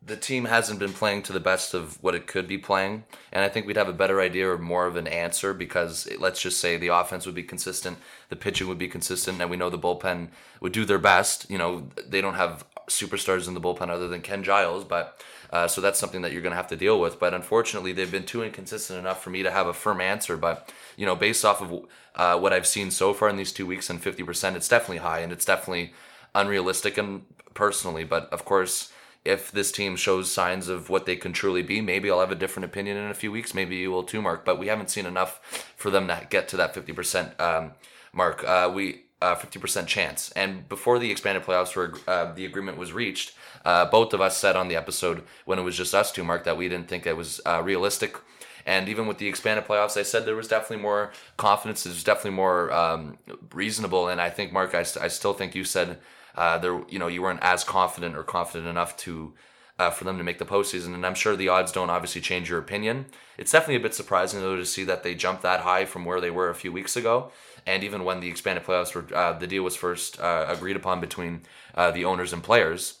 the 0.00 0.16
team 0.16 0.44
hasn't 0.44 0.78
been 0.78 0.92
playing 0.92 1.22
to 1.22 1.32
the 1.32 1.40
best 1.40 1.74
of 1.74 2.02
what 2.02 2.14
it 2.14 2.26
could 2.26 2.46
be 2.46 2.56
playing. 2.56 3.04
And 3.32 3.44
I 3.44 3.48
think 3.48 3.66
we'd 3.66 3.76
have 3.76 3.88
a 3.88 3.92
better 3.92 4.20
idea 4.20 4.48
or 4.48 4.56
more 4.56 4.86
of 4.86 4.96
an 4.96 5.08
answer 5.08 5.52
because 5.52 6.06
it, 6.06 6.20
let's 6.20 6.40
just 6.40 6.60
say 6.60 6.76
the 6.76 6.88
offense 6.88 7.26
would 7.26 7.34
be 7.34 7.42
consistent, 7.42 7.98
the 8.28 8.36
pitching 8.36 8.68
would 8.68 8.78
be 8.78 8.88
consistent, 8.88 9.40
and 9.40 9.50
we 9.50 9.56
know 9.56 9.70
the 9.70 9.78
bullpen 9.78 10.28
would 10.60 10.72
do 10.72 10.84
their 10.84 10.98
best. 10.98 11.50
You 11.50 11.58
know, 11.58 11.88
they 12.06 12.20
don't 12.20 12.34
have 12.34 12.64
superstars 12.88 13.48
in 13.48 13.54
the 13.54 13.60
bullpen 13.60 13.90
other 13.90 14.08
than 14.08 14.22
Ken 14.22 14.42
Giles, 14.42 14.84
but 14.84 15.20
uh, 15.50 15.66
so 15.66 15.80
that's 15.80 15.98
something 15.98 16.22
that 16.22 16.32
you're 16.32 16.42
going 16.42 16.52
to 16.52 16.56
have 16.56 16.68
to 16.68 16.76
deal 16.76 17.00
with. 17.00 17.18
But 17.18 17.34
unfortunately, 17.34 17.92
they've 17.92 18.10
been 18.10 18.24
too 18.24 18.44
inconsistent 18.44 19.00
enough 19.00 19.22
for 19.22 19.30
me 19.30 19.42
to 19.42 19.50
have 19.50 19.66
a 19.66 19.74
firm 19.74 20.00
answer. 20.00 20.36
But 20.36 20.72
you 20.96 21.06
know, 21.06 21.16
based 21.16 21.44
off 21.44 21.60
of 21.60 21.86
uh, 22.14 22.38
what 22.38 22.52
I've 22.52 22.66
seen 22.66 22.92
so 22.92 23.12
far 23.12 23.28
in 23.28 23.36
these 23.36 23.52
two 23.52 23.66
weeks 23.66 23.90
and 23.90 24.02
50%, 24.02 24.54
it's 24.54 24.68
definitely 24.68 24.98
high 24.98 25.20
and 25.20 25.32
it's 25.32 25.44
definitely 25.44 25.92
unrealistic 26.34 26.96
and 26.98 27.22
personally. 27.52 28.04
But 28.04 28.32
of 28.32 28.44
course 28.44 28.92
if 29.28 29.52
this 29.52 29.70
team 29.70 29.94
shows 29.94 30.32
signs 30.32 30.68
of 30.68 30.88
what 30.88 31.04
they 31.04 31.14
can 31.14 31.32
truly 31.32 31.62
be, 31.62 31.80
maybe 31.82 32.10
I'll 32.10 32.20
have 32.20 32.32
a 32.32 32.34
different 32.34 32.64
opinion 32.64 32.96
in 32.96 33.10
a 33.10 33.14
few 33.14 33.30
weeks. 33.30 33.52
Maybe 33.54 33.76
you 33.76 33.90
will 33.90 34.02
too, 34.02 34.22
Mark. 34.22 34.44
But 34.44 34.58
we 34.58 34.68
haven't 34.68 34.90
seen 34.90 35.04
enough 35.04 35.72
for 35.76 35.90
them 35.90 36.08
to 36.08 36.26
get 36.30 36.48
to 36.48 36.56
that 36.56 36.74
50% 36.74 37.38
um, 37.38 37.72
mark. 38.12 38.42
Uh, 38.42 38.70
we 38.74 39.02
uh, 39.20 39.34
50% 39.34 39.86
chance. 39.86 40.30
And 40.32 40.68
before 40.68 40.98
the 40.98 41.10
expanded 41.10 41.44
playoffs 41.44 41.76
were 41.76 41.94
uh, 42.06 42.32
the 42.32 42.46
agreement 42.46 42.78
was 42.78 42.92
reached, 42.92 43.34
uh, 43.64 43.84
both 43.86 44.14
of 44.14 44.20
us 44.20 44.36
said 44.36 44.56
on 44.56 44.68
the 44.68 44.76
episode 44.76 45.24
when 45.44 45.58
it 45.58 45.62
was 45.62 45.76
just 45.76 45.94
us 45.94 46.10
two, 46.10 46.24
Mark, 46.24 46.44
that 46.44 46.56
we 46.56 46.68
didn't 46.68 46.88
think 46.88 47.06
it 47.06 47.16
was 47.16 47.40
uh, 47.44 47.60
realistic. 47.62 48.16
And 48.64 48.88
even 48.88 49.06
with 49.06 49.18
the 49.18 49.28
expanded 49.28 49.66
playoffs, 49.66 49.96
I 49.96 50.02
said 50.02 50.24
there 50.24 50.36
was 50.36 50.48
definitely 50.48 50.82
more 50.82 51.12
confidence. 51.36 51.84
There's 51.84 52.04
definitely 52.04 52.32
more 52.32 52.72
um, 52.72 53.18
reasonable. 53.52 54.08
And 54.08 54.20
I 54.20 54.30
think, 54.30 54.52
Mark, 54.52 54.74
I, 54.74 54.82
st- 54.82 55.04
I 55.04 55.08
still 55.08 55.32
think 55.32 55.54
you 55.54 55.64
said 55.64 55.98
uh, 56.38 56.56
there, 56.56 56.80
you 56.88 57.00
know, 57.00 57.08
you 57.08 57.20
weren't 57.20 57.42
as 57.42 57.64
confident 57.64 58.16
or 58.16 58.22
confident 58.22 58.68
enough 58.68 58.96
to 58.96 59.34
uh, 59.78 59.90
for 59.90 60.04
them 60.04 60.18
to 60.18 60.24
make 60.24 60.38
the 60.38 60.44
postseason. 60.44 60.94
And 60.94 61.04
I'm 61.04 61.14
sure 61.14 61.36
the 61.36 61.48
odds 61.48 61.72
don't 61.72 61.90
obviously 61.90 62.20
change 62.20 62.48
your 62.48 62.58
opinion. 62.58 63.06
It's 63.36 63.52
definitely 63.52 63.76
a 63.76 63.80
bit 63.80 63.94
surprising 63.94 64.40
though 64.40 64.56
to 64.56 64.64
see 64.64 64.84
that 64.84 65.02
they 65.02 65.14
jumped 65.14 65.42
that 65.42 65.60
high 65.60 65.84
from 65.84 66.04
where 66.04 66.20
they 66.20 66.30
were 66.30 66.48
a 66.48 66.54
few 66.54 66.72
weeks 66.72 66.96
ago. 66.96 67.32
And 67.66 67.84
even 67.84 68.04
when 68.04 68.20
the 68.20 68.28
expanded 68.28 68.64
playoffs 68.64 68.94
were, 68.94 69.06
uh, 69.14 69.32
the 69.34 69.46
deal 69.46 69.62
was 69.62 69.76
first 69.76 70.20
uh, 70.20 70.46
agreed 70.48 70.76
upon 70.76 71.00
between 71.00 71.42
uh, 71.74 71.90
the 71.90 72.04
owners 72.04 72.32
and 72.32 72.42
players. 72.42 73.00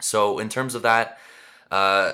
So 0.00 0.38
in 0.38 0.48
terms 0.48 0.74
of 0.74 0.82
that, 0.82 1.18
uh, 1.70 2.12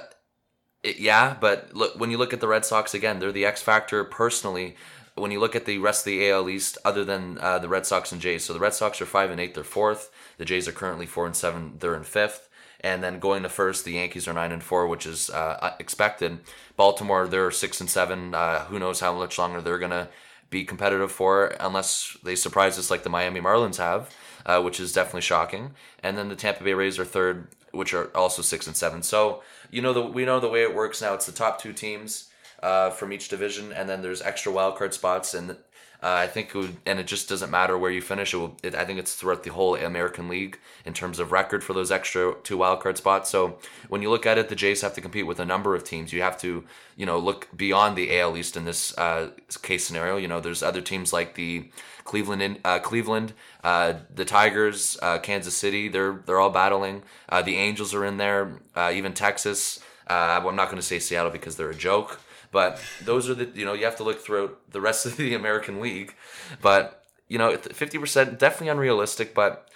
it, 0.83 0.99
yeah, 0.99 1.37
but 1.40 1.75
look 1.75 1.99
when 1.99 2.11
you 2.11 2.18
look 2.18 2.33
at 2.33 2.40
the 2.40 2.49
Red 2.49 2.64
Sox 2.64 2.94
again, 2.94 3.18
they're 3.18 3.33
the 3.33 3.47
X 3.47 3.62
factor 3.62 4.05
personally 4.05 4.77
when 5.18 5.31
you 5.31 5.40
look 5.40 5.57
at 5.57 5.64
the 5.64 5.79
rest 5.79 6.07
of 6.07 6.12
the 6.12 6.31
AL 6.31 6.49
East, 6.49 6.79
other 6.85 7.05
than 7.05 7.38
uh, 7.38 7.59
the 7.59 7.68
Red 7.68 7.87
Sox 7.87 8.12
and 8.12 8.21
Jays, 8.21 8.44
so 8.44 8.53
the 8.53 8.61
Red 8.61 8.75
Sox 8.75 9.01
are 9.01 9.07
five 9.07 9.31
and 9.31 9.40
eight, 9.40 9.55
they're 9.55 9.64
fourth. 9.64 10.11
The 10.38 10.44
Jays 10.44 10.66
are 10.66 10.72
currently 10.72 11.07
four 11.07 11.27
and 11.27 11.37
seven, 11.37 11.74
they're 11.79 11.94
in 11.94 12.05
fifth. 12.05 12.48
And 12.81 13.03
then 13.03 13.18
going 13.18 13.42
to 13.42 13.48
first, 13.48 13.85
the 13.85 13.92
Yankees 13.92 14.29
are 14.29 14.33
nine 14.33 14.53
and 14.53 14.62
four, 14.62 14.87
which 14.87 15.05
is 15.05 15.31
uh, 15.31 15.74
expected. 15.81 16.38
Baltimore, 16.77 17.27
they're 17.27 17.51
six 17.51 17.81
and 17.81 17.90
seven. 17.90 18.35
Uh, 18.35 18.64
who 18.66 18.79
knows 18.79 19.01
how 19.01 19.12
much 19.18 19.37
longer 19.37 19.61
they're 19.61 19.79
gonna 19.79 20.09
be 20.51 20.64
competitive 20.64 21.12
for, 21.12 21.57
unless 21.61 22.16
they 22.22 22.35
surprise 22.35 22.79
us 22.79 22.90
like 22.90 23.03
the 23.03 23.11
Miami 23.11 23.40
Marlins 23.40 23.77
have, 23.77 24.14
uh, 24.46 24.62
which 24.62 24.81
is 24.81 24.92
definitely 24.92 25.22
shocking. 25.22 25.72
And 26.03 26.16
then 26.16 26.29
the 26.29 26.37
Tampa 26.37 26.64
Bay 26.64 26.74
Rays 26.74 26.98
are 26.98 27.05
third, 27.05 27.48
which 27.72 27.92
are 27.92 28.16
also 28.16 28.42
six 28.42 28.66
and 28.66 28.77
seven. 28.77 29.03
So 29.03 29.42
you 29.70 29.83
know 29.83 29.92
the 29.92 30.03
we 30.03 30.24
know 30.24 30.40
the 30.40 30.48
way 30.48 30.62
it 30.62 30.74
works 30.74 31.03
now. 31.03 31.14
It's 31.14 31.27
the 31.27 31.33
top 31.33 31.61
two 31.61 31.72
teams 31.72 32.31
uh, 32.62 32.90
from 32.90 33.12
each 33.12 33.29
division, 33.29 33.72
and 33.72 33.88
then 33.88 34.03
there's 34.03 34.22
extra 34.22 34.53
wild 34.53 34.77
card 34.77 34.94
spots. 34.94 35.35
And 35.35 35.57
Uh, 36.01 36.13
I 36.13 36.27
think, 36.29 36.55
it 36.55 36.55
would, 36.55 36.77
and 36.87 37.01
it 37.01 37.09
just 37.09 37.29
doesn't 37.29 37.51
matter 37.51 37.77
where 37.77 37.91
you 37.91 38.01
finish. 38.01 38.33
It, 38.33 38.37
will, 38.37 38.57
it 38.63 38.75
I 38.77 38.85
think 38.85 39.01
it's 39.01 39.15
throughout 39.17 39.43
the 39.43 39.51
whole 39.51 39.75
American 39.75 40.29
League 40.29 40.59
in 40.85 40.95
terms 40.95 41.19
of 41.19 41.33
record 41.33 41.65
for 41.65 41.73
those 41.73 41.91
extra 41.91 42.35
two 42.45 42.57
wildcard 42.57 42.97
spots. 42.97 43.31
So 43.31 43.59
when 43.89 44.01
you 44.01 44.09
look 44.09 44.25
at 44.25 44.39
it, 44.39 44.49
the 44.49 44.55
Jays 44.55 44.83
have 44.83 44.95
to 44.95 45.01
compete 45.01 45.27
with 45.27 45.41
a 45.41 45.45
number 45.45 45.75
of 45.75 45.83
teams. 45.83 46.13
You 46.13 46.23
have 46.23 46.39
to, 46.39 46.65
you 46.97 47.05
know, 47.05 47.19
look 47.19 47.49
beyond 47.57 47.97
the 47.97 48.17
AL 48.21 48.37
East 48.37 48.57
in 48.57 48.65
this 48.65 48.97
uh, 48.97 49.31
case 49.63 49.85
scenario. 49.85 50.19
You 50.19 50.29
know, 50.29 50.39
there's 50.39 50.63
other 50.63 50.81
teams 50.81 51.13
like 51.13 51.35
the 51.35 51.69
Cleveland, 52.05 52.61
uh, 52.65 52.79
Cleveland, 52.79 53.33
uh, 53.65 53.95
the 54.15 54.25
Tigers, 54.25 54.97
uh, 55.03 55.19
Kansas 55.19 55.57
City. 55.57 55.89
They're 55.89 56.23
they're 56.27 56.39
all 56.39 56.51
battling. 56.51 57.03
Uh, 57.29 57.43
the 57.43 57.57
Angels 57.57 57.93
are 57.93 58.05
in 58.05 58.19
there. 58.19 58.61
Even 58.93 59.15
Texas. 59.15 59.81
I'm 60.07 60.57
not 60.57 60.67
going 60.67 60.77
to 60.77 60.83
say 60.83 61.01
Seattle 61.01 61.33
because 61.33 61.57
they're 61.57 61.71
a 61.71 61.75
joke. 61.75 62.21
But 62.51 62.81
those 63.05 63.29
are 63.29 63.35
the 63.35 63.49
you 63.55 63.65
know 63.65 63.73
you 63.73 63.85
have 63.85 63.97
to 63.97 64.05
look 64.05 64.21
throughout 64.21 64.71
the 64.71 64.81
rest 64.81 65.07
of 65.07 65.17
the 65.19 65.35
American 65.35 65.81
League. 65.81 66.15
But 66.63 67.05
you 67.29 67.39
know, 67.39 67.57
fifty 67.57 67.99
percent 67.99 68.39
definitely 68.39 68.69
unrealistic. 68.69 69.35
But 69.35 69.69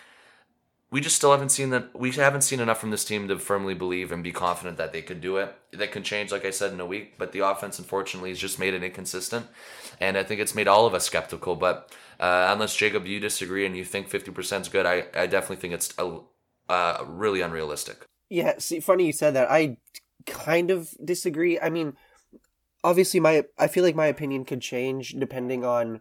we 0.93 1.01
just 1.01 1.17
still 1.17 1.31
haven't 1.33 1.49
seen 1.49 1.71
that. 1.71 1.99
We 1.99 2.11
haven't 2.13 2.43
seen 2.43 2.61
enough 2.61 2.79
from 2.79 2.91
this 2.91 3.05
team 3.05 3.27
to 3.29 3.39
firmly 3.39 3.75
believe 3.75 4.13
and 4.13 4.23
be 4.23 4.31
confident 4.31 4.77
that 4.77 4.93
they 4.93 5.01
could 5.01 5.23
do 5.23 5.39
it. 5.39 5.57
That 5.73 5.91
can 5.91 6.03
change, 6.03 6.31
like 6.31 6.45
I 6.45 6.51
said, 6.51 6.71
in 6.71 6.81
a 6.81 6.87
week. 6.87 7.15
But 7.17 7.33
the 7.33 7.41
offense, 7.41 7.79
unfortunately, 7.79 8.29
has 8.29 8.39
just 8.39 8.59
made 8.59 8.75
it 8.75 8.83
inconsistent, 8.83 9.47
and 10.01 10.19
I 10.19 10.23
think 10.23 10.43
it's 10.43 10.55
made 10.55 10.69
all 10.69 10.87
of 10.87 10.93
us 10.93 11.07
skeptical. 11.07 11.57
But 11.57 11.91
uh, 12.21 12.51
unless 12.53 12.77
Jacob, 12.77 13.07
you 13.07 13.21
disagree 13.21 13.65
and 13.65 13.75
you 13.75 13.87
think 13.87 14.09
fifty 14.09 14.31
percent 14.31 14.67
is 14.67 14.69
good, 14.69 14.85
I 14.85 15.07
I 15.15 15.27
definitely 15.27 15.57
think 15.57 15.73
it's 15.73 15.95
a, 15.97 16.19
uh, 16.69 17.05
really 17.07 17.41
unrealistic. 17.41 18.05
Yeah, 18.29 18.55
see, 18.59 18.81
funny 18.81 19.07
you 19.07 19.13
said 19.13 19.35
that. 19.35 19.51
I 19.51 19.79
kind 20.27 20.71
of 20.71 20.95
disagree. 21.03 21.59
I 21.59 21.71
mean, 21.71 21.97
obviously 22.85 23.21
my 23.21 23.45
I 23.59 23.69
feel 23.69 23.85
like 23.85 23.95
my 23.95 24.07
opinion 24.07 24.45
could 24.45 24.61
change 24.61 25.15
depending 25.19 25.65
on 25.65 26.01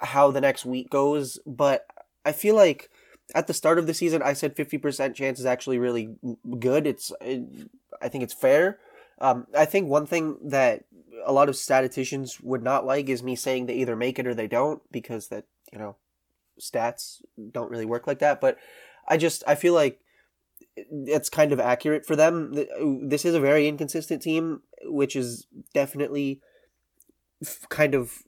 how 0.00 0.30
the 0.30 0.40
next 0.40 0.64
week 0.64 0.90
goes, 0.90 1.38
but 1.46 1.86
I 2.24 2.32
feel 2.32 2.54
like 2.54 2.90
at 3.34 3.46
the 3.46 3.54
start 3.54 3.78
of 3.78 3.86
the 3.86 3.94
season 3.94 4.22
I 4.22 4.32
said 4.32 4.56
50% 4.56 5.14
chance 5.14 5.38
is 5.38 5.46
actually 5.46 5.78
really 5.78 6.16
good. 6.58 6.86
It's 6.86 7.12
it, 7.20 7.68
I 8.00 8.08
think 8.08 8.24
it's 8.24 8.34
fair. 8.34 8.78
Um, 9.20 9.46
I 9.56 9.64
think 9.64 9.88
one 9.88 10.06
thing 10.06 10.38
that 10.44 10.84
a 11.26 11.32
lot 11.32 11.48
of 11.48 11.56
statisticians 11.56 12.40
would 12.40 12.62
not 12.62 12.86
like 12.86 13.08
is 13.08 13.22
me 13.22 13.34
saying 13.34 13.66
they 13.66 13.74
either 13.74 13.96
make 13.96 14.18
it 14.18 14.26
or 14.26 14.34
they 14.34 14.46
don't 14.46 14.80
because 14.92 15.28
that, 15.28 15.44
you 15.72 15.78
know, 15.78 15.96
stats 16.60 17.22
don't 17.50 17.70
really 17.70 17.84
work 17.84 18.06
like 18.06 18.20
that, 18.20 18.40
but 18.40 18.58
I 19.08 19.16
just 19.16 19.42
I 19.46 19.54
feel 19.54 19.74
like 19.74 20.00
it's 20.90 21.28
kind 21.28 21.52
of 21.52 21.60
accurate 21.60 22.06
for 22.06 22.16
them. 22.16 22.54
This 23.02 23.24
is 23.24 23.34
a 23.34 23.40
very 23.40 23.68
inconsistent 23.68 24.22
team, 24.22 24.62
which 24.82 25.16
is 25.16 25.46
definitely 25.74 26.40
kind 27.68 27.94
of 27.94 28.22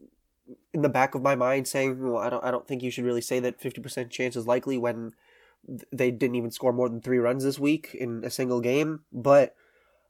in 0.72 0.82
the 0.82 0.88
back 0.88 1.14
of 1.14 1.22
my 1.22 1.34
mind 1.34 1.66
saying, 1.66 2.00
well, 2.02 2.18
I 2.18 2.30
don't, 2.30 2.44
I 2.44 2.50
don't 2.50 2.66
think 2.66 2.82
you 2.82 2.90
should 2.90 3.04
really 3.04 3.20
say 3.20 3.40
that 3.40 3.60
50% 3.60 4.10
chance 4.10 4.36
is 4.36 4.46
likely 4.46 4.78
when 4.78 5.12
they 5.92 6.10
didn't 6.10 6.36
even 6.36 6.50
score 6.50 6.72
more 6.72 6.88
than 6.88 7.00
three 7.00 7.18
runs 7.18 7.44
this 7.44 7.58
week 7.58 7.94
in 7.94 8.22
a 8.24 8.30
single 8.30 8.60
game. 8.60 9.00
But 9.12 9.54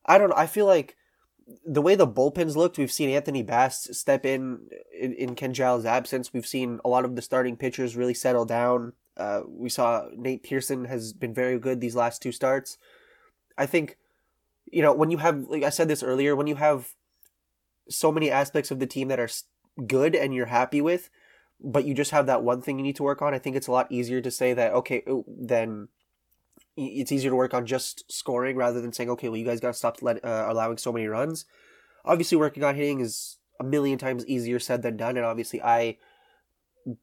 I 0.06 0.18
don't 0.18 0.30
know. 0.30 0.36
I 0.36 0.46
feel 0.46 0.66
like 0.66 0.96
the 1.64 1.82
way 1.82 1.94
the 1.94 2.06
bullpens 2.06 2.56
looked, 2.56 2.78
we've 2.78 2.92
seen 2.92 3.10
Anthony 3.10 3.42
Bass 3.42 3.88
step 3.92 4.24
in 4.24 4.68
in, 4.98 5.12
in 5.14 5.34
Ken 5.34 5.54
Giles' 5.54 5.84
absence. 5.84 6.32
We've 6.32 6.46
seen 6.46 6.80
a 6.84 6.88
lot 6.88 7.04
of 7.04 7.16
the 7.16 7.22
starting 7.22 7.56
pitchers 7.56 7.96
really 7.96 8.14
settle 8.14 8.44
down. 8.44 8.92
Uh, 9.16 9.42
we 9.46 9.68
saw 9.68 10.06
Nate 10.16 10.42
Pearson 10.42 10.86
has 10.86 11.12
been 11.12 11.34
very 11.34 11.58
good 11.58 11.80
these 11.80 11.96
last 11.96 12.22
two 12.22 12.32
starts. 12.32 12.78
I 13.58 13.66
think, 13.66 13.98
you 14.70 14.82
know, 14.82 14.94
when 14.94 15.10
you 15.10 15.18
have, 15.18 15.46
like 15.48 15.62
I 15.62 15.70
said 15.70 15.88
this 15.88 16.02
earlier, 16.02 16.34
when 16.34 16.46
you 16.46 16.56
have 16.56 16.94
so 17.88 18.12
many 18.12 18.30
aspects 18.30 18.70
of 18.70 18.78
the 18.78 18.86
team 18.86 19.08
that 19.08 19.20
are 19.20 19.28
good 19.86 20.14
and 20.14 20.34
you're 20.34 20.46
happy 20.46 20.80
with, 20.80 21.10
but 21.62 21.84
you 21.84 21.92
just 21.92 22.12
have 22.12 22.26
that 22.26 22.42
one 22.42 22.62
thing 22.62 22.78
you 22.78 22.84
need 22.84 22.96
to 22.96 23.02
work 23.02 23.20
on, 23.20 23.34
I 23.34 23.38
think 23.38 23.56
it's 23.56 23.66
a 23.66 23.72
lot 23.72 23.92
easier 23.92 24.20
to 24.20 24.30
say 24.30 24.54
that, 24.54 24.72
okay, 24.72 25.02
oh, 25.06 25.24
then 25.28 25.88
it's 26.76 27.12
easier 27.12 27.30
to 27.30 27.36
work 27.36 27.52
on 27.52 27.66
just 27.66 28.10
scoring 28.10 28.56
rather 28.56 28.80
than 28.80 28.92
saying, 28.92 29.10
okay, 29.10 29.28
well, 29.28 29.36
you 29.36 29.44
guys 29.44 29.60
got 29.60 29.68
to 29.68 29.74
stop 29.74 30.00
let, 30.00 30.24
uh, 30.24 30.46
allowing 30.48 30.78
so 30.78 30.92
many 30.92 31.06
runs. 31.06 31.44
Obviously, 32.04 32.38
working 32.38 32.64
on 32.64 32.76
hitting 32.76 33.00
is 33.00 33.36
a 33.58 33.64
million 33.64 33.98
times 33.98 34.24
easier 34.26 34.58
said 34.58 34.82
than 34.82 34.96
done. 34.96 35.16
And 35.18 35.26
obviously, 35.26 35.60
I 35.60 35.98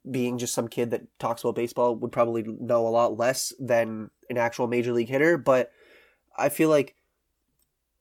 being 0.09 0.37
just 0.37 0.53
some 0.53 0.67
kid 0.67 0.91
that 0.91 1.07
talks 1.19 1.43
about 1.43 1.55
baseball 1.55 1.95
would 1.95 2.11
probably 2.11 2.43
know 2.43 2.87
a 2.87 2.89
lot 2.89 3.17
less 3.17 3.53
than 3.59 4.09
an 4.29 4.37
actual 4.37 4.67
major 4.67 4.93
league 4.93 5.09
hitter 5.09 5.37
but 5.37 5.71
i 6.37 6.49
feel 6.49 6.69
like 6.69 6.95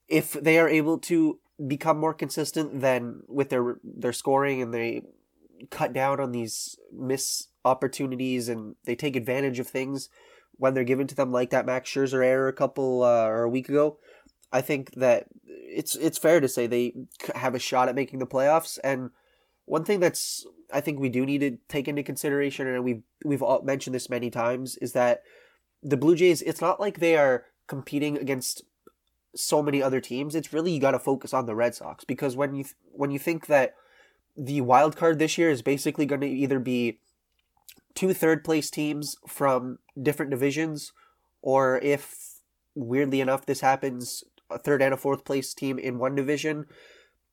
if 0.08 0.32
they 0.32 0.58
are 0.58 0.68
able 0.68 0.98
to 0.98 1.38
become 1.66 1.98
more 1.98 2.14
consistent 2.14 2.80
then 2.80 3.22
with 3.28 3.48
their 3.48 3.76
their 3.82 4.12
scoring 4.12 4.60
and 4.60 4.72
they 4.72 5.02
cut 5.70 5.92
down 5.92 6.20
on 6.20 6.32
these 6.32 6.76
miss 6.92 7.48
opportunities 7.64 8.48
and 8.48 8.76
they 8.84 8.94
take 8.94 9.16
advantage 9.16 9.58
of 9.58 9.66
things 9.66 10.08
when 10.58 10.74
they're 10.74 10.84
given 10.84 11.06
to 11.06 11.14
them 11.14 11.32
like 11.32 11.50
that 11.50 11.66
Max 11.66 11.90
Scherzer 11.90 12.24
error 12.24 12.48
a 12.48 12.52
couple 12.52 13.02
uh, 13.02 13.26
or 13.26 13.42
a 13.42 13.48
week 13.48 13.68
ago 13.68 13.98
I 14.52 14.60
think 14.60 14.94
that 14.94 15.26
it's 15.44 15.96
it's 15.96 16.18
fair 16.18 16.40
to 16.40 16.48
say 16.48 16.66
they 16.66 16.94
have 17.34 17.54
a 17.54 17.58
shot 17.58 17.88
at 17.88 17.94
making 17.94 18.20
the 18.20 18.26
playoffs. 18.26 18.78
And 18.82 19.10
one 19.66 19.84
thing 19.84 20.00
that's 20.00 20.46
I 20.72 20.80
think 20.80 20.98
we 20.98 21.08
do 21.08 21.26
need 21.26 21.40
to 21.40 21.58
take 21.68 21.86
into 21.86 22.02
consideration, 22.02 22.66
and 22.66 22.82
we've 22.82 23.02
we've 23.24 23.42
mentioned 23.62 23.94
this 23.94 24.08
many 24.08 24.30
times, 24.30 24.76
is 24.78 24.92
that 24.92 25.22
the 25.82 25.96
Blue 25.96 26.16
Jays. 26.16 26.42
It's 26.42 26.60
not 26.60 26.80
like 26.80 26.98
they 26.98 27.16
are 27.16 27.44
competing 27.66 28.16
against 28.16 28.62
so 29.34 29.62
many 29.62 29.82
other 29.82 30.00
teams. 30.00 30.34
It's 30.34 30.52
really 30.52 30.72
you 30.72 30.80
got 30.80 30.92
to 30.92 30.98
focus 30.98 31.34
on 31.34 31.46
the 31.46 31.54
Red 31.54 31.74
Sox 31.74 32.04
because 32.04 32.36
when 32.36 32.54
you 32.54 32.64
when 32.92 33.10
you 33.10 33.18
think 33.18 33.46
that 33.46 33.74
the 34.36 34.60
wild 34.60 34.96
card 34.96 35.18
this 35.18 35.36
year 35.36 35.50
is 35.50 35.62
basically 35.62 36.06
going 36.06 36.20
to 36.20 36.28
either 36.28 36.58
be 36.58 37.00
two 37.94 38.12
third 38.12 38.44
place 38.44 38.70
teams 38.70 39.16
from 39.26 39.78
different 40.00 40.30
divisions, 40.30 40.92
or 41.42 41.78
if 41.78 42.40
weirdly 42.74 43.20
enough 43.20 43.46
this 43.46 43.60
happens, 43.60 44.22
a 44.50 44.58
third 44.58 44.82
and 44.82 44.94
a 44.94 44.96
fourth 44.96 45.24
place 45.24 45.54
team 45.54 45.78
in 45.78 45.98
one 45.98 46.14
division, 46.14 46.66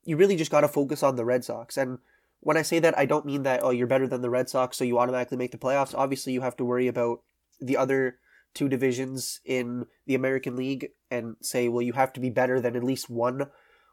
you 0.03 0.17
really 0.17 0.35
just 0.35 0.51
got 0.51 0.61
to 0.61 0.67
focus 0.67 1.03
on 1.03 1.15
the 1.15 1.25
Red 1.25 1.43
Sox 1.43 1.77
and 1.77 1.99
when 2.43 2.57
I 2.57 2.61
say 2.61 2.79
that, 2.79 2.97
I 2.97 3.05
don't 3.05 3.25
mean 3.25 3.43
that, 3.43 3.61
oh, 3.63 3.69
you're 3.69 3.87
better 3.87 4.07
than 4.07 4.21
the 4.21 4.29
Red 4.29 4.49
Sox, 4.49 4.77
so 4.77 4.83
you 4.83 4.99
automatically 4.99 5.37
make 5.37 5.51
the 5.51 5.57
playoffs. 5.57 5.95
Obviously, 5.97 6.33
you 6.33 6.41
have 6.41 6.57
to 6.57 6.65
worry 6.65 6.87
about 6.87 7.21
the 7.59 7.77
other 7.77 8.19
two 8.53 8.67
divisions 8.69 9.39
in 9.45 9.85
the 10.05 10.15
American 10.15 10.55
League 10.55 10.89
and 11.09 11.37
say, 11.41 11.69
well, 11.69 11.81
you 11.81 11.93
have 11.93 12.13
to 12.13 12.19
be 12.19 12.29
better 12.29 12.59
than 12.59 12.75
at 12.75 12.83
least 12.83 13.09
one 13.09 13.47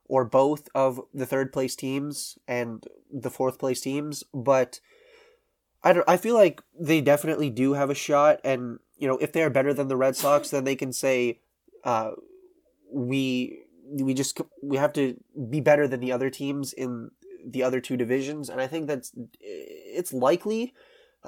or 0.04 0.24
both 0.24 0.68
of 0.74 1.00
the 1.14 1.24
third 1.26 1.52
place 1.52 1.76
teams 1.76 2.36
and 2.48 2.84
the 3.12 3.30
fourth 3.30 3.58
place 3.58 3.80
teams. 3.80 4.24
But 4.34 4.80
I 5.84 5.92
don't. 5.92 6.08
I 6.08 6.16
feel 6.16 6.34
like 6.34 6.60
they 6.78 7.00
definitely 7.00 7.48
do 7.48 7.74
have 7.74 7.88
a 7.88 7.94
shot, 7.94 8.40
and 8.44 8.80
you 8.98 9.06
know, 9.06 9.16
if 9.18 9.32
they 9.32 9.42
are 9.42 9.50
better 9.50 9.72
than 9.72 9.88
the 9.88 9.96
Red 9.96 10.16
Sox, 10.16 10.50
then 10.50 10.64
they 10.64 10.76
can 10.76 10.92
say, 10.92 11.40
uh, 11.84 12.10
we 12.92 13.62
we 13.88 14.12
just 14.12 14.40
we 14.62 14.76
have 14.76 14.92
to 14.94 15.16
be 15.48 15.60
better 15.60 15.88
than 15.88 16.00
the 16.00 16.12
other 16.12 16.28
teams 16.28 16.72
in 16.72 17.12
the 17.46 17.62
other 17.62 17.80
two 17.80 17.96
divisions, 17.96 18.48
and 18.48 18.60
I 18.60 18.66
think 18.66 18.86
that's 18.86 19.12
it's 19.40 20.12
likely. 20.12 20.74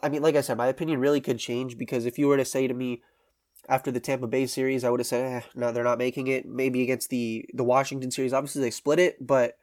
I 0.02 0.08
mean, 0.08 0.22
like 0.22 0.36
I 0.36 0.40
said, 0.40 0.56
my 0.56 0.68
opinion 0.68 1.00
really 1.00 1.20
could 1.20 1.38
change 1.38 1.76
because 1.76 2.06
if 2.06 2.18
you 2.18 2.26
were 2.26 2.38
to 2.38 2.44
say 2.44 2.66
to 2.66 2.74
me 2.74 3.02
after 3.68 3.90
the 3.90 4.00
Tampa 4.00 4.26
Bay 4.26 4.46
series, 4.46 4.84
I 4.84 4.90
would 4.90 5.00
have 5.00 5.06
said, 5.06 5.24
eh, 5.24 5.46
"No, 5.54 5.72
they're 5.72 5.84
not 5.84 5.98
making 5.98 6.26
it." 6.26 6.46
Maybe 6.46 6.82
against 6.82 7.10
the 7.10 7.44
the 7.52 7.64
Washington 7.64 8.10
series, 8.10 8.32
obviously 8.32 8.62
they 8.62 8.70
split 8.70 8.98
it, 8.98 9.24
but 9.24 9.56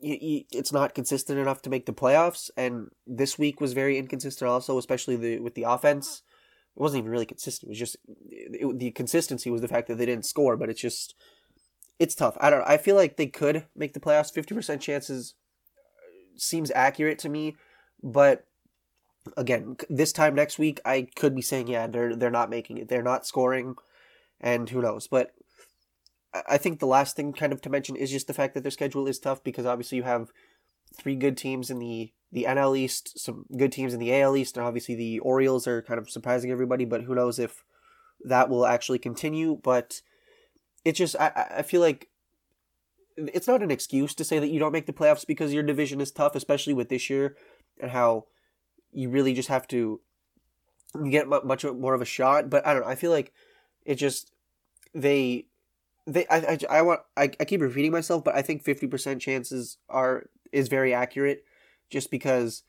it's 0.00 0.72
not 0.72 0.94
consistent 0.94 1.38
enough 1.38 1.62
to 1.62 1.70
make 1.70 1.86
the 1.86 1.92
playoffs. 1.92 2.50
And 2.56 2.90
this 3.06 3.38
week 3.38 3.60
was 3.60 3.72
very 3.72 3.98
inconsistent, 3.98 4.50
also, 4.50 4.76
especially 4.78 5.16
the 5.16 5.40
with 5.40 5.54
the 5.54 5.62
offense. 5.62 6.22
It 6.76 6.80
wasn't 6.80 7.00
even 7.00 7.12
really 7.12 7.26
consistent. 7.26 7.68
It 7.68 7.72
was 7.72 7.78
just 7.78 7.96
it, 8.30 8.78
the 8.78 8.90
consistency 8.90 9.50
was 9.50 9.60
the 9.60 9.68
fact 9.68 9.88
that 9.88 9.96
they 9.96 10.06
didn't 10.06 10.26
score, 10.26 10.56
but 10.56 10.68
it's 10.68 10.80
just 10.80 11.14
it's 11.98 12.14
tough. 12.14 12.36
I 12.40 12.50
don't. 12.50 12.66
I 12.66 12.76
feel 12.76 12.96
like 12.96 13.16
they 13.16 13.28
could 13.28 13.66
make 13.76 13.94
the 13.94 14.00
playoffs. 14.00 14.32
Fifty 14.32 14.54
percent 14.54 14.82
chances 14.82 15.34
seems 16.36 16.70
accurate 16.72 17.18
to 17.20 17.28
me, 17.28 17.56
but 18.02 18.46
again, 19.36 19.76
this 19.88 20.12
time 20.12 20.34
next 20.34 20.58
week, 20.58 20.80
I 20.84 21.08
could 21.14 21.34
be 21.34 21.42
saying, 21.42 21.68
yeah, 21.68 21.86
they're 21.86 22.14
they're 22.16 22.30
not 22.30 22.50
making 22.50 22.78
it, 22.78 22.88
they're 22.88 23.02
not 23.02 23.26
scoring, 23.26 23.76
and 24.40 24.68
who 24.68 24.82
knows. 24.82 25.06
But 25.06 25.32
I 26.48 26.58
think 26.58 26.78
the 26.78 26.86
last 26.86 27.16
thing, 27.16 27.32
kind 27.32 27.52
of 27.52 27.60
to 27.62 27.70
mention, 27.70 27.96
is 27.96 28.10
just 28.10 28.26
the 28.26 28.34
fact 28.34 28.54
that 28.54 28.62
their 28.62 28.70
schedule 28.70 29.06
is 29.06 29.18
tough 29.18 29.42
because 29.44 29.66
obviously 29.66 29.96
you 29.96 30.04
have 30.04 30.30
three 30.94 31.16
good 31.16 31.36
teams 31.36 31.70
in 31.70 31.78
the 31.78 32.12
the 32.32 32.46
NL 32.48 32.76
East, 32.76 33.18
some 33.18 33.46
good 33.56 33.70
teams 33.70 33.94
in 33.94 34.00
the 34.00 34.20
AL 34.20 34.36
East, 34.36 34.56
and 34.56 34.66
obviously 34.66 34.94
the 34.96 35.20
Orioles 35.20 35.68
are 35.68 35.82
kind 35.82 35.98
of 35.98 36.10
surprising 36.10 36.50
everybody. 36.50 36.84
But 36.84 37.02
who 37.02 37.14
knows 37.14 37.38
if 37.38 37.64
that 38.24 38.48
will 38.48 38.66
actually 38.66 38.98
continue? 38.98 39.58
But 39.62 40.02
it 40.84 40.92
just 40.92 41.16
I 41.18 41.58
I 41.58 41.62
feel 41.62 41.80
like 41.80 42.08
it's 43.16 43.46
not 43.46 43.62
an 43.62 43.70
excuse 43.70 44.14
to 44.14 44.24
say 44.24 44.38
that 44.38 44.48
you 44.48 44.58
don't 44.58 44.72
make 44.72 44.86
the 44.86 44.92
playoffs 44.92 45.26
because 45.26 45.52
your 45.52 45.62
division 45.62 46.00
is 46.00 46.10
tough, 46.10 46.34
especially 46.34 46.74
with 46.74 46.88
this 46.88 47.08
year 47.08 47.36
and 47.80 47.90
how 47.90 48.26
you 48.92 49.08
really 49.10 49.34
just 49.34 49.48
have 49.48 49.66
to 49.68 50.00
get 51.10 51.28
much 51.28 51.64
more 51.64 51.94
of 51.94 52.02
a 52.02 52.06
shot. 52.06 52.50
But 52.50 52.66
I 52.66 52.72
don't 52.72 52.82
know. 52.82 52.88
I 52.88 52.94
feel 52.94 53.10
like 53.10 53.32
it 53.84 53.96
just 53.96 54.32
they 54.94 55.46
they 56.06 56.26
I 56.28 56.36
I, 56.36 56.58
I 56.70 56.82
want 56.82 57.00
I, 57.16 57.30
I 57.40 57.44
keep 57.44 57.60
repeating 57.60 57.92
myself, 57.92 58.24
but 58.24 58.34
I 58.34 58.42
think 58.42 58.62
fifty 58.62 58.86
percent 58.86 59.20
chances 59.20 59.78
are 59.88 60.26
is 60.52 60.68
very 60.68 60.94
accurate, 60.94 61.44
just 61.90 62.10
because 62.10 62.62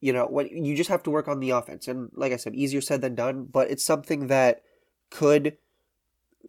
you 0.00 0.12
know, 0.12 0.26
what 0.26 0.50
you 0.50 0.74
just 0.76 0.90
have 0.90 1.02
to 1.02 1.10
work 1.10 1.28
on 1.28 1.40
the 1.40 1.50
offense. 1.50 1.88
And 1.88 2.10
like 2.14 2.32
I 2.32 2.36
said, 2.36 2.54
easier 2.54 2.80
said 2.80 3.00
than 3.00 3.14
done, 3.14 3.44
but 3.44 3.70
it's 3.70 3.84
something 3.84 4.28
that 4.28 4.62
could 5.10 5.56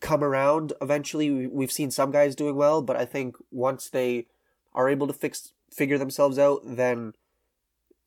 come 0.01 0.23
around 0.23 0.73
eventually. 0.81 1.47
We've 1.47 1.71
seen 1.71 1.91
some 1.91 2.11
guys 2.11 2.35
doing 2.35 2.55
well, 2.55 2.81
but 2.81 2.95
I 2.95 3.05
think 3.05 3.35
once 3.51 3.89
they 3.89 4.27
are 4.73 4.89
able 4.89 5.07
to 5.07 5.13
fix 5.13 5.53
figure 5.71 5.97
themselves 5.97 6.39
out, 6.39 6.61
then 6.63 7.13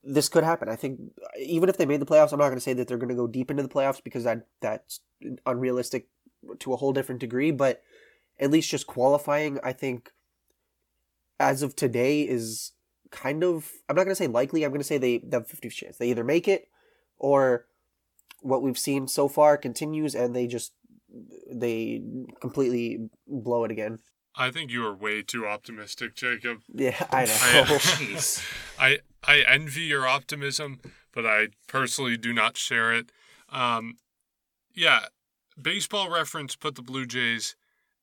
this 0.02 0.28
could 0.28 0.44
happen. 0.44 0.68
I 0.68 0.76
think 0.76 1.00
even 1.38 1.68
if 1.68 1.76
they 1.76 1.86
made 1.86 2.00
the 2.00 2.06
playoffs, 2.06 2.32
I'm 2.32 2.38
not 2.38 2.46
going 2.46 2.56
to 2.56 2.60
say 2.60 2.72
that 2.72 2.88
they're 2.88 2.98
going 2.98 3.08
to 3.08 3.14
go 3.14 3.26
deep 3.26 3.50
into 3.50 3.62
the 3.62 3.68
playoffs 3.68 4.02
because 4.02 4.24
that 4.24 4.46
that's 4.60 5.00
unrealistic 5.46 6.08
to 6.58 6.72
a 6.72 6.76
whole 6.76 6.92
different 6.92 7.20
degree, 7.20 7.50
but 7.50 7.82
at 8.40 8.50
least 8.50 8.70
just 8.70 8.86
qualifying, 8.86 9.60
I 9.62 9.72
think 9.72 10.10
as 11.38 11.62
of 11.62 11.76
today 11.76 12.22
is 12.22 12.72
kind 13.10 13.44
of 13.44 13.70
I'm 13.88 13.96
not 13.96 14.04
going 14.04 14.12
to 14.12 14.22
say 14.22 14.26
likely, 14.26 14.64
I'm 14.64 14.70
going 14.70 14.80
to 14.80 14.86
say 14.86 14.98
they, 14.98 15.18
they 15.18 15.36
have 15.36 15.46
50 15.46 15.68
chance. 15.68 15.98
They 15.98 16.10
either 16.10 16.24
make 16.24 16.48
it 16.48 16.68
or 17.18 17.66
what 18.40 18.62
we've 18.62 18.78
seen 18.78 19.06
so 19.06 19.28
far 19.28 19.56
continues 19.56 20.14
and 20.14 20.34
they 20.34 20.48
just 20.48 20.72
they 21.50 22.02
completely 22.40 23.08
blow 23.26 23.64
it 23.64 23.70
again. 23.70 23.98
I 24.34 24.50
think 24.50 24.70
you 24.70 24.86
are 24.86 24.94
way 24.94 25.22
too 25.22 25.46
optimistic, 25.46 26.14
Jacob. 26.14 26.60
Yeah, 26.72 27.06
I 27.10 27.26
know. 27.26 27.78
I, 28.78 28.78
I, 28.78 28.98
I 29.24 29.44
envy 29.46 29.82
your 29.82 30.06
optimism, 30.06 30.80
but 31.12 31.26
I 31.26 31.48
personally 31.68 32.16
do 32.16 32.32
not 32.32 32.56
share 32.56 32.92
it. 32.92 33.12
Um, 33.50 33.98
yeah, 34.74 35.06
Baseball 35.60 36.10
Reference 36.10 36.56
put 36.56 36.76
the 36.76 36.82
Blue 36.82 37.04
Jays 37.04 37.56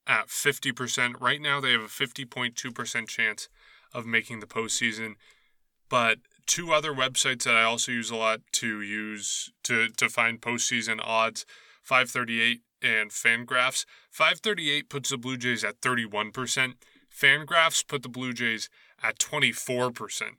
at 0.06 0.28
50%. 0.28 1.20
Right 1.20 1.42
now, 1.42 1.60
they 1.60 1.72
have 1.72 1.82
a 1.82 1.86
50.2% 1.86 3.08
chance 3.08 3.50
of 3.94 4.06
making 4.06 4.40
the 4.40 4.46
postseason. 4.46 5.16
But 5.90 6.20
two 6.46 6.72
other 6.72 6.94
websites 6.94 7.44
that 7.44 7.56
I 7.56 7.64
also 7.64 7.92
use 7.92 8.12
a 8.12 8.16
lot 8.16 8.42
to 8.54 8.82
use 8.82 9.52
to, 9.64 9.90
to 9.90 10.10
find 10.10 10.40
postseason 10.40 11.00
odds 11.04 11.46
538 11.84 12.62
and 12.82 13.12
Fangraphs. 13.12 13.86
538 14.12 14.90
puts 14.90 15.10
the 15.10 15.18
Blue 15.18 15.38
Jays 15.38 15.64
at 15.64 15.82
31%. 15.82 16.74
Fangraphs 17.14 17.88
put 17.88 18.04
the 18.04 18.10
Blue 18.10 18.34
Jays 18.34 18.70
at 19.02 19.18
24%. 19.20 20.32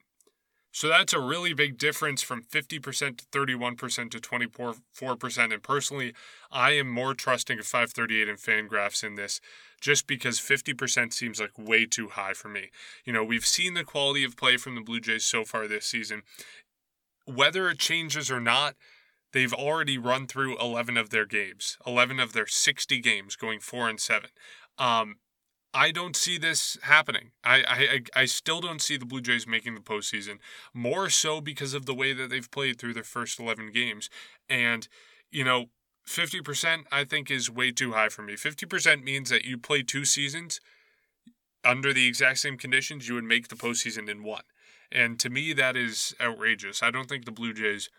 So 0.72 0.88
that's 0.88 1.12
a 1.12 1.20
really 1.20 1.52
big 1.52 1.78
difference 1.78 2.22
from 2.22 2.42
50% 2.42 3.18
to 3.18 3.24
31% 3.26 4.10
to 4.10 4.18
24%. 4.20 5.52
And 5.52 5.62
personally, 5.62 6.14
I 6.52 6.72
am 6.72 6.88
more 6.88 7.12
trusting 7.12 7.58
of 7.58 7.66
538 7.66 8.28
and 8.28 8.38
Fangraphs 8.38 9.02
in 9.02 9.16
this 9.16 9.40
just 9.80 10.06
because 10.06 10.38
50% 10.38 11.12
seems 11.12 11.40
like 11.40 11.58
way 11.58 11.86
too 11.86 12.08
high 12.08 12.34
for 12.34 12.48
me. 12.48 12.70
You 13.04 13.12
know, 13.12 13.24
we've 13.24 13.46
seen 13.46 13.74
the 13.74 13.82
quality 13.82 14.22
of 14.22 14.36
play 14.36 14.56
from 14.56 14.76
the 14.76 14.80
Blue 14.80 15.00
Jays 15.00 15.24
so 15.24 15.44
far 15.44 15.66
this 15.66 15.86
season. 15.86 16.22
Whether 17.24 17.68
it 17.68 17.78
changes 17.78 18.30
or 18.30 18.40
not, 18.40 18.76
they've 19.32 19.52
already 19.52 19.98
run 19.98 20.26
through 20.26 20.58
11 20.58 20.96
of 20.96 21.10
their 21.10 21.26
games, 21.26 21.78
11 21.86 22.20
of 22.20 22.32
their 22.32 22.46
60 22.46 23.00
games, 23.00 23.36
going 23.36 23.60
4 23.60 23.88
and 23.88 24.00
7. 24.00 24.30
Um, 24.78 25.16
I 25.72 25.92
don't 25.92 26.16
see 26.16 26.36
this 26.36 26.78
happening. 26.82 27.30
I, 27.44 27.62
I 28.14 28.22
I 28.22 28.24
still 28.24 28.60
don't 28.60 28.82
see 28.82 28.96
the 28.96 29.06
Blue 29.06 29.20
Jays 29.20 29.46
making 29.46 29.76
the 29.76 29.80
postseason. 29.80 30.38
More 30.74 31.08
so 31.08 31.40
because 31.40 31.74
of 31.74 31.86
the 31.86 31.94
way 31.94 32.12
that 32.12 32.28
they've 32.28 32.50
played 32.50 32.78
through 32.78 32.94
their 32.94 33.04
first 33.04 33.38
eleven 33.38 33.70
games, 33.70 34.10
and 34.48 34.88
you 35.30 35.44
know, 35.44 35.66
fifty 36.04 36.40
percent 36.40 36.88
I 36.90 37.04
think 37.04 37.30
is 37.30 37.48
way 37.48 37.70
too 37.70 37.92
high 37.92 38.08
for 38.08 38.22
me. 38.22 38.34
Fifty 38.34 38.66
percent 38.66 39.04
means 39.04 39.30
that 39.30 39.44
you 39.44 39.58
play 39.58 39.84
two 39.84 40.04
seasons 40.04 40.60
under 41.64 41.92
the 41.92 42.06
exact 42.06 42.38
same 42.38 42.56
conditions, 42.56 43.08
you 43.08 43.14
would 43.14 43.24
make 43.24 43.48
the 43.48 43.56
postseason 43.56 44.08
in 44.08 44.22
one, 44.22 44.44
and 44.90 45.18
to 45.20 45.30
me 45.30 45.52
that 45.52 45.76
is 45.76 46.14
outrageous. 46.20 46.82
I 46.82 46.90
don't 46.90 47.08
think 47.08 47.24
the 47.24 47.32
Blue 47.32 47.52
Jays 47.52 47.90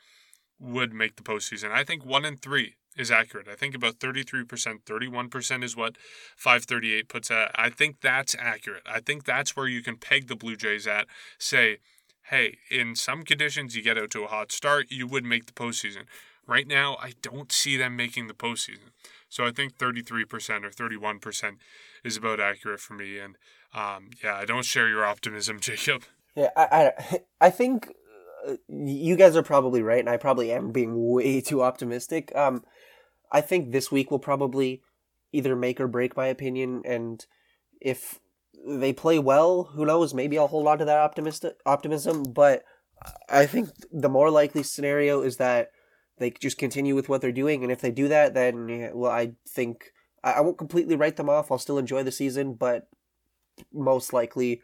would 0.62 0.94
make 0.94 1.16
the 1.16 1.24
postseason. 1.24 1.72
I 1.72 1.84
think 1.84 2.06
one 2.06 2.26
in 2.26 2.38
three 2.38 2.76
is 2.98 3.10
accurate. 3.10 3.48
I 3.48 3.56
think 3.56 3.74
about 3.74 4.00
33%, 4.00 4.84
31% 4.84 5.64
is 5.64 5.76
what 5.76 5.98
538 6.36 7.08
puts 7.08 7.32
at. 7.32 7.52
I 7.56 7.70
think 7.70 8.02
that's 8.02 8.36
accurate. 8.38 8.84
I 8.86 9.00
think 9.00 9.24
that's 9.24 9.56
where 9.56 9.68
you 9.68 9.82
can 9.82 9.98
peg 9.98 10.28
the 10.28 10.36
Blue 10.36 10.56
Jays 10.56 10.88
at. 10.88 11.08
Say, 11.40 11.78
hey, 12.24 12.58
in 12.70 12.96
some 12.96 13.24
conditions 13.24 13.76
you 13.76 13.82
get 13.82 13.98
out 13.98 14.12
to 14.12 14.24
a 14.24 14.28
hot 14.28 14.52
start, 14.52 14.88
you 14.90 15.08
would 15.08 15.26
make 15.26 15.46
the 15.46 15.54
postseason. 15.54 16.04
Right 16.46 16.68
now, 16.68 16.98
I 17.02 17.14
don't 17.22 17.52
see 17.52 17.78
them 17.78 17.96
making 17.96 18.28
the 18.28 18.34
postseason. 18.34 18.92
So 19.30 19.46
I 19.46 19.52
think 19.52 19.78
33% 19.78 20.66
or 20.66 20.70
31% 20.70 21.58
is 22.04 22.18
about 22.18 22.40
accurate 22.40 22.82
for 22.82 22.94
me. 22.94 23.18
And 23.20 23.38
um, 23.74 24.10
yeah, 24.22 24.36
I 24.36 24.46
don't 24.46 24.66
share 24.66 24.90
your 24.90 25.06
optimism, 25.06 25.60
Jacob. 25.62 26.04
Yeah, 26.36 26.50
I, 26.58 26.92
I, 27.00 27.20
I 27.48 27.50
think 27.50 27.94
you 28.68 29.16
guys 29.16 29.36
are 29.36 29.44
probably 29.44 29.82
right, 29.82 30.00
and 30.00 30.10
I 30.10 30.18
probably 30.18 30.52
am 30.52 30.72
being 30.72 31.10
way 31.12 31.42
too 31.42 31.62
optimistic. 31.62 32.36
Um, 32.36 32.64
I 33.32 33.42
think 33.42 33.72
this 33.72 33.92
week 33.92 34.12
will 34.12 34.20
probably 34.20 34.82
either 35.32 35.56
make 35.56 35.80
or 35.80 35.88
break 35.88 36.18
my 36.18 36.28
opinion. 36.28 36.82
And 36.86 37.26
if 37.80 38.20
they 38.68 38.94
play 38.94 39.20
well, 39.20 39.64
who 39.74 39.86
knows? 39.86 40.14
Maybe 40.14 40.38
I'll 40.38 40.48
hold 40.48 40.68
on 40.68 40.78
to 40.80 40.86
that 40.86 41.00
optimistic 41.00 41.56
optimism. 41.66 42.24
But 42.24 42.64
I 43.30 43.46
think 43.46 43.70
the 43.92 44.10
more 44.10 44.30
likely 44.30 44.64
scenario 44.64 45.22
is 45.22 45.38
that 45.38 45.72
they 46.18 46.32
just 46.32 46.58
continue 46.58 46.96
with 46.96 47.10
what 47.10 47.22
they're 47.22 47.32
doing. 47.32 47.64
And 47.64 47.72
if 47.72 47.82
they 47.82 47.92
do 47.92 48.08
that, 48.10 48.34
then 48.34 48.92
well, 48.94 49.12
I 49.12 49.34
think 49.48 49.92
I 50.24 50.42
won't 50.42 50.58
completely 50.58 50.96
write 50.96 51.16
them 51.16 51.30
off. 51.30 51.52
I'll 51.52 51.58
still 51.58 51.78
enjoy 51.78 52.04
the 52.04 52.12
season, 52.12 52.54
but 52.54 52.88
most 53.74 54.14
likely 54.14 54.62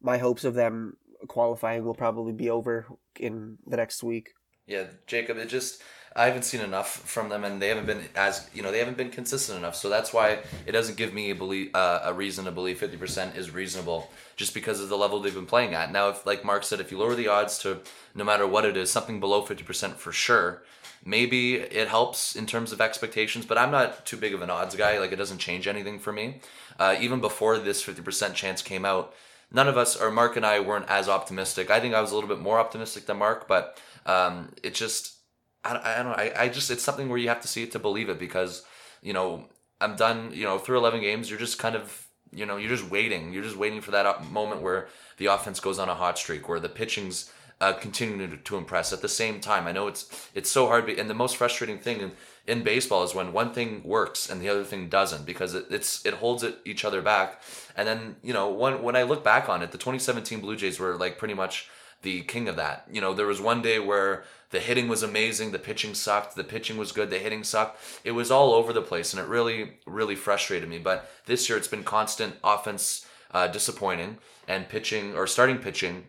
my 0.00 0.18
hopes 0.18 0.44
of 0.44 0.54
them 0.54 0.96
qualifying 1.28 1.84
will 1.84 1.94
probably 1.94 2.32
be 2.32 2.50
over 2.50 2.86
in 3.18 3.58
the 3.66 3.76
next 3.76 4.02
week. 4.02 4.30
Yeah, 4.66 4.84
Jacob, 5.06 5.36
it 5.38 5.48
just 5.48 5.82
I 6.14 6.26
haven't 6.26 6.42
seen 6.42 6.60
enough 6.60 6.88
from 6.88 7.28
them, 7.28 7.44
and 7.44 7.62
they 7.62 7.68
haven't 7.68 7.86
been 7.86 8.02
as 8.16 8.48
you 8.52 8.62
know 8.62 8.72
they 8.72 8.78
haven't 8.78 8.96
been 8.96 9.10
consistent 9.10 9.58
enough. 9.58 9.76
So 9.76 9.88
that's 9.88 10.12
why 10.12 10.38
it 10.66 10.72
doesn't 10.72 10.96
give 10.96 11.14
me 11.14 11.30
a 11.30 11.34
belief 11.34 11.74
uh, 11.74 12.00
a 12.04 12.12
reason 12.12 12.44
to 12.46 12.50
believe 12.50 12.78
fifty 12.78 12.96
percent 12.96 13.36
is 13.36 13.52
reasonable, 13.52 14.10
just 14.36 14.54
because 14.54 14.80
of 14.80 14.88
the 14.88 14.98
level 14.98 15.20
they've 15.20 15.34
been 15.34 15.46
playing 15.46 15.74
at. 15.74 15.92
Now, 15.92 16.08
if 16.08 16.26
like 16.26 16.44
Mark 16.44 16.64
said, 16.64 16.80
if 16.80 16.90
you 16.90 16.98
lower 16.98 17.14
the 17.14 17.28
odds 17.28 17.58
to 17.60 17.80
no 18.14 18.24
matter 18.24 18.46
what 18.46 18.64
it 18.64 18.76
is, 18.76 18.90
something 18.90 19.20
below 19.20 19.42
fifty 19.42 19.62
percent 19.62 19.98
for 19.98 20.10
sure, 20.12 20.62
maybe 21.04 21.54
it 21.54 21.88
helps 21.88 22.34
in 22.34 22.46
terms 22.46 22.72
of 22.72 22.80
expectations. 22.80 23.46
But 23.46 23.58
I'm 23.58 23.70
not 23.70 24.04
too 24.04 24.16
big 24.16 24.34
of 24.34 24.42
an 24.42 24.50
odds 24.50 24.74
guy. 24.74 24.98
Like 24.98 25.12
it 25.12 25.16
doesn't 25.16 25.38
change 25.38 25.68
anything 25.68 25.98
for 26.00 26.12
me. 26.12 26.40
Uh, 26.78 26.96
even 27.00 27.20
before 27.20 27.58
this 27.58 27.82
fifty 27.82 28.02
percent 28.02 28.34
chance 28.34 28.62
came 28.62 28.84
out, 28.84 29.14
none 29.52 29.68
of 29.68 29.76
us 29.76 29.96
or 29.96 30.10
Mark 30.10 30.36
and 30.36 30.46
I 30.46 30.60
weren't 30.60 30.88
as 30.88 31.08
optimistic. 31.08 31.70
I 31.70 31.80
think 31.80 31.94
I 31.94 32.00
was 32.00 32.12
a 32.12 32.14
little 32.14 32.28
bit 32.28 32.40
more 32.40 32.58
optimistic 32.58 33.06
than 33.06 33.18
Mark, 33.18 33.48
but 33.48 33.80
um, 34.06 34.52
it 34.62 34.74
just 34.74 35.20
I, 35.64 35.80
I 35.82 36.02
don't 36.02 36.12
know. 36.12 36.12
I, 36.12 36.44
I 36.44 36.48
just, 36.48 36.70
it's 36.70 36.82
something 36.82 37.08
where 37.08 37.18
you 37.18 37.28
have 37.28 37.40
to 37.42 37.48
see 37.48 37.62
it 37.62 37.72
to 37.72 37.78
believe 37.78 38.08
it 38.08 38.18
because, 38.18 38.64
you 39.02 39.12
know, 39.12 39.46
I'm 39.80 39.96
done, 39.96 40.30
you 40.32 40.44
know, 40.44 40.58
through 40.58 40.78
11 40.78 41.00
games, 41.00 41.30
you're 41.30 41.38
just 41.38 41.58
kind 41.58 41.74
of, 41.74 42.06
you 42.32 42.46
know, 42.46 42.56
you're 42.56 42.70
just 42.70 42.90
waiting. 42.90 43.32
You're 43.32 43.42
just 43.42 43.56
waiting 43.56 43.80
for 43.80 43.90
that 43.90 44.30
moment 44.30 44.62
where 44.62 44.88
the 45.16 45.26
offense 45.26 45.60
goes 45.60 45.78
on 45.78 45.88
a 45.88 45.94
hot 45.94 46.18
streak, 46.18 46.48
where 46.48 46.60
the 46.60 46.68
pitching's 46.68 47.32
uh, 47.60 47.72
continuing 47.74 48.30
to, 48.30 48.36
to 48.36 48.56
impress 48.56 48.92
at 48.92 49.02
the 49.02 49.08
same 49.08 49.40
time. 49.40 49.66
I 49.66 49.72
know 49.72 49.88
it's 49.88 50.28
it's 50.34 50.50
so 50.50 50.66
hard, 50.66 50.88
and 50.88 51.10
the 51.10 51.14
most 51.14 51.36
frustrating 51.36 51.78
thing 51.78 52.00
in, 52.00 52.12
in 52.50 52.64
baseball 52.64 53.04
is 53.04 53.14
when 53.14 53.32
one 53.32 53.52
thing 53.52 53.80
works 53.84 54.28
and 54.28 54.40
the 54.40 54.48
other 54.48 54.64
thing 54.64 54.88
doesn't 54.88 55.24
because 55.24 55.54
it, 55.54 55.66
it's 55.70 56.04
it 56.04 56.14
holds 56.14 56.42
it 56.42 56.58
each 56.64 56.84
other 56.84 57.00
back. 57.00 57.40
And 57.76 57.86
then 57.86 58.16
you 58.22 58.32
know 58.32 58.50
when 58.50 58.82
when 58.82 58.96
I 58.96 59.04
look 59.04 59.22
back 59.22 59.48
on 59.48 59.62
it, 59.62 59.70
the 59.70 59.78
2017 59.78 60.40
Blue 60.40 60.56
Jays 60.56 60.80
were 60.80 60.96
like 60.96 61.16
pretty 61.16 61.34
much 61.34 61.68
the 62.02 62.22
king 62.22 62.48
of 62.48 62.56
that. 62.56 62.86
You 62.90 63.00
know, 63.00 63.14
there 63.14 63.26
was 63.26 63.40
one 63.40 63.62
day 63.62 63.78
where 63.78 64.24
the 64.50 64.58
hitting 64.58 64.88
was 64.88 65.02
amazing, 65.02 65.52
the 65.52 65.58
pitching 65.58 65.94
sucked, 65.94 66.34
the 66.34 66.44
pitching 66.44 66.76
was 66.76 66.92
good, 66.92 67.10
the 67.10 67.18
hitting 67.18 67.44
sucked. 67.44 67.78
It 68.04 68.12
was 68.12 68.30
all 68.30 68.52
over 68.52 68.72
the 68.72 68.82
place, 68.82 69.12
and 69.12 69.22
it 69.22 69.28
really, 69.28 69.78
really 69.86 70.16
frustrated 70.16 70.68
me. 70.68 70.78
But 70.78 71.10
this 71.26 71.48
year, 71.48 71.58
it's 71.58 71.68
been 71.68 71.84
constant 71.84 72.36
offense 72.42 73.06
uh, 73.32 73.46
disappointing 73.48 74.18
and 74.48 74.68
pitching 74.68 75.14
or 75.14 75.26
starting 75.26 75.58
pitching 75.58 76.06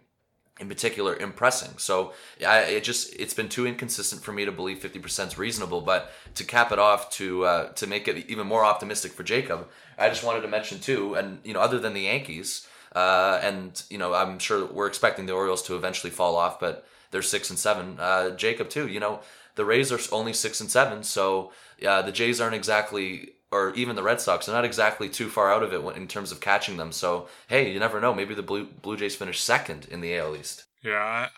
in 0.61 0.69
particular 0.69 1.15
impressing. 1.15 1.77
So 1.77 2.13
I, 2.45 2.59
it 2.59 2.83
just 2.83 3.13
it's 3.19 3.33
been 3.33 3.49
too 3.49 3.65
inconsistent 3.65 4.21
for 4.21 4.31
me 4.31 4.45
to 4.45 4.51
believe 4.51 4.77
50% 4.77 5.27
is 5.27 5.37
reasonable. 5.37 5.81
But 5.81 6.11
to 6.35 6.43
cap 6.45 6.71
it 6.71 6.77
off 6.79 7.09
to 7.13 7.43
uh, 7.45 7.69
to 7.73 7.87
make 7.87 8.07
it 8.07 8.29
even 8.29 8.45
more 8.45 8.63
optimistic 8.63 9.11
for 9.11 9.23
Jacob, 9.23 9.67
I 9.97 10.07
just 10.07 10.23
wanted 10.23 10.41
to 10.41 10.47
mention 10.47 10.79
too, 10.79 11.15
and 11.15 11.39
you 11.43 11.53
know, 11.53 11.59
other 11.59 11.79
than 11.79 11.93
the 11.93 12.01
Yankees, 12.01 12.67
uh, 12.95 13.39
and 13.41 13.81
you 13.89 13.97
know, 13.97 14.13
I'm 14.13 14.37
sure 14.37 14.65
we're 14.65 14.87
expecting 14.87 15.25
the 15.25 15.33
Orioles 15.33 15.63
to 15.63 15.75
eventually 15.75 16.11
fall 16.11 16.35
off, 16.35 16.59
but 16.59 16.85
they're 17.09 17.23
six 17.23 17.49
and 17.49 17.57
seven. 17.57 17.97
Uh, 17.99 18.29
Jacob 18.29 18.69
too. 18.69 18.87
You 18.87 18.99
know, 18.99 19.21
the 19.55 19.65
Rays 19.65 19.91
are 19.91 19.99
only 20.11 20.31
six 20.31 20.61
and 20.61 20.69
seven, 20.69 21.03
so 21.03 21.51
yeah, 21.79 22.03
the 22.03 22.11
Jays 22.11 22.39
aren't 22.39 22.55
exactly, 22.55 23.33
or 23.51 23.73
even 23.73 23.95
the 23.95 24.03
Red 24.03 24.21
Sox 24.21 24.47
are 24.47 24.53
not 24.53 24.65
exactly 24.65 25.09
too 25.09 25.29
far 25.29 25.51
out 25.51 25.63
of 25.63 25.73
it 25.73 25.97
in 25.97 26.07
terms 26.07 26.31
of 26.31 26.39
catching 26.39 26.77
them. 26.77 26.91
So 26.91 27.27
hey, 27.47 27.71
you 27.71 27.79
never 27.79 27.99
know. 27.99 28.13
Maybe 28.13 28.33
the 28.33 28.43
Blue 28.43 28.65
Blue 28.65 28.97
Jays 28.97 29.15
finish 29.15 29.41
second 29.41 29.87
in 29.91 30.01
the 30.01 30.15
AL 30.17 30.35
East. 30.35 30.65
Yeah, 30.83 31.29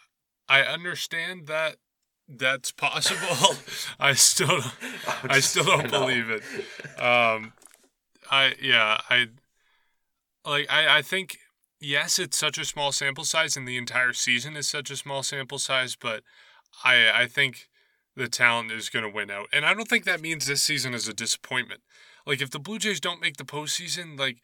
I, 0.48 0.60
I 0.60 0.62
understand 0.62 1.48
that 1.48 1.78
that's 2.28 2.72
possible. 2.72 3.58
I 4.00 4.14
still, 4.14 4.62
I 5.24 5.40
still 5.40 5.66
don't 5.66 5.90
believe 5.90 6.30
it. 6.30 6.44
Um, 7.00 7.54
I 8.30 8.54
yeah, 8.62 9.02
I 9.10 9.28
like 10.46 10.72
I 10.72 10.98
I 10.98 11.02
think 11.02 11.38
yes, 11.80 12.20
it's 12.20 12.38
such 12.38 12.58
a 12.58 12.66
small 12.66 12.92
sample 12.92 13.26
size, 13.26 13.58
and 13.58 13.68
the 13.68 13.78
entire 13.78 14.14
season 14.14 14.56
is 14.56 14.68
such 14.68 14.90
a 14.92 14.96
small 14.96 15.24
sample 15.24 15.60
size, 15.60 15.96
but 15.96 16.24
I 16.84 17.10
I 17.14 17.28
think 17.28 17.68
the 18.16 18.28
talent 18.28 18.72
is 18.72 18.90
going 18.90 19.04
to 19.04 19.14
win 19.14 19.32
out, 19.32 19.48
and 19.52 19.66
I 19.66 19.74
don't 19.74 19.88
think 19.88 20.06
that 20.06 20.22
means 20.22 20.46
this 20.46 20.62
season 20.62 20.94
is 20.94 21.08
a 21.08 21.14
disappointment. 21.14 21.82
Like 22.26 22.42
if 22.42 22.50
the 22.52 22.60
Blue 22.60 22.80
Jays 22.80 23.00
don't 23.00 23.22
make 23.22 23.38
the 23.38 23.44
postseason, 23.44 24.18
like 24.18 24.38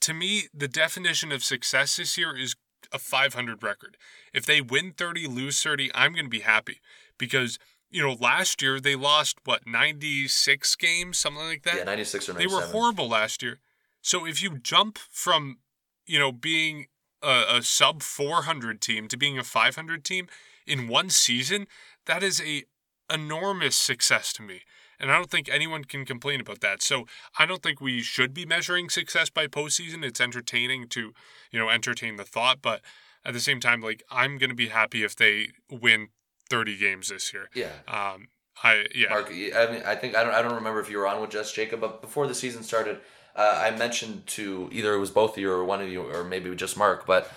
to 0.00 0.14
me, 0.14 0.44
the 0.54 0.68
definition 0.68 1.32
of 1.32 1.44
success 1.44 1.96
this 1.96 2.16
year 2.16 2.36
is 2.36 2.56
a 2.92 2.98
500 2.98 3.62
record. 3.62 3.96
If 4.32 4.46
they 4.46 4.60
win 4.60 4.92
30, 4.92 5.26
lose 5.26 5.62
30, 5.62 5.90
I'm 5.94 6.12
going 6.12 6.24
to 6.24 6.30
be 6.30 6.40
happy 6.40 6.80
because 7.18 7.58
you 7.90 8.02
know 8.02 8.16
last 8.18 8.62
year 8.62 8.80
they 8.80 8.96
lost 8.96 9.38
what 9.44 9.66
96 9.66 10.76
games, 10.76 11.18
something 11.18 11.42
like 11.42 11.62
that. 11.64 11.76
Yeah, 11.76 11.84
96 11.84 12.28
or 12.28 12.32
97. 12.34 12.38
They 12.38 12.54
were 12.54 12.72
horrible 12.72 13.08
last 13.08 13.42
year. 13.42 13.58
So 14.02 14.26
if 14.26 14.42
you 14.42 14.58
jump 14.58 14.98
from 14.98 15.58
you 16.06 16.18
know 16.18 16.32
being 16.32 16.86
a, 17.22 17.44
a 17.56 17.62
sub 17.62 18.02
400 18.02 18.80
team 18.80 19.08
to 19.08 19.16
being 19.16 19.38
a 19.38 19.44
500 19.44 20.04
team 20.04 20.28
in 20.66 20.88
one 20.88 21.10
season, 21.10 21.66
that 22.06 22.22
is 22.22 22.40
a 22.40 22.64
enormous 23.12 23.76
success 23.76 24.32
to 24.34 24.42
me. 24.42 24.62
And 25.00 25.10
I 25.10 25.16
don't 25.16 25.30
think 25.30 25.48
anyone 25.48 25.84
can 25.84 26.04
complain 26.04 26.40
about 26.40 26.60
that. 26.60 26.82
So 26.82 27.06
I 27.38 27.46
don't 27.46 27.62
think 27.62 27.80
we 27.80 28.02
should 28.02 28.34
be 28.34 28.44
measuring 28.44 28.88
success 28.88 29.30
by 29.30 29.46
postseason. 29.46 30.04
It's 30.04 30.20
entertaining 30.20 30.88
to, 30.88 31.12
you 31.50 31.58
know, 31.58 31.68
entertain 31.68 32.16
the 32.16 32.24
thought, 32.24 32.58
but 32.62 32.82
at 33.24 33.32
the 33.32 33.40
same 33.40 33.60
time, 33.60 33.80
like 33.80 34.02
I'm 34.10 34.38
gonna 34.38 34.54
be 34.54 34.68
happy 34.68 35.02
if 35.02 35.16
they 35.16 35.48
win 35.70 36.08
30 36.48 36.76
games 36.76 37.08
this 37.08 37.32
year. 37.32 37.48
Yeah. 37.54 37.72
Um. 37.88 38.28
I 38.62 38.86
yeah. 38.94 39.08
Mark, 39.08 39.28
I 39.30 39.32
mean, 39.70 39.82
I 39.86 39.94
think 39.94 40.14
I 40.14 40.22
don't. 40.22 40.34
I 40.34 40.42
don't 40.42 40.54
remember 40.54 40.80
if 40.80 40.90
you 40.90 40.98
were 40.98 41.06
on 41.06 41.20
with 41.20 41.30
just 41.30 41.54
Jacob, 41.54 41.80
but 41.80 42.02
before 42.02 42.26
the 42.26 42.34
season 42.34 42.62
started, 42.62 42.98
uh, 43.34 43.62
I 43.64 43.70
mentioned 43.70 44.26
to 44.28 44.68
either 44.70 44.92
it 44.92 44.98
was 44.98 45.10
both 45.10 45.32
of 45.32 45.38
you 45.38 45.50
or 45.50 45.64
one 45.64 45.80
of 45.80 45.88
you, 45.88 46.02
or 46.02 46.24
maybe 46.24 46.54
just 46.54 46.76
Mark, 46.76 47.06
but 47.06 47.32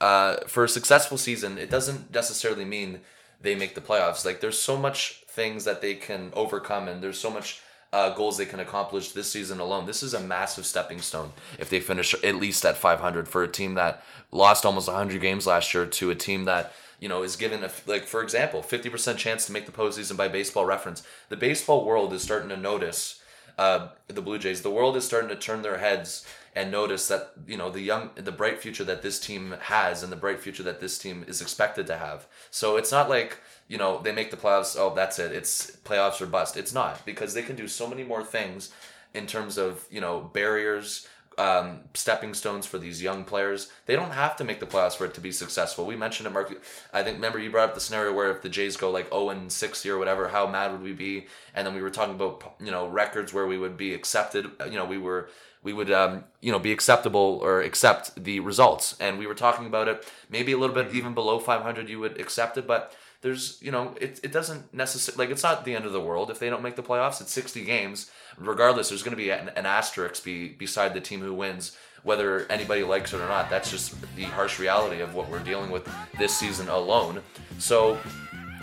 uh, 0.00 0.36
for 0.46 0.64
a 0.64 0.68
successful 0.68 1.18
season, 1.18 1.58
it 1.58 1.70
doesn't 1.70 2.12
necessarily 2.12 2.64
mean 2.64 3.00
they 3.40 3.54
make 3.54 3.74
the 3.74 3.80
playoffs. 3.80 4.24
Like 4.24 4.40
there's 4.40 4.58
so 4.58 4.76
much 4.76 5.19
things 5.30 5.64
that 5.64 5.80
they 5.80 5.94
can 5.94 6.30
overcome, 6.34 6.88
and 6.88 7.02
there's 7.02 7.18
so 7.18 7.30
much 7.30 7.62
uh, 7.92 8.14
goals 8.14 8.36
they 8.36 8.46
can 8.46 8.60
accomplish 8.60 9.12
this 9.12 9.30
season 9.30 9.60
alone. 9.60 9.86
This 9.86 10.02
is 10.02 10.14
a 10.14 10.20
massive 10.20 10.66
stepping 10.66 11.00
stone 11.00 11.32
if 11.58 11.70
they 11.70 11.80
finish 11.80 12.14
at 12.22 12.36
least 12.36 12.64
at 12.64 12.76
500 12.76 13.28
for 13.28 13.42
a 13.42 13.48
team 13.48 13.74
that 13.74 14.04
lost 14.30 14.64
almost 14.64 14.88
100 14.88 15.20
games 15.20 15.46
last 15.46 15.74
year 15.74 15.86
to 15.86 16.10
a 16.10 16.14
team 16.14 16.44
that 16.44 16.72
you 17.00 17.08
know 17.08 17.22
is 17.22 17.34
given 17.36 17.64
a 17.64 17.70
like 17.86 18.04
for 18.04 18.22
example 18.22 18.60
50% 18.62 19.16
chance 19.16 19.46
to 19.46 19.52
make 19.52 19.66
the 19.66 19.72
postseason 19.72 20.16
by 20.16 20.28
Baseball 20.28 20.64
Reference. 20.64 21.02
The 21.30 21.36
baseball 21.36 21.84
world 21.84 22.12
is 22.12 22.22
starting 22.22 22.50
to 22.50 22.56
notice 22.56 23.20
uh, 23.58 23.88
the 24.06 24.22
Blue 24.22 24.38
Jays. 24.38 24.62
The 24.62 24.70
world 24.70 24.96
is 24.96 25.04
starting 25.04 25.30
to 25.30 25.36
turn 25.36 25.62
their 25.62 25.78
heads 25.78 26.24
and 26.54 26.70
notice 26.70 27.08
that 27.08 27.32
you 27.46 27.56
know 27.56 27.70
the 27.70 27.80
young 27.80 28.10
the 28.14 28.32
bright 28.32 28.58
future 28.58 28.84
that 28.84 29.02
this 29.02 29.20
team 29.20 29.54
has 29.60 30.02
and 30.02 30.10
the 30.10 30.16
bright 30.16 30.40
future 30.40 30.62
that 30.62 30.80
this 30.80 30.98
team 30.98 31.24
is 31.28 31.40
expected 31.40 31.86
to 31.86 31.96
have 31.96 32.26
so 32.50 32.76
it's 32.76 32.92
not 32.92 33.08
like 33.08 33.38
you 33.68 33.78
know 33.78 34.00
they 34.02 34.12
make 34.12 34.30
the 34.30 34.36
playoffs 34.36 34.76
oh 34.78 34.94
that's 34.94 35.18
it 35.18 35.32
it's 35.32 35.76
playoffs 35.84 36.20
or 36.20 36.26
bust 36.26 36.56
it's 36.56 36.74
not 36.74 37.04
because 37.04 37.34
they 37.34 37.42
can 37.42 37.56
do 37.56 37.68
so 37.68 37.86
many 37.86 38.02
more 38.02 38.24
things 38.24 38.72
in 39.14 39.26
terms 39.26 39.58
of 39.58 39.84
you 39.90 40.00
know 40.00 40.20
barriers 40.32 41.06
um, 41.38 41.80
stepping 41.94 42.34
stones 42.34 42.66
for 42.66 42.76
these 42.76 43.02
young 43.02 43.24
players. 43.24 43.70
They 43.86 43.96
don't 43.96 44.10
have 44.10 44.36
to 44.36 44.44
make 44.44 44.60
the 44.60 44.66
playoffs 44.66 44.96
for 44.96 45.06
it 45.06 45.14
to 45.14 45.22
be 45.22 45.32
successful. 45.32 45.86
We 45.86 45.96
mentioned 45.96 46.26
it, 46.26 46.32
Mark. 46.32 46.52
I 46.92 47.02
think 47.02 47.16
remember 47.16 47.38
you 47.38 47.50
brought 47.50 47.70
up 47.70 47.74
the 47.74 47.80
scenario 47.80 48.12
where 48.12 48.30
if 48.30 48.42
the 48.42 48.50
Jays 48.50 48.76
go 48.76 48.90
like 48.90 49.08
0 49.08 49.30
and 49.30 49.50
60 49.50 49.88
or 49.88 49.96
whatever, 49.96 50.28
how 50.28 50.46
mad 50.46 50.72
would 50.72 50.82
we 50.82 50.92
be? 50.92 51.28
And 51.54 51.66
then 51.66 51.74
we 51.74 51.80
were 51.80 51.90
talking 51.90 52.14
about 52.14 52.56
you 52.60 52.70
know 52.70 52.86
records 52.88 53.32
where 53.32 53.46
we 53.46 53.56
would 53.56 53.78
be 53.78 53.94
accepted. 53.94 54.50
You 54.66 54.76
know 54.76 54.84
we 54.84 54.98
were 54.98 55.30
we 55.62 55.72
would 55.72 55.90
um, 55.90 56.24
you 56.40 56.50
know 56.52 56.58
be 56.58 56.72
acceptable 56.72 57.40
or 57.42 57.60
accept 57.60 58.22
the 58.22 58.40
results. 58.40 58.96
And 59.00 59.18
we 59.18 59.26
were 59.26 59.34
talking 59.34 59.66
about 59.66 59.88
it 59.88 60.06
maybe 60.28 60.52
a 60.52 60.58
little 60.58 60.74
bit 60.74 60.94
even 60.94 61.14
below 61.14 61.38
500 61.38 61.88
you 61.88 62.00
would 62.00 62.20
accept 62.20 62.56
it. 62.56 62.66
But 62.66 62.94
there's 63.22 63.58
you 63.60 63.70
know 63.70 63.94
it, 64.00 64.20
it 64.22 64.32
doesn't 64.32 64.72
necessarily 64.72 65.24
like 65.26 65.32
it's 65.32 65.42
not 65.42 65.64
the 65.64 65.74
end 65.74 65.84
of 65.84 65.92
the 65.92 66.00
world 66.00 66.30
if 66.30 66.38
they 66.38 66.50
don't 66.50 66.62
make 66.62 66.76
the 66.76 66.82
playoffs. 66.82 67.20
It's 67.20 67.32
60 67.32 67.64
games. 67.64 68.10
Regardless 68.38 68.88
there's 68.88 69.02
going 69.02 69.16
to 69.16 69.22
be 69.22 69.30
an, 69.30 69.50
an 69.56 69.66
asterisk 69.66 70.24
be, 70.24 70.48
beside 70.48 70.94
the 70.94 71.00
team 71.00 71.20
who 71.20 71.34
wins 71.34 71.76
whether 72.02 72.50
anybody 72.50 72.82
likes 72.82 73.12
it 73.12 73.20
or 73.20 73.28
not. 73.28 73.50
That's 73.50 73.70
just 73.70 73.94
the 74.16 74.24
harsh 74.24 74.58
reality 74.58 75.02
of 75.02 75.14
what 75.14 75.28
we're 75.28 75.42
dealing 75.42 75.70
with 75.70 75.88
this 76.18 76.34
season 76.36 76.68
alone. 76.68 77.20
So 77.58 77.98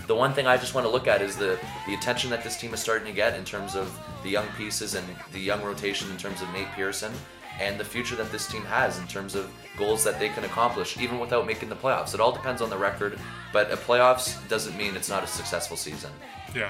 the 0.08 0.16
one 0.16 0.34
thing 0.34 0.48
I 0.48 0.58
just 0.58 0.74
want 0.74 0.86
to 0.88 0.92
look 0.92 1.08
at 1.08 1.22
is 1.22 1.36
the 1.36 1.60
the 1.86 1.94
attention 1.94 2.30
that 2.30 2.44
this 2.44 2.58
team 2.58 2.74
is 2.74 2.80
starting 2.80 3.06
to 3.08 3.14
get 3.14 3.36
in 3.36 3.44
terms 3.44 3.76
of 3.76 3.98
the 4.24 4.30
young 4.30 4.48
pieces 4.58 4.96
and 4.96 5.06
the 5.34 5.40
young 5.40 5.62
rotation 5.62 6.10
in 6.10 6.18
terms 6.18 6.42
of 6.42 6.52
Nate 6.54 6.72
Pearson 6.72 7.12
and 7.60 7.80
the 7.80 7.84
future 7.84 8.16
that 8.16 8.32
this 8.32 8.48
team 8.48 8.64
has 8.64 9.00
in 9.00 9.08
terms 9.08 9.36
of 9.36 9.52
goals 9.78 10.04
that 10.04 10.20
they 10.20 10.30
can 10.30 10.44
accomplish 10.44 10.98
even 10.98 11.20
without 11.20 11.46
making 11.46 11.70
the 11.70 11.76
playoffs. 11.76 12.14
It 12.14 12.20
all 12.20 12.32
depends 12.32 12.62
on 12.62 12.70
the 12.70 12.78
record, 12.78 13.20
but 13.52 13.72
a 13.72 13.78
playoffs 13.78 14.48
doesn't 14.48 14.78
mean 14.78 14.96
it's 14.96 15.10
not 15.10 15.24
a 15.24 15.28
successful 15.28 15.76
season. 15.76 16.12
Yeah, 16.56 16.70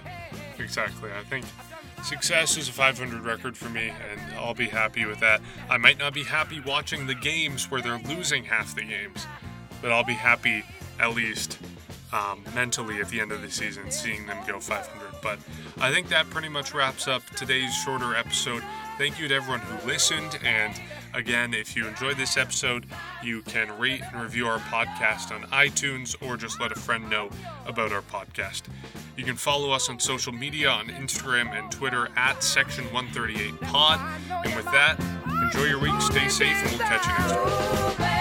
exactly. 0.58 1.10
I 1.12 1.24
think 1.24 1.46
success 2.04 2.58
is 2.58 2.70
a 2.70 2.72
500 2.72 3.22
record 3.24 3.58
for 3.58 3.70
me, 3.70 3.90
and 3.90 4.36
I'll 4.36 4.54
be 4.54 4.68
happy 4.68 5.06
with 5.06 5.20
that. 5.20 5.42
I 5.70 5.78
might 5.78 5.98
not 5.98 6.14
be 6.14 6.24
happy 6.24 6.62
watching 6.62 7.06
the 7.06 7.16
games 7.16 7.70
where 7.70 7.82
they're 7.82 8.00
losing 8.00 8.46
half 8.46 8.74
the 8.74 8.84
games, 8.84 9.26
but 9.82 9.92
I'll 9.92 10.06
be 10.06 10.14
happy 10.14 10.64
at 11.00 11.14
least 11.14 11.58
um, 12.14 12.43
mentally 12.55 12.99
at 12.99 13.10
the 13.10 13.20
end 13.20 13.32
of 13.32 13.41
the 13.41 13.51
season, 13.51 13.91
seeing 13.91 14.26
them 14.26 14.38
go 14.47 14.60
500. 14.60 15.22
But 15.22 15.39
I 15.80 15.91
think 15.91 16.10
that 16.10 16.30
pretty 16.30 16.49
much 16.49 16.74
wraps 16.74 17.08
up 17.08 17.24
today's 17.36 17.74
shorter 17.74 18.16
episode. 18.16 18.64
Thank 18.97 19.20
you 19.20 19.28
to 19.28 19.36
everyone 19.36 19.60
who 19.60 19.88
listened. 19.88 20.39
And 20.43 20.80
again, 21.14 21.53
if 21.53 21.76
you 21.76 21.88
enjoyed 21.88 22.18
this 22.18 22.38
episode, 22.38 22.86
you 23.24 23.41
can 23.43 23.78
rate 23.78 24.01
and 24.01 24.22
review 24.22 24.47
our 24.47 24.60
podcast 24.60 25.32
on 25.32 25.43
iTunes 25.49 26.16
or 26.26 26.38
just 26.38 26.60
let 26.60 26.72
a 26.72 26.76
friend 26.76 27.10
know 27.10 27.30
about 27.66 27.91
our 27.91 28.01
podcast. 28.01 28.64
You 29.16 29.24
can 29.24 29.36
follow 29.36 29.72
us 29.72 29.89
on 29.89 29.99
social 29.99 30.34
media 30.34 30.70
on 30.70 30.88
Instagram 30.88 31.51
and 31.58 31.72
Twitter 31.72 32.10
at 32.16 32.38
Section138Pod. 32.38 33.99
And 34.45 34.55
with 34.55 34.66
that, 34.66 34.99
enjoy 35.43 35.66
your 35.66 35.80
week, 35.80 35.99
stay 36.01 36.28
safe, 36.30 36.58
and 36.64 36.70
we'll 36.72 36.88
catch 36.88 37.05
you 37.05 37.14
next 37.14 37.99
week. 37.99 38.16